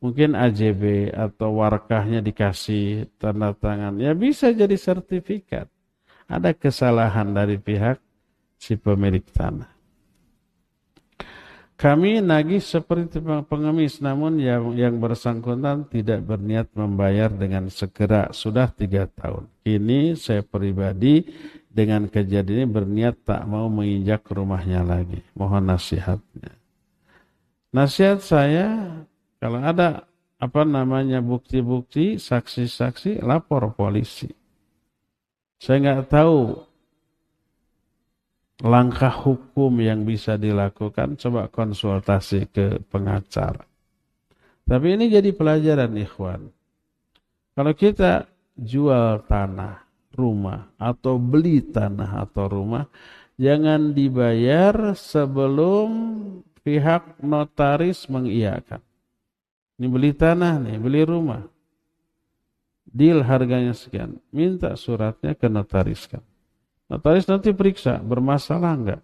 mungkin 0.00 0.36
AJB 0.36 1.12
atau 1.12 1.58
warkahnya 1.58 2.20
dikasih 2.20 3.10
tanda 3.16 3.50
tangan. 3.56 3.96
Ya 3.98 4.12
bisa 4.12 4.52
jadi 4.52 4.76
sertifikat. 4.76 5.66
Ada 6.26 6.54
kesalahan 6.54 7.30
dari 7.30 7.58
pihak 7.58 8.02
si 8.58 8.74
pemilik 8.74 9.22
tanah. 9.30 9.75
Kami 11.76 12.24
nagih 12.24 12.64
seperti 12.64 13.20
pengemis, 13.20 14.00
namun 14.00 14.40
yang, 14.40 14.72
yang 14.72 14.96
bersangkutan 14.96 15.84
tidak 15.92 16.24
berniat 16.24 16.72
membayar 16.72 17.28
dengan 17.28 17.68
segera. 17.68 18.32
Sudah 18.32 18.72
tiga 18.72 19.04
tahun. 19.04 19.44
Ini 19.60 20.16
saya 20.16 20.40
pribadi 20.40 21.28
dengan 21.68 22.08
kejadian 22.08 22.64
ini 22.64 22.66
berniat 22.72 23.20
tak 23.28 23.44
mau 23.44 23.68
menginjak 23.68 24.24
rumahnya 24.24 24.80
lagi. 24.80 25.20
Mohon 25.36 25.76
nasihatnya. 25.76 26.56
Nasihat 27.76 28.24
saya 28.24 28.96
kalau 29.36 29.60
ada 29.60 30.08
apa 30.40 30.64
namanya 30.64 31.20
bukti-bukti, 31.20 32.16
saksi-saksi, 32.16 33.20
lapor 33.20 33.68
polisi. 33.76 34.32
Saya 35.60 36.00
nggak 36.00 36.08
tahu 36.08 36.65
langkah 38.60 39.12
hukum 39.12 39.72
yang 39.84 40.08
bisa 40.08 40.40
dilakukan, 40.40 41.20
coba 41.20 41.48
konsultasi 41.52 42.48
ke 42.48 42.80
pengacara. 42.88 43.64
Tapi 44.66 44.86
ini 44.98 45.12
jadi 45.12 45.30
pelajaran 45.30 45.92
ikhwan. 45.94 46.50
Kalau 47.54 47.72
kita 47.76 48.26
jual 48.56 49.22
tanah, 49.28 49.84
rumah, 50.16 50.72
atau 50.80 51.20
beli 51.20 51.60
tanah 51.60 52.26
atau 52.26 52.44
rumah, 52.48 52.84
jangan 53.36 53.92
dibayar 53.92 54.96
sebelum 54.96 55.88
pihak 56.64 57.20
notaris 57.22 58.08
mengiyakan. 58.08 58.82
Ini 59.76 59.86
beli 59.92 60.10
tanah 60.16 60.56
nih, 60.56 60.76
beli 60.80 61.04
rumah. 61.04 61.44
Deal 62.88 63.20
harganya 63.20 63.76
sekian. 63.76 64.16
Minta 64.32 64.72
suratnya 64.72 65.36
ke 65.36 65.52
notaris 65.52 66.08
kan. 66.08 66.24
Notaris 66.86 67.26
nanti 67.26 67.50
periksa, 67.50 67.98
bermasalah 67.98 68.72
enggak? 68.78 69.02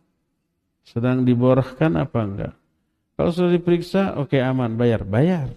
Sedang 0.86 1.26
diborahkan 1.26 1.92
apa 1.98 2.20
enggak? 2.22 2.54
Kalau 3.18 3.30
sudah 3.30 3.52
diperiksa, 3.54 4.18
oke 4.18 4.34
okay, 4.34 4.40
aman, 4.42 4.74
bayar. 4.78 5.02
Bayar. 5.02 5.50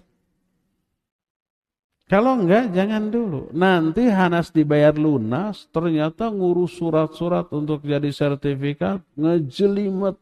Kalau 2.06 2.38
enggak, 2.38 2.70
jangan 2.70 3.10
dulu. 3.10 3.50
Nanti 3.50 4.06
Hanas 4.06 4.54
dibayar 4.54 4.94
lunas, 4.94 5.66
ternyata 5.74 6.30
ngurus 6.30 6.78
surat-surat 6.78 7.50
untuk 7.50 7.82
jadi 7.82 8.10
sertifikat, 8.14 9.02
ngejelimet 9.18 10.18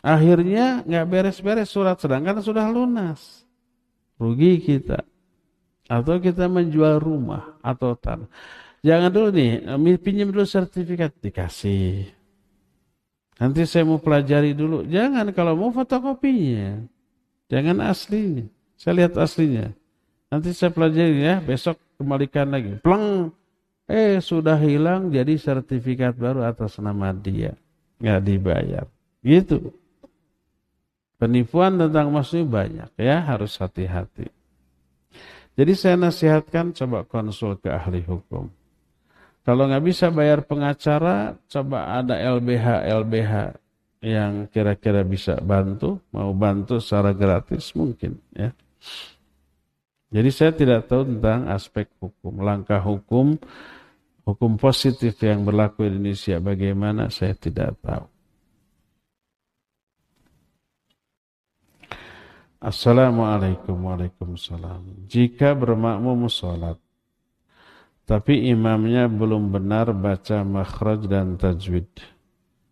Akhirnya 0.00 0.80
nggak 0.88 1.06
beres-beres 1.12 1.68
surat 1.68 2.00
sedangkan 2.00 2.40
sudah 2.40 2.72
lunas. 2.72 3.44
Rugi 4.16 4.60
kita. 4.60 5.04
Atau 5.90 6.22
kita 6.24 6.48
menjual 6.48 7.02
rumah 7.02 7.60
atau 7.60 7.92
tanah. 7.92 8.28
Jangan 8.80 9.12
dulu 9.12 9.28
nih, 9.36 9.60
pinjam 10.00 10.32
dulu 10.32 10.48
sertifikat 10.48 11.12
dikasih. 11.20 12.08
Nanti 13.40 13.64
saya 13.64 13.88
mau 13.88 13.96
pelajari 13.96 14.52
dulu. 14.52 14.84
Jangan 14.84 15.32
kalau 15.32 15.56
mau 15.56 15.72
fotokopinya. 15.72 16.84
Jangan 17.48 17.76
aslinya. 17.88 18.44
Saya 18.76 19.04
lihat 19.04 19.16
aslinya. 19.16 19.72
Nanti 20.28 20.52
saya 20.52 20.68
pelajari 20.72 21.24
ya, 21.24 21.40
besok 21.40 21.80
kembalikan 21.96 22.52
lagi. 22.52 22.80
Pleng. 22.84 23.32
Eh, 23.90 24.22
sudah 24.22 24.54
hilang 24.54 25.10
jadi 25.10 25.34
sertifikat 25.34 26.14
baru 26.14 26.46
atas 26.46 26.78
nama 26.78 27.10
dia. 27.10 27.58
Nggak 27.98 28.20
dibayar. 28.22 28.86
Gitu. 29.24 29.72
Penipuan 31.20 31.76
tentang 31.76 32.08
emas 32.08 32.32
ini 32.32 32.46
banyak 32.48 32.88
ya, 32.96 33.20
harus 33.20 33.58
hati-hati. 33.60 34.30
Jadi 35.58 35.72
saya 35.76 35.96
nasihatkan 35.98 36.72
coba 36.72 37.04
konsul 37.04 37.60
ke 37.60 37.68
ahli 37.68 38.00
hukum. 38.06 38.48
Kalau 39.40 39.64
nggak 39.66 39.84
bisa 39.84 40.12
bayar 40.12 40.44
pengacara, 40.44 41.32
coba 41.48 41.98
ada 42.00 42.14
LBH 42.16 42.66
LBH 42.92 43.32
yang 44.00 44.48
kira-kira 44.48 45.04
bisa 45.04 45.36
bantu, 45.40 46.00
mau 46.12 46.32
bantu 46.32 46.80
secara 46.80 47.12
gratis 47.12 47.72
mungkin 47.76 48.20
ya. 48.32 48.52
Jadi 50.10 50.30
saya 50.34 50.52
tidak 50.52 50.90
tahu 50.90 51.06
tentang 51.06 51.46
aspek 51.48 51.86
hukum, 52.02 52.42
langkah 52.42 52.82
hukum, 52.82 53.38
hukum 54.26 54.58
positif 54.58 55.14
yang 55.22 55.46
berlaku 55.46 55.86
di 55.86 55.94
Indonesia 55.94 56.36
bagaimana 56.42 57.08
saya 57.08 57.36
tidak 57.38 57.78
tahu. 57.78 58.04
Assalamualaikum 62.60 63.72
Waalaikumsalam. 63.72 65.08
Jika 65.08 65.56
bermakmum 65.56 66.28
sholat, 66.28 66.76
tapi 68.04 68.50
imamnya 68.50 69.06
belum 69.06 69.50
benar 69.54 69.92
baca 69.96 70.44
makhraj 70.44 71.06
dan 71.08 71.40
tajwid. 71.40 71.88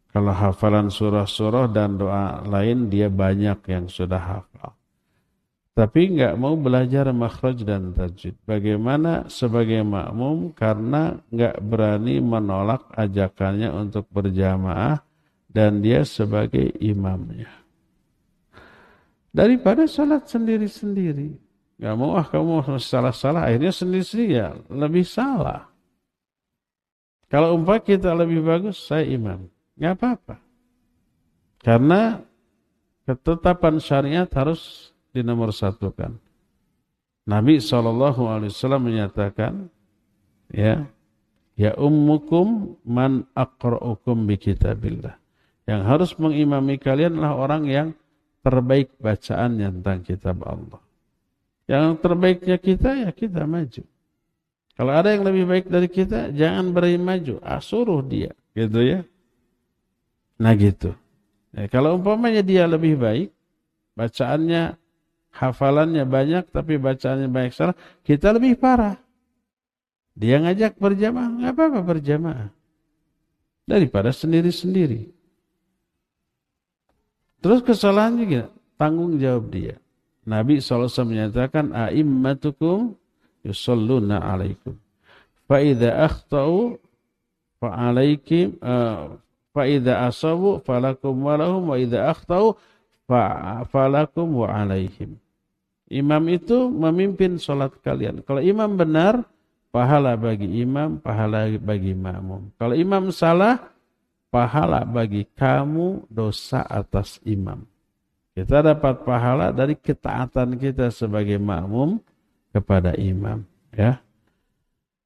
Kalau 0.09 0.33
hafalan 0.33 0.89
surah-surah 0.89 1.71
dan 1.71 2.01
doa 2.01 2.43
lain 2.43 2.89
dia 2.89 3.13
banyak 3.13 3.61
yang 3.69 3.87
sudah 3.87 4.19
hafal. 4.19 4.75
Tapi 5.79 6.19
nggak 6.19 6.35
mau 6.41 6.59
belajar 6.59 7.07
makhraj 7.15 7.63
dan 7.63 7.95
tajwid. 7.95 8.35
Bagaimana 8.43 9.31
sebagai 9.31 9.85
makmum 9.87 10.51
karena 10.57 11.23
nggak 11.31 11.63
berani 11.63 12.19
menolak 12.19 12.89
ajakannya 12.99 13.71
untuk 13.71 14.11
berjamaah 14.11 15.01
dan 15.47 15.79
dia 15.79 16.03
sebagai 16.03 16.75
imamnya 16.83 17.59
daripada 19.39 19.87
sholat 19.87 20.27
sendiri-sendiri. 20.27 21.48
Gak 21.79 21.95
mau 21.95 22.19
ah 22.19 22.27
kamu 22.27 22.83
salah-salah, 22.83 23.47
akhirnya 23.47 23.71
sendiri-sendiri 23.71 24.35
ya 24.35 24.51
lebih 24.67 25.07
salah. 25.07 25.71
Kalau 27.31 27.55
umpah 27.55 27.79
kita 27.79 28.11
lebih 28.19 28.43
bagus, 28.43 28.83
saya 28.83 29.07
imam. 29.07 29.47
Gak 29.79 29.95
apa-apa. 29.95 30.37
Karena 31.63 32.19
ketetapan 33.07 33.79
syariat 33.79 34.27
harus 34.35 34.91
dinomor 35.15 35.55
satukan. 35.55 36.19
Nabi 37.29 37.61
SAW 37.61 38.51
menyatakan, 38.81 39.69
ya, 40.49 40.89
ya 41.55 41.77
ummukum 41.77 42.75
man 42.83 43.29
aqra'ukum 43.37 44.25
bi 44.27 44.41
kitabillah. 44.41 45.15
Yang 45.69 45.83
harus 45.85 46.11
mengimami 46.17 46.81
kalian 46.81 47.21
adalah 47.21 47.37
orang 47.37 47.63
yang 47.69 47.89
terbaik 48.41 48.97
bacaannya 48.97 49.69
tentang 49.79 50.01
kitab 50.01 50.41
Allah. 50.43 50.88
Yang 51.69 52.01
terbaiknya 52.01 52.57
kita 52.57 52.91
ya 52.97 53.11
kita 53.13 53.45
maju. 53.45 53.85
Kalau 54.79 54.93
ada 54.95 55.13
yang 55.13 55.27
lebih 55.27 55.45
baik 55.45 55.67
dari 55.69 55.91
kita, 55.91 56.31
jangan 56.33 56.71
beri 56.71 56.97
maju, 56.97 57.43
ah, 57.43 57.59
suruh 57.59 57.99
dia, 57.99 58.31
gitu 58.55 58.79
ya. 58.79 59.03
Nah 60.39 60.55
gitu. 60.55 60.95
Ya, 61.51 61.67
kalau 61.67 61.99
umpamanya 61.99 62.47
dia 62.47 62.63
lebih 62.71 62.95
baik, 62.95 63.35
bacaannya, 63.99 64.79
hafalannya 65.35 66.07
banyak, 66.07 66.47
tapi 66.55 66.79
bacaannya 66.79 67.27
banyak 67.27 67.53
salah, 67.53 67.75
kita 68.07 68.31
lebih 68.31 68.55
parah. 68.55 69.03
Dia 70.15 70.39
ngajak 70.47 70.79
berjamaah, 70.79 71.31
nggak 71.43 71.53
apa-apa 71.59 71.81
berjamaah. 71.83 72.51
Daripada 73.67 74.15
sendiri-sendiri. 74.15 75.11
Terus 77.43 77.67
kesalahan 77.67 78.15
juga 78.15 78.43
tanggung 78.79 79.19
jawab 79.19 79.51
dia. 79.51 79.75
Nabi 80.29 80.61
SAW 80.61 81.09
menyatakan 81.09 81.73
a'immatukum 81.73 82.93
yusalluna 83.41 84.21
alaikum. 84.21 84.77
Fa 85.49 85.65
idza 85.65 86.05
akhtau 86.05 86.77
fa 87.57 87.89
alaikum 87.89 88.53
uh, 88.61 89.17
fa 89.57 89.63
idza 89.65 90.05
asabu 90.05 90.61
falakum 90.69 91.17
wa 91.25 91.35
lahum 91.41 91.73
wa 91.73 91.77
idza 91.81 92.13
akhtau 92.13 92.61
fa 93.09 93.65
falakum 93.73 94.45
wa 94.45 94.53
alaihim. 94.53 95.17
Imam 95.89 96.21
itu 96.29 96.69
memimpin 96.69 97.41
sholat 97.41 97.73
kalian. 97.81 98.21
Kalau 98.21 98.45
imam 98.45 98.77
benar, 98.77 99.25
pahala 99.73 100.21
bagi 100.21 100.61
imam, 100.61 101.01
pahala 101.01 101.49
bagi 101.57 101.97
makmum. 101.97 102.53
Kalau 102.61 102.77
imam 102.77 103.09
salah, 103.09 103.73
pahala 104.29 104.85
bagi 104.85 105.25
kamu 105.33 106.05
dosa 106.13 106.61
atas 106.69 107.17
imam. 107.25 107.65
Kita 108.39 108.63
dapat 108.63 109.03
pahala 109.03 109.51
dari 109.51 109.75
ketaatan 109.75 110.55
kita 110.63 110.95
sebagai 110.95 111.43
makmum 111.43 111.99
kepada 112.55 112.95
imam. 112.95 113.43
Ya. 113.75 113.99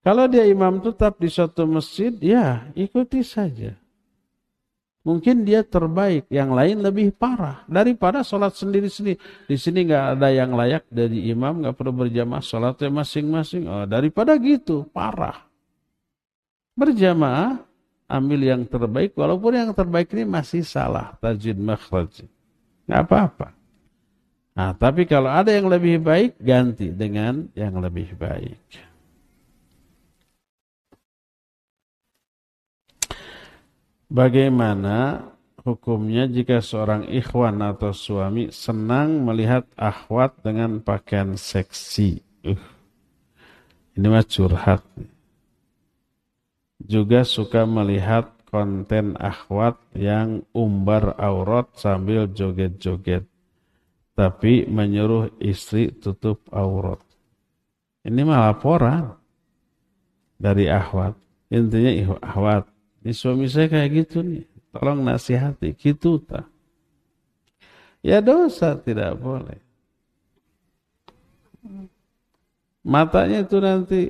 Kalau 0.05 0.29
dia 0.29 0.45
imam 0.45 0.85
tetap 0.85 1.17
di 1.17 1.33
suatu 1.33 1.65
masjid, 1.65 2.13
ya 2.21 2.69
ikuti 2.77 3.25
saja. 3.25 3.73
Mungkin 5.01 5.49
dia 5.49 5.65
terbaik, 5.65 6.29
yang 6.29 6.53
lain 6.53 6.85
lebih 6.85 7.09
parah 7.17 7.65
daripada 7.65 8.21
sholat 8.21 8.53
sendiri-sendiri. 8.53 9.17
Di 9.49 9.57
sini 9.57 9.89
nggak 9.89 10.21
ada 10.21 10.29
yang 10.29 10.53
layak 10.53 10.85
dari 10.93 11.33
imam, 11.33 11.65
nggak 11.65 11.73
perlu 11.73 12.05
berjamaah 12.05 12.45
sholatnya 12.45 12.93
masing-masing. 12.93 13.65
Oh, 13.65 13.89
daripada 13.89 14.37
gitu, 14.37 14.85
parah. 14.93 15.49
Berjamaah 16.77 17.65
ambil 18.13 18.45
yang 18.45 18.63
terbaik 18.69 19.17
walaupun 19.17 19.57
yang 19.57 19.73
terbaik 19.73 20.13
ini 20.13 20.29
masih 20.29 20.61
salah 20.69 21.17
tajwid 21.17 21.57
makhraj. 21.57 22.29
Enggak 22.87 23.03
apa-apa. 23.09 23.49
Nah, 24.53 24.77
tapi 24.77 25.09
kalau 25.09 25.33
ada 25.33 25.49
yang 25.49 25.73
lebih 25.73 26.03
baik 26.05 26.37
ganti 26.37 26.93
dengan 26.93 27.49
yang 27.57 27.81
lebih 27.81 28.13
baik. 28.21 28.61
Bagaimana 34.13 35.25
hukumnya 35.65 36.29
jika 36.29 36.61
seorang 36.61 37.09
ikhwan 37.09 37.65
atau 37.65 37.97
suami 37.97 38.53
senang 38.53 39.25
melihat 39.25 39.65
akhwat 39.73 40.37
dengan 40.45 40.85
pakaian 40.85 41.33
seksi? 41.33 42.21
Uh, 42.45 42.61
ini 43.97 44.07
mah 44.13 44.21
curhat. 44.29 44.85
Juga 46.77 47.25
suka 47.25 47.65
melihat 47.65 48.32
konten 48.53 49.17
akhwat 49.17 49.81
yang 49.97 50.45
umbar 50.53 51.17
aurat 51.17 51.73
sambil 51.73 52.29
joget-joget. 52.29 53.25
Tapi 54.13 54.69
menyuruh 54.69 55.33
istri 55.41 55.89
tutup 55.89 56.45
aurat. 56.53 57.01
Ini 58.05 58.21
mah 58.29 58.53
laporan 58.53 59.17
dari 60.37 60.69
akhwat. 60.69 61.17
Intinya 61.49 62.21
akhwat, 62.21 62.69
ini 63.01 63.13
suami 63.17 63.49
saya 63.49 63.73
kayak 63.73 63.91
gitu 64.05 64.21
nih. 64.21 64.45
Tolong 64.73 65.01
nasihati, 65.05 65.73
gitu 65.77 66.21
tak. 66.21 66.49
Ya 68.05 68.21
dosa 68.21 68.77
tidak 68.77 69.17
boleh. 69.21 69.61
Matanya 72.83 73.45
itu 73.47 73.57
nanti, 73.63 74.01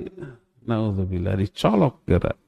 naudzubillah, 0.64 1.36
dicolok 1.36 2.01
gerak. 2.09 2.38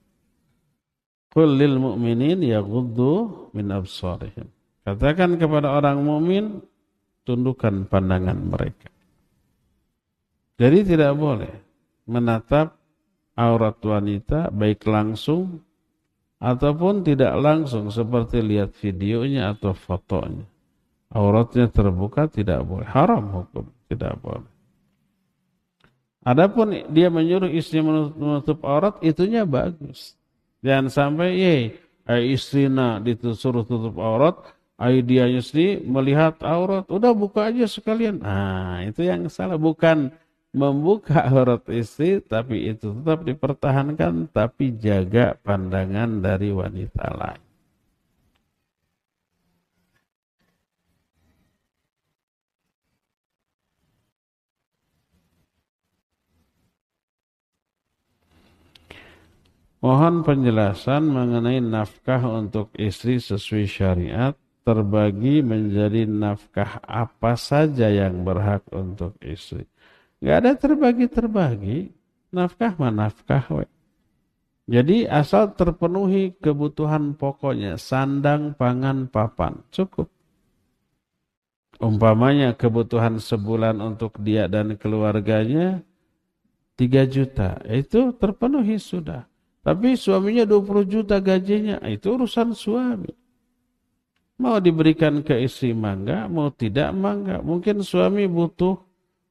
Qul 1.35 1.59
lil 1.59 1.83
mu'minin 1.83 2.39
yaghuddu 2.47 3.51
min 3.51 3.75
absarihim. 3.75 4.47
Katakan 4.87 5.35
kepada 5.35 5.75
orang 5.75 5.99
mukmin 6.07 6.63
tundukkan 7.27 7.91
pandangan 7.91 8.39
mereka. 8.39 8.87
Jadi 10.55 10.95
tidak 10.95 11.19
boleh 11.19 11.51
menatap 12.07 12.79
aurat 13.35 13.75
wanita 13.83 14.55
baik 14.55 14.87
langsung 14.87 15.59
ataupun 16.39 17.03
tidak 17.03 17.35
langsung 17.35 17.91
seperti 17.91 18.39
lihat 18.39 18.71
videonya 18.79 19.57
atau 19.59 19.75
fotonya. 19.75 20.47
Auratnya 21.11 21.67
terbuka 21.67 22.31
tidak 22.31 22.63
boleh. 22.63 22.87
Haram 22.87 23.25
hukum, 23.31 23.67
tidak 23.91 24.19
boleh. 24.23 24.51
Adapun 26.25 26.87
dia 26.95 27.11
menyuruh 27.11 27.51
istri 27.51 27.83
menutup 27.83 28.63
aurat, 28.63 29.03
itunya 29.03 29.43
bagus. 29.43 30.15
Jangan 30.65 30.89
sampai 30.89 31.29
ye, 31.37 31.57
ay 32.09 32.33
istrina 32.33 32.97
disuruh 32.97 33.69
tutup 33.69 34.01
aurat, 34.01 34.33
ay 34.81 35.05
dianya 35.05 35.45
sendiri 35.45 35.85
melihat 35.85 36.41
aurat, 36.41 36.89
udah 36.89 37.13
buka 37.13 37.53
aja 37.53 37.69
sekalian. 37.69 38.25
Nah, 38.25 38.81
itu 38.81 39.05
yang 39.05 39.29
salah 39.29 39.61
bukan 39.61 40.09
membuka 40.55 41.21
aurat 41.29 41.67
istri 41.69 42.23
tapi 42.23 42.71
itu 42.71 42.95
tetap 42.95 43.27
dipertahankan 43.27 44.31
tapi 44.31 44.73
jaga 44.79 45.35
pandangan 45.43 46.23
dari 46.23 46.55
wanita 46.55 47.13
lain. 47.13 47.44
Mohon 59.85 60.25
penjelasan 60.25 61.13
mengenai 61.13 61.61
nafkah 61.61 62.25
untuk 62.25 62.73
istri 62.73 63.21
sesuai 63.21 63.69
syariat 63.69 64.33
terbagi 64.65 65.45
menjadi 65.45 66.09
nafkah 66.09 66.81
apa 66.81 67.37
saja 67.37 67.93
yang 67.93 68.25
berhak 68.25 68.65
untuk 68.73 69.13
istri. 69.21 69.69
Gak 70.25 70.37
ada 70.41 70.53
terbagi-terbagi, 70.57 71.93
nafkah 72.33 72.73
mana 72.81 73.13
nafkah 73.13 73.45
we. 73.61 73.69
Jadi 74.73 75.05
asal 75.05 75.53
terpenuhi 75.53 76.33
kebutuhan 76.41 77.13
pokoknya, 77.13 77.77
sandang, 77.77 78.57
pangan, 78.57 79.13
papan, 79.13 79.61
cukup. 79.69 80.09
Umpamanya 81.77 82.57
kebutuhan 82.57 83.21
sebulan 83.21 83.85
untuk 83.85 84.17
dia 84.25 84.49
dan 84.49 84.81
keluarganya 84.81 85.85
3 86.81 87.05
juta, 87.05 87.61
itu 87.69 88.17
terpenuhi 88.17 88.81
sudah. 88.81 89.34
Tapi 89.65 89.97
suaminya 89.97 90.45
20 90.45 90.85
juta 90.85 91.17
gajinya, 91.25 91.81
itu 91.89 92.13
urusan 92.13 92.53
suami. 92.53 93.09
Mau 94.37 94.61
diberikan 94.61 95.25
ke 95.25 95.41
istri 95.41 95.73
mangga, 95.73 96.29
mau 96.29 96.53
tidak 96.53 96.93
mangga. 96.93 97.41
Mungkin 97.41 97.81
suami 97.81 98.29
butuh 98.29 98.77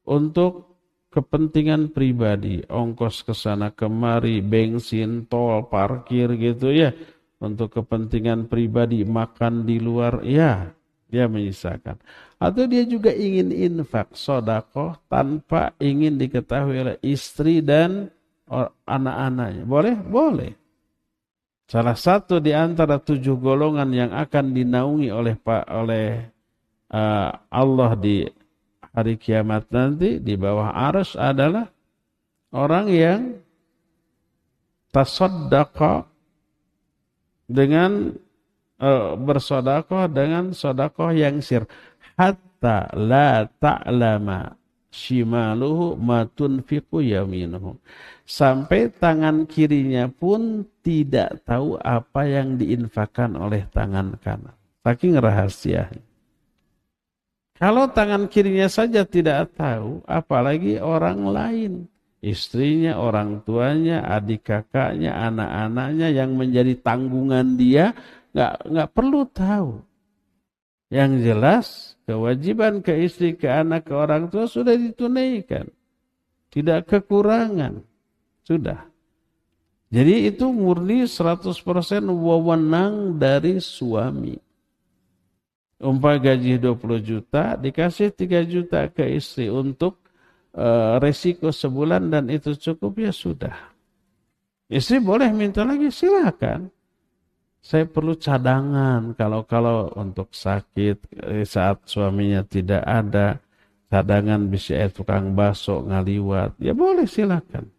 untuk 0.10 0.74
kepentingan 1.14 1.94
pribadi, 1.94 2.66
ongkos 2.66 3.22
ke 3.22 3.38
sana 3.38 3.70
kemari, 3.70 4.42
bensin, 4.42 5.30
tol, 5.30 5.70
parkir 5.70 6.34
gitu 6.42 6.74
ya. 6.74 6.90
Untuk 7.38 7.78
kepentingan 7.78 8.50
pribadi, 8.50 9.06
makan 9.06 9.70
di 9.70 9.78
luar, 9.78 10.26
ya 10.26 10.74
dia 11.14 11.30
menyisakan. 11.30 12.02
Atau 12.42 12.66
dia 12.66 12.82
juga 12.90 13.14
ingin 13.14 13.54
infak, 13.54 14.18
sodakoh 14.18 14.98
tanpa 15.06 15.78
ingin 15.78 16.18
diketahui 16.18 16.76
oleh 16.82 16.98
istri 17.06 17.62
dan 17.62 18.10
anak-anaknya. 18.86 19.64
Boleh? 19.66 19.96
Boleh. 19.98 20.52
Salah 21.66 21.98
satu 21.98 22.38
di 22.44 22.52
antara 22.52 23.00
tujuh 23.00 23.40
golongan 23.40 23.90
yang 23.96 24.12
akan 24.14 24.54
dinaungi 24.54 25.10
oleh 25.10 25.34
Pak 25.40 25.64
oleh 25.72 26.22
uh, 26.94 27.30
Allah 27.50 27.92
di 27.98 28.28
hari 28.94 29.18
kiamat 29.18 29.72
nanti 29.74 30.22
di 30.22 30.38
bawah 30.38 30.70
arus 30.92 31.18
adalah 31.18 31.66
orang 32.54 32.86
yang 32.94 33.22
tasaddaqa 34.94 36.06
dengan 37.50 38.14
uh, 38.78 39.18
bersodakoh 39.18 40.06
dengan 40.14 40.54
sodakoh 40.54 41.10
yang 41.10 41.42
sir 41.42 41.66
hatta 42.14 42.94
la 42.94 43.50
ta'lama 43.50 44.54
shimaluhu 44.94 45.98
matun 45.98 46.62
fiku 46.62 47.02
yaminuhu 47.02 47.82
sampai 48.24 48.94
tangan 48.94 49.50
kirinya 49.50 50.08
pun 50.08 50.64
tidak 50.86 51.42
tahu 51.44 51.76
apa 51.82 52.30
yang 52.30 52.56
diinfakkan 52.56 53.36
oleh 53.36 53.66
tangan 53.74 54.16
kanan. 54.22 54.56
Saking 54.84 55.16
rahasianya. 55.18 56.04
Kalau 57.56 57.88
tangan 57.88 58.28
kirinya 58.28 58.68
saja 58.68 59.08
tidak 59.08 59.56
tahu, 59.56 60.04
apalagi 60.04 60.84
orang 60.84 61.24
lain. 61.32 61.74
Istrinya, 62.24 63.00
orang 63.00 63.44
tuanya, 63.44 64.04
adik 64.08 64.48
kakaknya, 64.48 65.12
anak-anaknya 65.28 66.08
yang 66.12 66.40
menjadi 66.40 66.76
tanggungan 66.80 67.60
dia, 67.60 67.92
nggak 68.32 68.54
nggak 68.68 68.90
perlu 68.96 69.28
tahu. 69.28 69.84
Yang 70.88 71.12
jelas, 71.20 71.68
kewajiban 72.04 72.84
ke 72.84 72.94
istri, 73.04 73.36
ke 73.36 73.48
anak, 73.48 73.88
ke 73.88 73.94
orang 73.96 74.28
tua 74.28 74.48
sudah 74.48 74.76
ditunaikan. 74.76 75.68
Tidak 76.54 76.86
kekurangan. 76.86 77.82
Sudah. 78.44 78.86
Jadi 79.94 80.34
itu 80.34 80.50
murni 80.50 81.06
100% 81.06 81.54
wewenang 82.10 83.16
dari 83.22 83.62
suami. 83.62 84.36
Umpah 85.84 86.18
gaji 86.18 86.58
20 86.58 86.80
juta, 87.04 87.60
dikasih 87.60 88.10
3 88.10 88.42
juta 88.48 88.88
ke 88.90 89.04
istri 89.14 89.52
untuk 89.52 90.02
uh, 90.58 90.98
resiko 90.98 91.54
sebulan 91.54 92.10
dan 92.10 92.26
itu 92.32 92.56
cukup 92.58 93.06
ya 93.06 93.14
sudah. 93.14 93.54
Istri 94.72 95.04
boleh 95.04 95.30
minta 95.30 95.62
lagi 95.62 95.94
silakan. 95.94 96.74
Saya 97.64 97.88
perlu 97.88 98.20
cadangan 98.20 99.16
kalau 99.16 99.48
kalau 99.48 99.88
untuk 99.96 100.36
sakit 100.36 101.00
eh, 101.32 101.48
saat 101.48 101.88
suaminya 101.88 102.44
tidak 102.44 102.84
ada 102.84 103.40
cadangan 103.88 104.52
bisa 104.52 104.76
eh, 104.76 104.92
tukang 104.92 105.32
baso 105.32 105.80
ngaliwat 105.88 106.60
ya 106.60 106.76
boleh 106.76 107.08
silakan 107.08 107.72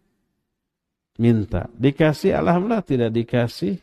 minta. 1.20 1.68
Dikasih 1.76 2.32
alhamdulillah 2.32 2.80
tidak 2.80 3.10
dikasih 3.12 3.76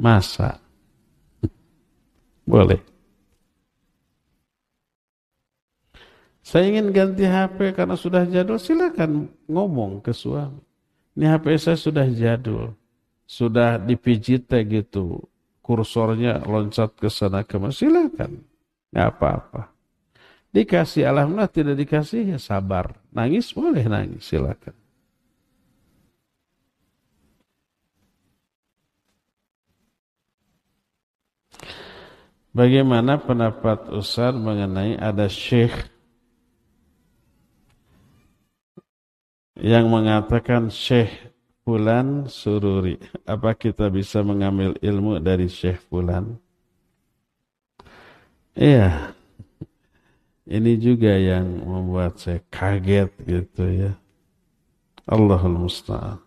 masa. 0.00 0.58
Boleh. 2.42 2.80
Saya 6.42 6.74
ingin 6.74 6.90
ganti 6.90 7.22
HP 7.22 7.70
karena 7.72 7.94
sudah 7.94 8.26
jadul, 8.26 8.58
silakan 8.58 9.30
ngomong 9.46 10.02
ke 10.02 10.10
suami. 10.10 10.58
Ini 11.14 11.38
HP 11.38 11.54
saya 11.54 11.78
sudah 11.78 12.02
jadul, 12.10 12.74
sudah 13.24 13.80
dipijit 13.80 14.50
gitu, 14.50 15.24
kursornya 15.64 16.42
loncat 16.44 16.92
ke 16.98 17.08
sana 17.08 17.46
ke 17.46 17.56
mana, 17.56 17.72
silakan, 17.72 18.44
nggak 18.92 19.08
apa-apa. 19.16 19.72
Dikasih 20.52 21.08
alhamdulillah, 21.08 21.48
tidak 21.48 21.76
dikasih 21.80 22.36
ya 22.36 22.38
sabar, 22.38 22.92
nangis 23.08 23.56
boleh 23.56 23.88
nangis, 23.88 24.28
silakan. 24.28 24.76
Bagaimana 32.52 33.16
pendapat 33.16 33.88
Ustaz 33.96 34.36
mengenai 34.36 35.00
ada 35.00 35.24
syekh 35.24 35.72
yang 39.56 39.88
mengatakan 39.88 40.68
syekh 40.68 41.31
Fulan 41.62 42.26
sururi. 42.26 42.98
Apa 43.22 43.54
kita 43.54 43.86
bisa 43.86 44.20
mengambil 44.26 44.74
ilmu 44.82 45.22
dari 45.22 45.46
syekh 45.46 45.78
Fulan? 45.86 46.38
Iya. 48.58 49.14
Ini 50.42 50.72
juga 50.76 51.14
yang 51.14 51.46
membuat 51.62 52.18
saya 52.18 52.42
kaget 52.50 53.14
gitu 53.24 53.64
ya. 53.70 53.92
Allahul 55.06 55.66
Musta'an. 55.66 56.18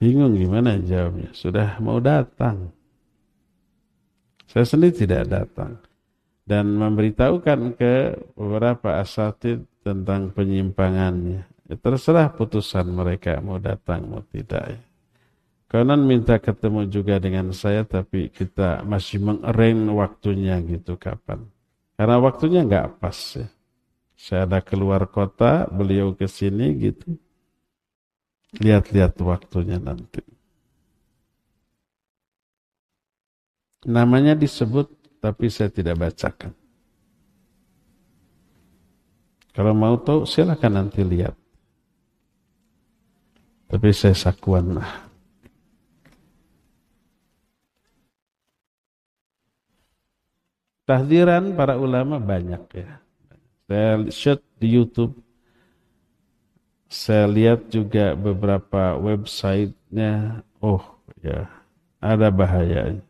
Bingung 0.00 0.36
gimana 0.36 0.76
jawabnya. 0.80 1.32
Sudah 1.32 1.80
mau 1.80 2.00
datang. 2.00 2.72
Saya 4.48 4.68
sendiri 4.68 4.96
tidak 4.96 5.28
datang 5.28 5.80
dan 6.48 6.66
memberitahukan 6.74 7.78
ke 7.78 8.18
beberapa 8.34 8.98
asatid 8.98 9.62
tentang 9.86 10.34
penyimpangannya. 10.34 11.49
Ya, 11.70 11.78
terserah 11.78 12.34
putusan 12.34 12.90
mereka 12.90 13.38
mau 13.38 13.62
datang 13.62 14.02
mau 14.02 14.26
tidak. 14.26 14.74
Ya. 14.74 14.80
Konon 15.70 16.02
minta 16.02 16.34
ketemu 16.42 16.90
juga 16.90 17.22
dengan 17.22 17.54
saya 17.54 17.86
tapi 17.86 18.26
kita 18.26 18.82
masih 18.82 19.22
mengereng 19.22 19.86
waktunya 19.94 20.58
gitu 20.66 20.98
kapan. 20.98 21.46
Karena 21.94 22.18
waktunya 22.18 22.66
nggak 22.66 22.98
pas 22.98 23.14
ya. 23.38 23.46
Saya 24.18 24.50
ada 24.50 24.58
keluar 24.60 25.06
kota, 25.06 25.70
beliau 25.70 26.10
ke 26.10 26.26
sini 26.26 26.74
gitu. 26.74 27.14
Lihat-lihat 28.58 29.14
waktunya 29.22 29.78
nanti. 29.78 30.26
Namanya 33.86 34.34
disebut 34.34 34.90
tapi 35.22 35.46
saya 35.54 35.70
tidak 35.70 36.02
bacakan. 36.02 36.50
Kalau 39.54 39.70
mau 39.70 39.94
tahu 40.02 40.26
silakan 40.26 40.82
nanti 40.82 41.06
lihat. 41.06 41.39
Tapi 43.70 43.88
saya 43.94 44.18
sakuan 44.18 44.82
lah. 44.82 44.90
Tahdiran 50.90 51.54
para 51.54 51.78
ulama 51.78 52.18
banyak 52.18 52.66
ya. 52.74 52.98
Saya 53.70 53.90
shoot 54.10 54.42
di 54.58 54.74
YouTube. 54.74 55.14
Saya 56.90 57.30
lihat 57.30 57.70
juga 57.70 58.18
beberapa 58.18 58.98
websitenya. 58.98 60.42
Oh 60.58 60.82
ya, 61.22 61.46
ada 62.02 62.26
bahayanya. 62.34 63.06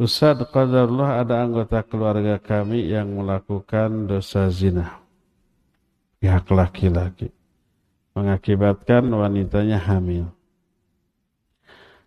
Ustaz 0.00 0.40
qadarullah 0.48 1.20
ada 1.20 1.44
anggota 1.44 1.84
keluarga 1.84 2.40
kami 2.40 2.88
yang 2.88 3.12
melakukan 3.12 4.08
dosa 4.08 4.48
zina. 4.48 5.04
Pihak 6.16 6.48
laki-laki. 6.48 7.43
Mengakibatkan 8.14 9.02
wanitanya 9.10 9.78
hamil. 9.78 10.30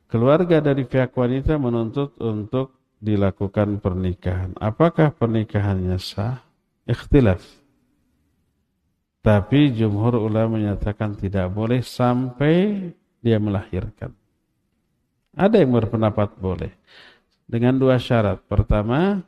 Keluarga 0.08 0.64
dari 0.64 0.88
pihak 0.88 1.12
wanita 1.12 1.60
menuntut 1.60 2.16
untuk 2.24 2.80
dilakukan 3.04 3.84
pernikahan. 3.84 4.56
Apakah 4.56 5.12
pernikahannya 5.12 6.00
sah? 6.00 6.48
Ikhtilaf. 6.88 7.44
Tapi 9.20 9.76
jumhur 9.76 10.16
ulama 10.24 10.56
menyatakan 10.56 11.20
tidak 11.20 11.52
boleh 11.52 11.84
sampai 11.84 12.88
dia 13.20 13.36
melahirkan. 13.36 14.16
Ada 15.36 15.60
yang 15.60 15.76
berpendapat 15.76 16.40
boleh 16.40 16.72
dengan 17.44 17.76
dua 17.76 18.00
syarat. 18.00 18.40
Pertama, 18.48 19.20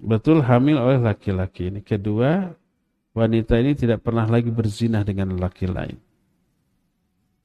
betul 0.00 0.40
hamil 0.40 0.80
oleh 0.80 0.96
laki-laki 0.96 1.68
ini. 1.68 1.84
Kedua, 1.84 2.56
wanita 3.14 3.54
ini 3.62 3.72
tidak 3.78 4.02
pernah 4.02 4.26
lagi 4.26 4.50
berzina 4.50 5.06
dengan 5.06 5.38
laki 5.38 5.70
lain. 5.70 5.96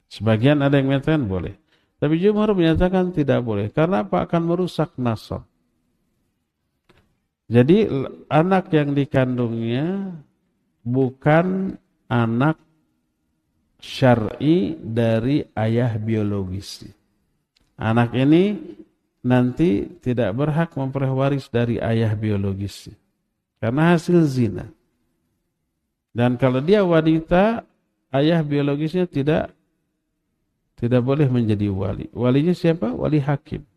Sebagian 0.10 0.66
ada 0.66 0.82
yang 0.82 0.90
menyatakan 0.90 1.30
boleh. 1.30 1.54
Tapi 2.02 2.18
jumhur 2.18 2.58
menyatakan 2.58 3.14
tidak 3.14 3.46
boleh. 3.46 3.70
Karena 3.70 4.02
apa? 4.02 4.26
Akan 4.26 4.50
merusak 4.50 4.98
nasab. 4.98 5.46
Jadi 7.50 7.86
anak 8.30 8.70
yang 8.74 8.94
dikandungnya 8.94 10.18
bukan 10.86 11.78
anak 12.10 12.58
syar'i 13.82 14.78
dari 14.78 15.46
ayah 15.58 15.98
biologis. 15.98 16.86
Anak 17.80 18.14
ini 18.14 18.54
nanti 19.26 19.88
tidak 20.00 20.36
berhak 20.36 20.78
memperoleh 20.78 21.42
dari 21.52 21.76
ayah 21.80 22.14
biologis 22.16 22.92
karena 23.60 23.96
hasil 23.96 24.24
zina. 24.30 24.72
Dan 26.10 26.36
kalau 26.42 26.60
dia 26.60 26.82
wanita, 26.82 27.64
ayah 28.14 28.42
biologisnya 28.42 29.06
tidak 29.06 29.54
tidak 30.80 31.04
boleh 31.04 31.28
menjadi 31.28 31.68
wali. 31.68 32.08
Walinya 32.16 32.56
siapa? 32.56 32.96
Wali 32.96 33.20
hakim. 33.20 33.68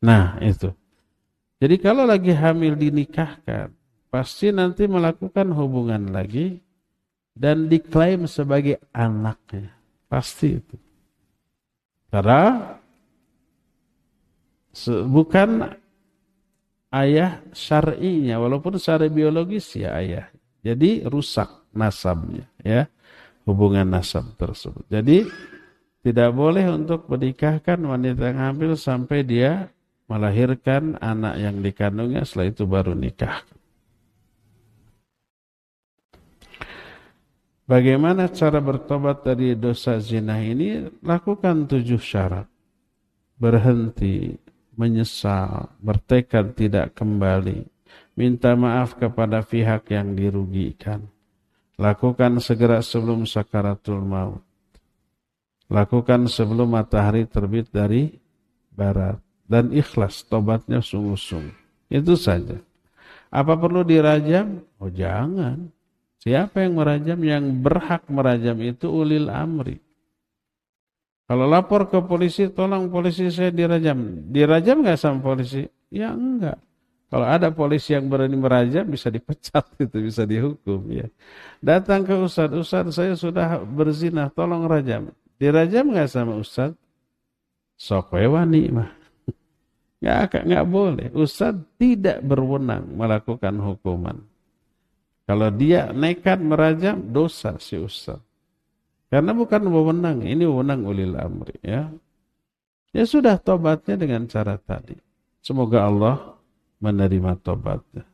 Nah, 0.00 0.40
itu. 0.40 0.72
Jadi 1.60 1.76
kalau 1.80 2.04
lagi 2.04 2.32
hamil 2.32 2.76
dinikahkan, 2.76 3.72
pasti 4.08 4.52
nanti 4.52 4.88
melakukan 4.88 5.52
hubungan 5.52 6.12
lagi 6.12 6.60
dan 7.36 7.68
diklaim 7.68 8.24
sebagai 8.24 8.80
anaknya. 8.92 9.76
Pasti 10.08 10.56
itu. 10.56 10.76
Karena 12.08 12.76
bukan 15.04 15.68
ayah 16.92 17.40
syar'inya 17.52 18.40
walaupun 18.40 18.80
secara 18.80 19.08
biologis 19.08 19.68
ya 19.76 19.96
ayah. 20.00 20.32
Jadi 20.66 21.06
rusak 21.06 21.70
nasabnya 21.70 22.50
ya. 22.66 22.90
Hubungan 23.46 23.86
nasab 23.86 24.34
tersebut. 24.34 24.82
Jadi 24.90 25.22
tidak 26.02 26.34
boleh 26.34 26.66
untuk 26.66 27.06
menikahkan 27.06 27.78
wanita 27.78 28.34
yang 28.34 28.40
hamil 28.42 28.74
sampai 28.74 29.22
dia 29.22 29.70
melahirkan 30.10 30.98
anak 30.98 31.38
yang 31.38 31.62
dikandungnya 31.62 32.26
setelah 32.26 32.50
itu 32.50 32.66
baru 32.66 32.98
nikah. 32.98 33.46
Bagaimana 37.66 38.30
cara 38.30 38.62
bertobat 38.62 39.26
dari 39.26 39.58
dosa 39.58 39.98
zina 39.98 40.38
ini? 40.38 40.86
Lakukan 41.02 41.66
tujuh 41.66 41.98
syarat. 41.98 42.46
Berhenti, 43.38 44.38
menyesal, 44.78 45.74
bertekad 45.82 46.54
tidak 46.54 46.94
kembali, 46.94 47.66
minta 48.16 48.56
maaf 48.56 48.96
kepada 48.96 49.44
pihak 49.44 49.92
yang 49.92 50.16
dirugikan. 50.16 51.04
Lakukan 51.76 52.40
segera 52.40 52.80
sebelum 52.80 53.28
sakaratul 53.28 54.00
maut. 54.00 54.42
Lakukan 55.68 56.24
sebelum 56.26 56.72
matahari 56.72 57.28
terbit 57.28 57.68
dari 57.68 58.16
barat. 58.72 59.20
Dan 59.46 59.70
ikhlas, 59.70 60.26
tobatnya 60.26 60.82
sungguh-sungguh. 60.82 61.54
Itu 61.92 62.18
saja. 62.18 62.58
Apa 63.30 63.54
perlu 63.54 63.86
dirajam? 63.86 64.64
Oh 64.82 64.90
jangan. 64.90 65.70
Siapa 66.18 66.66
yang 66.66 66.82
merajam? 66.82 67.18
Yang 67.22 67.44
berhak 67.62 68.02
merajam 68.10 68.58
itu 68.58 68.90
ulil 68.90 69.30
amri. 69.30 69.78
Kalau 71.26 71.46
lapor 71.46 71.90
ke 71.90 71.98
polisi, 72.02 72.50
tolong 72.50 72.90
polisi 72.90 73.30
saya 73.30 73.54
dirajam. 73.54 74.26
Dirajam 74.30 74.82
nggak 74.82 74.98
sama 74.98 75.22
polisi? 75.22 75.66
Ya 75.90 76.14
enggak. 76.14 76.58
Kalau 77.06 77.22
ada 77.22 77.54
polisi 77.54 77.94
yang 77.94 78.10
berani 78.10 78.34
merajam 78.34 78.82
bisa 78.90 79.06
dipecat 79.14 79.62
itu 79.84 79.96
bisa 80.02 80.26
dihukum 80.26 80.90
ya. 80.90 81.06
Datang 81.62 82.02
ke 82.02 82.14
ustad, 82.18 82.50
ustad 82.58 82.90
saya 82.90 83.14
sudah 83.14 83.62
berzina, 83.62 84.26
tolong 84.34 84.66
rajam. 84.66 85.14
Dirajam 85.38 85.94
nggak 85.94 86.10
sama 86.10 86.34
ustad? 86.34 86.74
Sok 87.76 88.16
mah. 88.16 88.90
Nggak, 90.00 90.44
nggak 90.44 90.66
boleh. 90.68 91.08
Ustad 91.16 91.56
tidak 91.80 92.20
berwenang 92.20 92.84
melakukan 92.96 93.56
hukuman. 93.60 94.16
Kalau 95.24 95.48
dia 95.50 95.90
nekat 95.90 96.38
merajam, 96.38 97.00
dosa 97.00 97.56
si 97.58 97.80
ustaz. 97.80 98.20
Karena 99.08 99.32
bukan 99.32 99.66
wewenang, 99.72 100.20
ini 100.22 100.44
wewenang 100.44 100.84
ulil 100.84 101.16
amri 101.16 101.56
ya. 101.64 101.88
Ya 102.92 103.04
sudah 103.04 103.40
tobatnya 103.40 103.96
dengan 103.96 104.28
cara 104.28 104.60
tadi. 104.60 104.94
Semoga 105.40 105.88
Allah 105.88 106.35
menerima 106.80 107.32
tobatnya. 107.40 108.04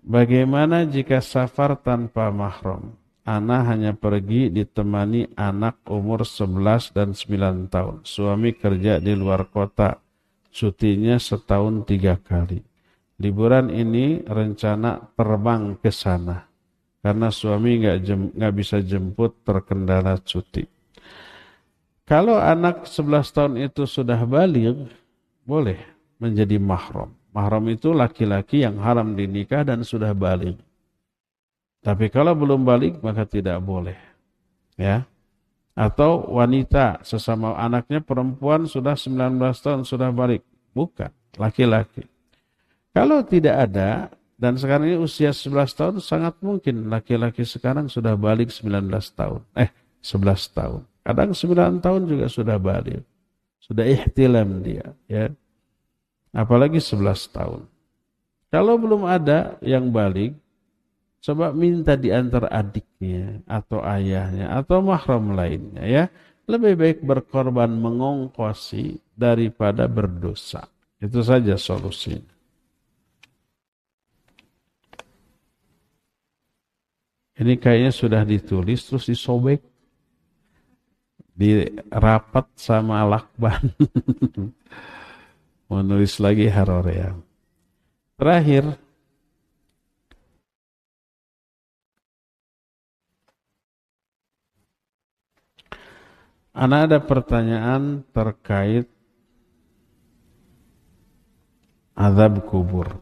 Bagaimana 0.00 0.88
jika 0.88 1.22
safar 1.22 1.78
tanpa 1.78 2.32
mahram? 2.34 2.98
Ana 3.22 3.62
hanya 3.68 3.94
pergi 3.94 4.50
ditemani 4.50 5.36
anak 5.38 5.86
umur 5.86 6.26
11 6.26 6.90
dan 6.96 7.14
9 7.14 7.70
tahun. 7.70 7.96
Suami 8.02 8.56
kerja 8.56 8.98
di 8.98 9.12
luar 9.14 9.46
kota 9.52 10.00
cutinya 10.50 11.14
setahun 11.20 11.86
tiga 11.86 12.18
kali. 12.18 12.58
Liburan 13.20 13.70
ini 13.70 14.24
rencana 14.24 15.14
terbang 15.14 15.78
ke 15.78 15.92
sana 15.92 16.48
karena 17.04 17.28
suami 17.28 17.84
nggak 17.84 17.98
nggak 18.34 18.54
bisa 18.56 18.80
jemput 18.80 19.44
terkendala 19.44 20.16
cuti. 20.20 20.79
Kalau 22.10 22.42
anak 22.42 22.90
11 22.90 23.30
tahun 23.30 23.52
itu 23.70 23.86
sudah 23.86 24.18
balik, 24.26 24.74
boleh 25.46 25.78
menjadi 26.18 26.58
mahram. 26.58 27.14
Mahram 27.30 27.62
itu 27.70 27.94
laki-laki 27.94 28.66
yang 28.66 28.82
haram 28.82 29.14
dinikah 29.14 29.62
dan 29.62 29.86
sudah 29.86 30.10
balik. 30.10 30.58
Tapi 31.86 32.10
kalau 32.10 32.34
belum 32.34 32.66
balik 32.66 32.98
maka 32.98 33.22
tidak 33.22 33.62
boleh. 33.62 33.94
Ya 34.74 35.06
atau 35.80 36.28
wanita 36.28 37.00
sesama 37.06 37.54
anaknya 37.56 38.02
perempuan 38.02 38.66
sudah 38.66 38.98
19 38.98 39.40
tahun 39.64 39.80
sudah 39.88 40.10
balik 40.10 40.42
bukan 40.76 41.08
laki-laki 41.38 42.04
kalau 42.92 43.22
tidak 43.22 43.70
ada 43.70 44.12
dan 44.36 44.60
sekarang 44.60 44.92
ini 44.92 44.98
usia 45.00 45.30
11 45.30 45.78
tahun 45.78 45.94
sangat 46.02 46.36
mungkin 46.42 46.90
laki-laki 46.90 47.46
sekarang 47.46 47.86
sudah 47.86 48.18
balik 48.18 48.50
19 48.50 48.92
tahun 49.14 49.40
eh 49.54 49.70
11 50.02 50.58
tahun 50.58 50.82
kadang 51.02 51.30
9 51.32 51.84
tahun 51.84 52.02
juga 52.06 52.26
sudah 52.30 52.56
balik 52.60 53.02
sudah 53.60 53.84
ihtilam 53.84 54.64
dia 54.64 54.92
ya 55.06 55.32
apalagi 56.32 56.78
11 56.78 57.36
tahun 57.36 57.62
kalau 58.50 58.74
belum 58.76 59.06
ada 59.06 59.56
yang 59.62 59.88
balik 59.94 60.34
Coba 61.20 61.52
minta 61.52 62.00
di 62.00 62.08
antara 62.08 62.48
adiknya 62.48 63.44
atau 63.44 63.84
ayahnya 63.84 64.56
atau 64.56 64.80
mahram 64.80 65.36
lainnya 65.36 65.84
ya. 65.84 66.04
Lebih 66.48 66.74
baik 66.80 66.98
berkorban 67.04 67.70
mengongkosi 67.70 68.98
daripada 69.14 69.86
berdosa. 69.86 70.66
Itu 70.98 71.20
saja 71.22 71.54
solusinya. 71.54 72.34
Ini 77.38 77.54
kayaknya 77.56 77.92
sudah 77.94 78.22
ditulis 78.26 78.82
terus 78.88 79.06
disobek. 79.06 79.62
Di 81.40 81.64
rapat 81.88 82.52
sama 82.52 83.00
lakban. 83.08 83.72
Menulis 85.72 86.20
lagi 86.20 86.52
Harorea. 86.52 87.16
Terakhir, 88.20 88.76
Ana 96.52 96.84
ada 96.84 97.00
pertanyaan 97.00 98.04
terkait 98.12 98.84
azab 101.96 102.44
kubur. 102.44 103.00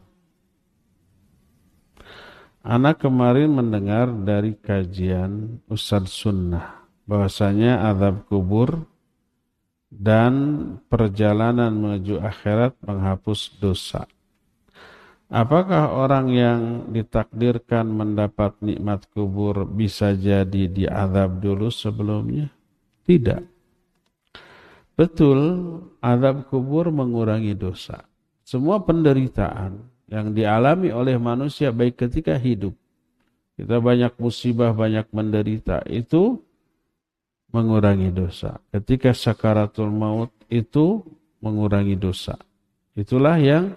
Anak 2.63 3.03
kemarin 3.03 3.51
mendengar 3.51 4.07
dari 4.07 4.55
kajian 4.55 5.59
Ustadz 5.67 6.13
Sunnah 6.13 6.78
bahwasanya 7.09 7.89
azab 7.89 8.29
kubur 8.29 8.85
dan 9.89 10.33
perjalanan 10.85 11.73
menuju 11.73 12.21
akhirat 12.21 12.77
menghapus 12.85 13.57
dosa. 13.57 14.05
Apakah 15.29 15.93
orang 15.93 16.29
yang 16.29 16.61
ditakdirkan 16.93 17.89
mendapat 17.89 18.53
nikmat 18.61 19.09
kubur 19.09 19.65
bisa 19.65 20.13
jadi 20.13 20.69
diazab 20.69 21.41
dulu 21.41 21.73
sebelumnya? 21.73 22.53
Tidak. 23.05 23.41
Betul, 24.93 25.39
azab 26.01 26.49
kubur 26.49 26.93
mengurangi 26.93 27.57
dosa. 27.57 28.05
Semua 28.45 28.81
penderitaan 28.81 29.81
yang 30.09 30.33
dialami 30.33 30.89
oleh 30.89 31.17
manusia 31.21 31.69
baik 31.69 32.09
ketika 32.09 32.33
hidup, 32.33 32.73
kita 33.53 33.77
banyak 33.77 34.17
musibah, 34.17 34.73
banyak 34.73 35.05
menderita, 35.13 35.85
itu 35.85 36.41
mengurangi 37.49 38.13
dosa. 38.13 38.61
Ketika 38.69 39.13
sakaratul 39.13 39.89
maut 39.89 40.33
itu 40.49 41.01
mengurangi 41.41 41.97
dosa. 41.97 42.37
Itulah 42.93 43.39
yang 43.39 43.73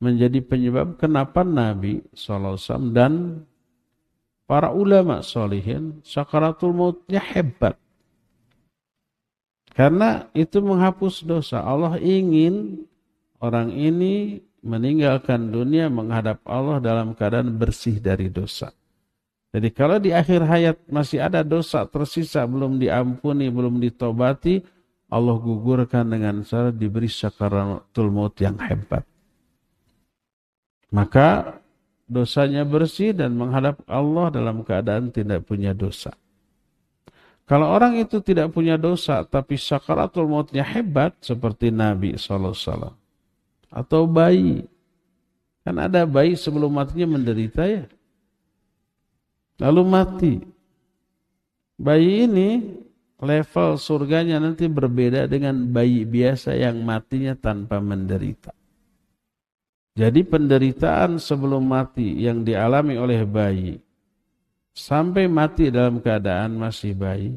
menjadi 0.00 0.40
penyebab 0.40 0.96
kenapa 0.96 1.44
Nabi 1.44 2.00
SAW 2.16 2.56
dan 2.96 3.44
para 4.48 4.72
ulama 4.72 5.20
solihin 5.20 6.00
sakaratul 6.00 6.72
mautnya 6.72 7.20
hebat. 7.20 7.76
Karena 9.70 10.26
itu 10.34 10.58
menghapus 10.60 11.22
dosa. 11.22 11.62
Allah 11.62 11.96
ingin 12.00 12.84
orang 13.38 13.70
ini 13.72 14.42
meninggalkan 14.60 15.48
dunia 15.48 15.88
menghadap 15.88 16.44
Allah 16.44 16.82
dalam 16.82 17.16
keadaan 17.16 17.56
bersih 17.56 17.96
dari 18.02 18.28
dosa. 18.28 18.72
Jadi 19.50 19.68
kalau 19.74 19.98
di 19.98 20.14
akhir 20.14 20.46
hayat 20.46 20.78
masih 20.86 21.18
ada 21.18 21.42
dosa 21.42 21.82
tersisa 21.82 22.46
belum 22.46 22.78
diampuni, 22.78 23.50
belum 23.50 23.82
ditobati, 23.82 24.62
Allah 25.10 25.36
gugurkan 25.42 26.06
dengan 26.06 26.46
cara 26.46 26.70
diberi 26.70 27.10
syakaratul 27.10 28.14
maut 28.14 28.38
yang 28.38 28.54
hebat. 28.62 29.02
Maka 30.94 31.58
dosanya 32.06 32.62
bersih 32.62 33.10
dan 33.10 33.34
menghadap 33.34 33.82
Allah 33.90 34.30
dalam 34.30 34.62
keadaan 34.62 35.10
tidak 35.10 35.42
punya 35.46 35.74
dosa. 35.74 36.14
Kalau 37.50 37.66
orang 37.74 37.98
itu 37.98 38.22
tidak 38.22 38.54
punya 38.54 38.78
dosa 38.78 39.26
tapi 39.26 39.58
syakaratul 39.58 40.30
mautnya 40.30 40.62
hebat 40.62 41.18
seperti 41.18 41.74
Nabi 41.74 42.14
SAW 42.14 42.94
atau 43.66 44.06
bayi. 44.06 44.62
Kan 45.66 45.82
ada 45.82 46.06
bayi 46.06 46.38
sebelum 46.38 46.70
matinya 46.70 47.18
menderita 47.18 47.66
ya 47.66 47.90
lalu 49.60 49.82
mati. 49.84 50.34
Bayi 51.80 52.28
ini 52.28 52.48
level 53.20 53.76
surganya 53.76 54.40
nanti 54.40 54.68
berbeda 54.68 55.28
dengan 55.28 55.68
bayi 55.68 56.08
biasa 56.08 56.56
yang 56.56 56.80
matinya 56.80 57.36
tanpa 57.36 57.80
menderita. 57.80 58.52
Jadi 59.96 60.24
penderitaan 60.24 61.20
sebelum 61.20 61.60
mati 61.60 62.24
yang 62.24 62.40
dialami 62.40 62.96
oleh 62.96 63.20
bayi 63.28 63.76
sampai 64.72 65.28
mati 65.28 65.68
dalam 65.68 66.00
keadaan 66.00 66.56
masih 66.56 66.96
bayi, 66.96 67.36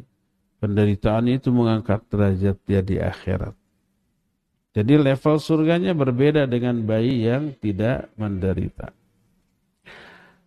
penderitaan 0.64 1.28
itu 1.28 1.52
mengangkat 1.52 2.00
derajat 2.08 2.56
dia 2.64 2.80
di 2.80 2.96
akhirat. 3.04 3.56
Jadi 4.74 4.94
level 4.98 5.38
surganya 5.38 5.94
berbeda 5.94 6.50
dengan 6.50 6.82
bayi 6.82 7.28
yang 7.28 7.54
tidak 7.62 8.10
menderita. 8.18 8.90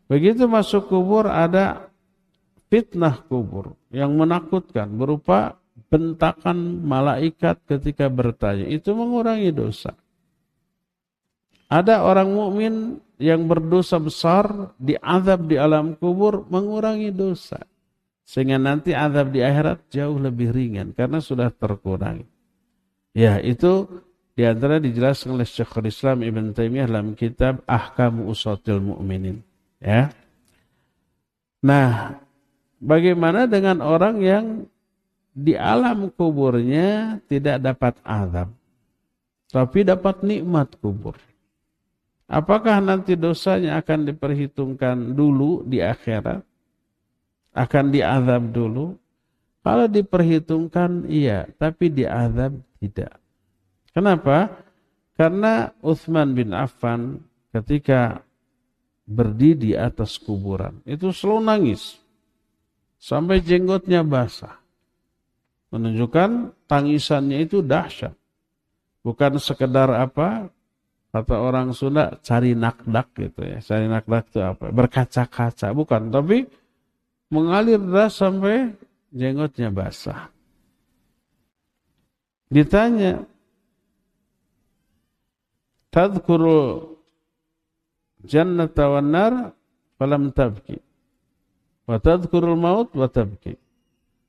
Begitu 0.06 0.46
masuk 0.46 0.86
kubur 0.86 1.26
ada 1.26 1.90
fitnah 2.70 3.26
kubur 3.26 3.74
yang 3.90 4.14
menakutkan 4.14 4.86
berupa 4.94 5.58
bentakan 5.90 6.82
malaikat 6.82 7.58
ketika 7.66 8.06
bertanya. 8.06 8.66
Itu 8.70 8.94
mengurangi 8.94 9.50
dosa. 9.50 9.94
Ada 11.66 12.06
orang 12.06 12.30
mukmin 12.30 12.74
yang 13.18 13.50
berdosa 13.50 13.98
besar 13.98 14.76
diazab 14.78 15.50
di 15.50 15.58
alam 15.58 15.98
kubur 15.98 16.46
mengurangi 16.46 17.10
dosa. 17.10 17.58
Sehingga 18.26 18.58
nanti 18.58 18.90
azab 18.90 19.30
di 19.30 19.42
akhirat 19.42 19.86
jauh 19.90 20.18
lebih 20.18 20.50
ringan 20.50 20.90
karena 20.94 21.22
sudah 21.22 21.50
terkurangi. 21.50 22.26
Ya, 23.14 23.38
itu 23.38 23.86
di 24.34 24.42
antara 24.44 24.82
dijelaskan 24.82 25.38
oleh 25.38 25.46
Syekhul 25.46 25.88
Islam 25.88 26.26
Ibn 26.26 26.52
Taimiyah 26.52 26.90
dalam 26.90 27.14
kitab 27.14 27.62
Ahkamu 27.64 28.26
Usatil 28.26 28.82
Mu'minin. 28.82 29.45
Ya. 29.80 30.12
Nah, 31.60 32.20
bagaimana 32.80 33.44
dengan 33.44 33.80
orang 33.84 34.16
yang 34.22 34.46
di 35.36 35.52
alam 35.52 36.08
kuburnya 36.12 37.20
tidak 37.28 37.60
dapat 37.60 37.94
azab, 38.00 38.48
tapi 39.52 39.84
dapat 39.84 40.24
nikmat 40.24 40.74
kubur? 40.80 41.16
Apakah 42.26 42.82
nanti 42.82 43.14
dosanya 43.14 43.78
akan 43.78 44.10
diperhitungkan 44.10 45.14
dulu 45.14 45.62
di 45.62 45.78
akhirat? 45.78 46.42
Akan 47.54 47.94
diazab 47.94 48.50
dulu? 48.50 48.98
Kalau 49.62 49.86
diperhitungkan 49.86 51.06
iya, 51.06 51.46
tapi 51.58 51.90
diazab 51.90 52.58
tidak. 52.82 53.18
Kenapa? 53.94 54.50
Karena 55.16 55.72
Uthman 55.80 56.36
bin 56.36 56.52
Affan 56.52 57.24
ketika 57.54 58.25
berdiri 59.06 59.54
di 59.54 59.72
atas 59.72 60.18
kuburan. 60.18 60.82
Itu 60.82 61.14
selalu 61.14 61.40
nangis. 61.46 61.96
Sampai 62.98 63.38
jenggotnya 63.40 64.02
basah. 64.02 64.58
Menunjukkan 65.70 66.52
tangisannya 66.66 67.46
itu 67.46 67.62
dahsyat. 67.62 68.14
Bukan 69.06 69.38
sekedar 69.38 69.86
apa, 69.94 70.50
kata 71.14 71.36
orang 71.38 71.70
Sunda, 71.70 72.18
cari 72.26 72.58
nakdak 72.58 73.14
gitu 73.14 73.46
ya. 73.46 73.62
Cari 73.62 73.86
nakdak 73.86 74.26
itu 74.34 74.42
apa? 74.42 74.74
Berkaca-kaca. 74.74 75.70
Bukan, 75.70 76.10
tapi 76.10 76.50
mengalir 77.30 77.78
deras 77.78 78.18
sampai 78.18 78.74
jenggotnya 79.14 79.70
basah. 79.70 80.34
Ditanya, 82.50 83.22
Tadkurul 85.94 86.95
jannata 88.26 88.90
wan 88.90 89.08
nar 89.14 89.34
falam 89.96 90.34
tabki. 90.34 90.82
Wa 91.86 92.02
tadhkurul 92.02 92.58
maut 92.58 92.90
wa 92.92 93.06
tabki. 93.06 93.54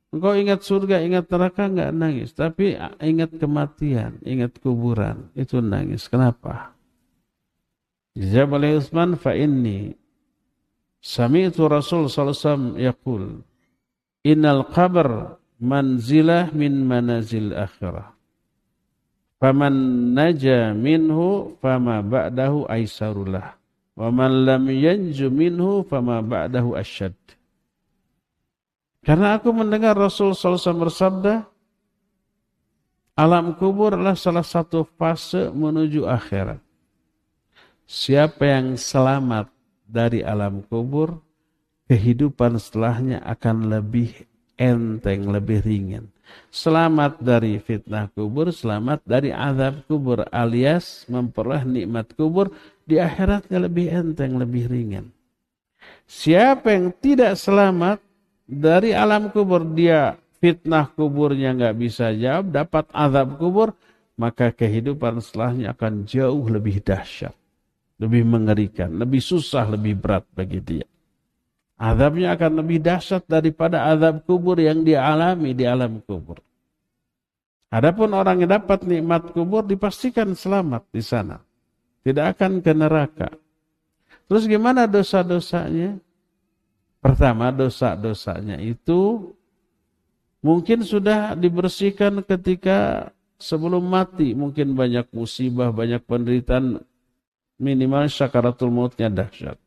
Engkau 0.08 0.32
ingat 0.32 0.64
surga, 0.64 1.04
ingat 1.04 1.28
neraka 1.28 1.68
enggak 1.68 1.92
nangis, 1.92 2.32
tapi 2.32 2.72
ingat 2.96 3.36
kematian, 3.36 4.16
ingat 4.24 4.56
kuburan, 4.56 5.28
itu 5.36 5.60
nangis. 5.60 6.08
Kenapa? 6.08 6.72
Jawab 8.16 8.56
oleh 8.56 8.80
Utsman 8.80 9.20
fa 9.20 9.36
inni 9.36 9.92
sami'tu 11.04 11.68
Rasul 11.68 12.08
sallallahu 12.08 12.32
alaihi 12.32 12.40
wasallam 12.40 12.68
yaqul 12.80 13.24
innal 14.24 14.64
qabr 14.72 15.36
manzilah 15.60 16.56
min 16.56 16.88
manazil 16.88 17.52
akhirah. 17.52 18.16
Faman 19.38 19.74
naja 20.16 20.72
minhu 20.72 21.52
fama 21.60 22.00
ba'dahu 22.00 22.64
aisarullah. 22.64 23.57
Wa 23.98 24.14
man 24.14 24.46
lam 24.46 24.70
yanju 24.70 25.26
minhu 25.26 25.82
fama 25.82 26.22
ba'dahu 26.22 26.78
asyad. 26.78 27.18
Karena 29.02 29.34
aku 29.34 29.50
mendengar 29.50 29.98
Rasul 29.98 30.38
SAW 30.38 30.86
bersabda, 30.86 31.42
alam 33.18 33.58
kubur 33.58 33.98
adalah 33.98 34.14
salah 34.14 34.46
satu 34.46 34.86
fase 34.86 35.50
menuju 35.50 36.06
akhirat. 36.06 36.62
Siapa 37.88 38.46
yang 38.46 38.78
selamat 38.78 39.50
dari 39.82 40.22
alam 40.22 40.62
kubur, 40.62 41.18
kehidupan 41.90 42.60
setelahnya 42.60 43.18
akan 43.26 43.66
lebih 43.66 44.14
enteng, 44.58 45.30
lebih 45.30 45.62
ringan. 45.62 46.10
Selamat 46.52 47.16
dari 47.22 47.56
fitnah 47.56 48.12
kubur, 48.12 48.52
selamat 48.52 49.00
dari 49.06 49.32
azab 49.32 49.80
kubur 49.88 50.28
alias 50.28 51.08
memperoleh 51.08 51.64
nikmat 51.64 52.12
kubur 52.12 52.52
di 52.84 53.00
akhiratnya 53.00 53.64
lebih 53.64 53.86
enteng, 53.88 54.36
lebih 54.36 54.68
ringan. 54.68 55.08
Siapa 56.04 56.74
yang 56.74 56.92
tidak 56.92 57.38
selamat 57.38 58.02
dari 58.44 58.92
alam 58.92 59.32
kubur, 59.32 59.64
dia 59.64 60.20
fitnah 60.42 60.90
kuburnya 60.92 61.54
nggak 61.54 61.76
bisa 61.78 62.12
jawab, 62.12 62.52
dapat 62.52 62.84
azab 62.92 63.38
kubur, 63.40 63.72
maka 64.18 64.50
kehidupan 64.50 65.22
setelahnya 65.22 65.72
akan 65.72 66.04
jauh 66.04 66.44
lebih 66.50 66.82
dahsyat, 66.82 67.32
lebih 68.02 68.26
mengerikan, 68.26 68.90
lebih 68.98 69.22
susah, 69.22 69.68
lebih 69.70 69.94
berat 69.96 70.26
bagi 70.34 70.60
dia. 70.60 70.86
Azabnya 71.78 72.34
akan 72.34 72.58
lebih 72.58 72.82
dahsyat 72.82 73.22
daripada 73.30 73.86
azab 73.86 74.26
kubur 74.26 74.58
yang 74.58 74.82
dialami 74.82 75.54
di 75.54 75.62
alam 75.62 76.02
kubur. 76.02 76.42
Adapun 77.70 78.10
orang 78.18 78.42
yang 78.42 78.50
dapat 78.50 78.82
nikmat 78.82 79.30
kubur 79.30 79.62
dipastikan 79.62 80.34
selamat 80.34 80.90
di 80.90 81.04
sana 81.04 81.38
tidak 82.08 82.40
akan 82.40 82.64
ke 82.64 82.72
neraka. 82.72 83.28
Terus 84.24 84.48
gimana 84.48 84.88
dosa-dosanya? 84.88 86.00
Pertama, 87.04 87.52
dosa-dosanya 87.52 88.56
itu 88.64 89.32
mungkin 90.40 90.82
sudah 90.82 91.36
dibersihkan 91.36 92.24
ketika 92.24 93.12
sebelum 93.36 93.84
mati. 93.84 94.32
Mungkin 94.32 94.72
banyak 94.72 95.12
musibah, 95.12 95.68
banyak 95.68 96.00
penderitaan, 96.08 96.80
minimal 97.60 98.08
syakaratul 98.08 98.72
mautnya 98.72 99.12
dahsyat. 99.12 99.60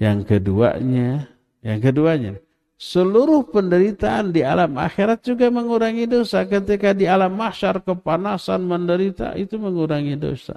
Yang 0.00 0.18
keduanya, 0.28 1.28
yang 1.60 1.78
keduanya, 1.80 2.30
seluruh 2.78 3.48
penderitaan 3.48 4.32
di 4.32 4.44
alam 4.44 4.76
akhirat 4.76 5.24
juga 5.24 5.50
mengurangi 5.50 6.08
dosa. 6.08 6.44
Ketika 6.44 6.94
di 6.94 7.08
alam 7.08 7.34
mahsyar 7.34 7.80
kepanasan 7.80 8.64
menderita, 8.64 9.34
itu 9.36 9.58
mengurangi 9.58 10.18
dosa 10.18 10.56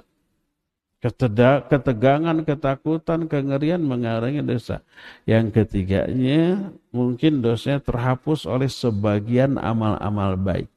ketegangan, 1.70 2.42
ketakutan, 2.42 3.30
kengerian 3.30 3.82
mengarungi 3.84 4.42
dosa. 4.42 4.82
Yang 5.28 5.62
ketiganya 5.62 6.72
mungkin 6.90 7.44
dosanya 7.44 7.78
terhapus 7.84 8.48
oleh 8.48 8.70
sebagian 8.70 9.60
amal-amal 9.60 10.34
baik. 10.34 10.68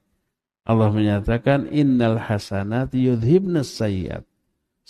Allah 0.68 0.94
menyatakan 0.94 1.66
innal 1.74 2.22
hasanat 2.22 2.94
yudhibna 2.94 3.66
sayyat. 3.66 4.22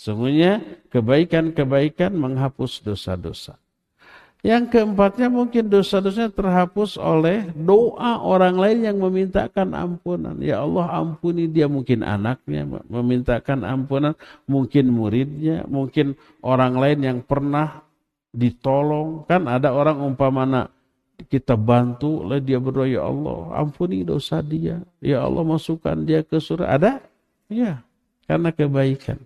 Sungguhnya 0.00 0.64
kebaikan-kebaikan 0.88 2.16
menghapus 2.16 2.80
dosa-dosa. 2.80 3.60
Yang 4.40 4.72
keempatnya 4.72 5.28
mungkin 5.28 5.68
dosa-dosanya 5.68 6.32
terhapus 6.32 6.96
oleh 6.96 7.52
doa 7.52 8.16
orang 8.24 8.56
lain 8.56 8.88
yang 8.88 8.96
memintakan 8.96 9.76
ampunan. 9.76 10.40
Ya 10.40 10.64
Allah 10.64 10.88
ampuni 11.04 11.44
dia 11.44 11.68
mungkin 11.68 12.00
anaknya 12.00 12.64
memintakan 12.88 13.60
ampunan, 13.68 14.16
mungkin 14.48 14.88
muridnya, 14.88 15.68
mungkin 15.68 16.16
orang 16.40 16.80
lain 16.80 16.98
yang 17.04 17.18
pernah 17.20 17.84
ditolong. 18.32 19.28
Kan 19.28 19.52
ada 19.52 19.76
orang 19.76 20.00
umpamana 20.00 20.72
kita 21.28 21.60
bantu, 21.60 22.24
oleh 22.24 22.40
dia 22.40 22.56
berdoa, 22.56 22.88
Ya 22.88 23.04
Allah 23.04 23.52
ampuni 23.52 24.00
dosa 24.00 24.40
dia. 24.40 24.80
Ya 25.04 25.20
Allah 25.20 25.44
masukkan 25.44 26.00
dia 26.00 26.24
ke 26.24 26.40
surga. 26.40 26.80
Ada? 26.80 26.92
Ya, 27.52 27.84
karena 28.24 28.48
kebaikan. 28.48 29.20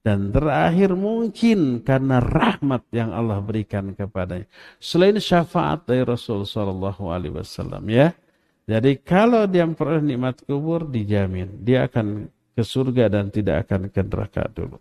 Dan 0.00 0.32
terakhir 0.32 0.96
mungkin 0.96 1.84
karena 1.84 2.24
rahmat 2.24 2.88
yang 2.88 3.12
Allah 3.12 3.36
berikan 3.44 3.92
kepadanya. 3.92 4.48
Selain 4.80 5.20
syafaat 5.20 5.84
dari 5.84 6.00
Rasul 6.08 6.48
Sallallahu 6.48 7.12
Alaihi 7.12 7.36
Wasallam 7.36 7.84
ya. 7.84 8.16
Jadi 8.64 8.96
kalau 9.04 9.44
dia 9.44 9.68
memperoleh 9.68 10.00
nikmat 10.00 10.40
kubur 10.48 10.88
dijamin 10.88 11.60
dia 11.60 11.84
akan 11.84 12.32
ke 12.56 12.62
surga 12.64 13.12
dan 13.12 13.28
tidak 13.28 13.68
akan 13.68 13.92
ke 13.92 14.00
neraka 14.00 14.48
dulu. 14.48 14.80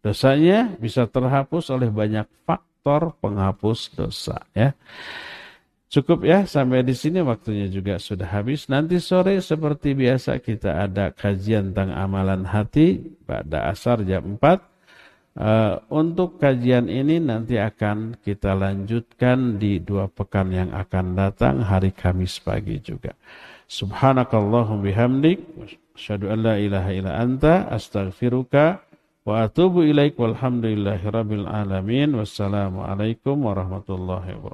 Dosanya 0.00 0.80
bisa 0.80 1.04
terhapus 1.04 1.68
oleh 1.68 1.92
banyak 1.92 2.24
faktor 2.48 3.12
penghapus 3.20 3.92
dosa 3.92 4.40
ya. 4.56 4.72
Cukup 5.92 6.24
ya 6.24 6.48
sampai 6.48 6.80
di 6.80 6.96
sini 6.96 7.20
waktunya 7.20 7.68
juga 7.68 8.00
sudah 8.00 8.24
habis. 8.24 8.64
Nanti 8.72 8.96
sore 8.96 9.36
seperti 9.44 9.92
biasa 9.92 10.40
kita 10.40 10.88
ada 10.88 11.12
kajian 11.12 11.76
tentang 11.76 11.92
amalan 11.92 12.48
hati 12.48 13.12
pada 13.28 13.68
asar 13.68 14.00
jam 14.08 14.40
4. 14.40 14.40
Uh, 14.40 14.56
eh, 15.36 15.74
untuk 15.92 16.40
kajian 16.40 16.88
ini 16.88 17.20
nanti 17.20 17.60
akan 17.60 18.16
kita 18.24 18.56
lanjutkan 18.56 19.60
di 19.60 19.84
dua 19.84 20.08
pekan 20.08 20.48
yang 20.48 20.72
akan 20.72 21.12
datang 21.12 21.60
hari 21.60 21.92
Kamis 21.92 22.40
pagi 22.40 22.80
juga. 22.80 23.12
Subhanakallahum 23.68 24.80
bihamdik. 24.80 25.44
Asyhadu 25.92 26.32
an 26.32 26.40
la 26.40 26.56
ilaha 26.56 26.88
illa 26.88 27.20
anta 27.20 27.68
astaghfiruka 27.68 28.80
wa 29.28 29.44
atubu 29.44 29.84
ilaik 29.84 30.16
walhamdulillahi 30.16 31.04
rabbil 31.04 31.44
alamin. 31.44 32.16
Wassalamualaikum 32.16 33.44
warahmatullahi 33.44 34.40
wabarakatuh. 34.40 34.50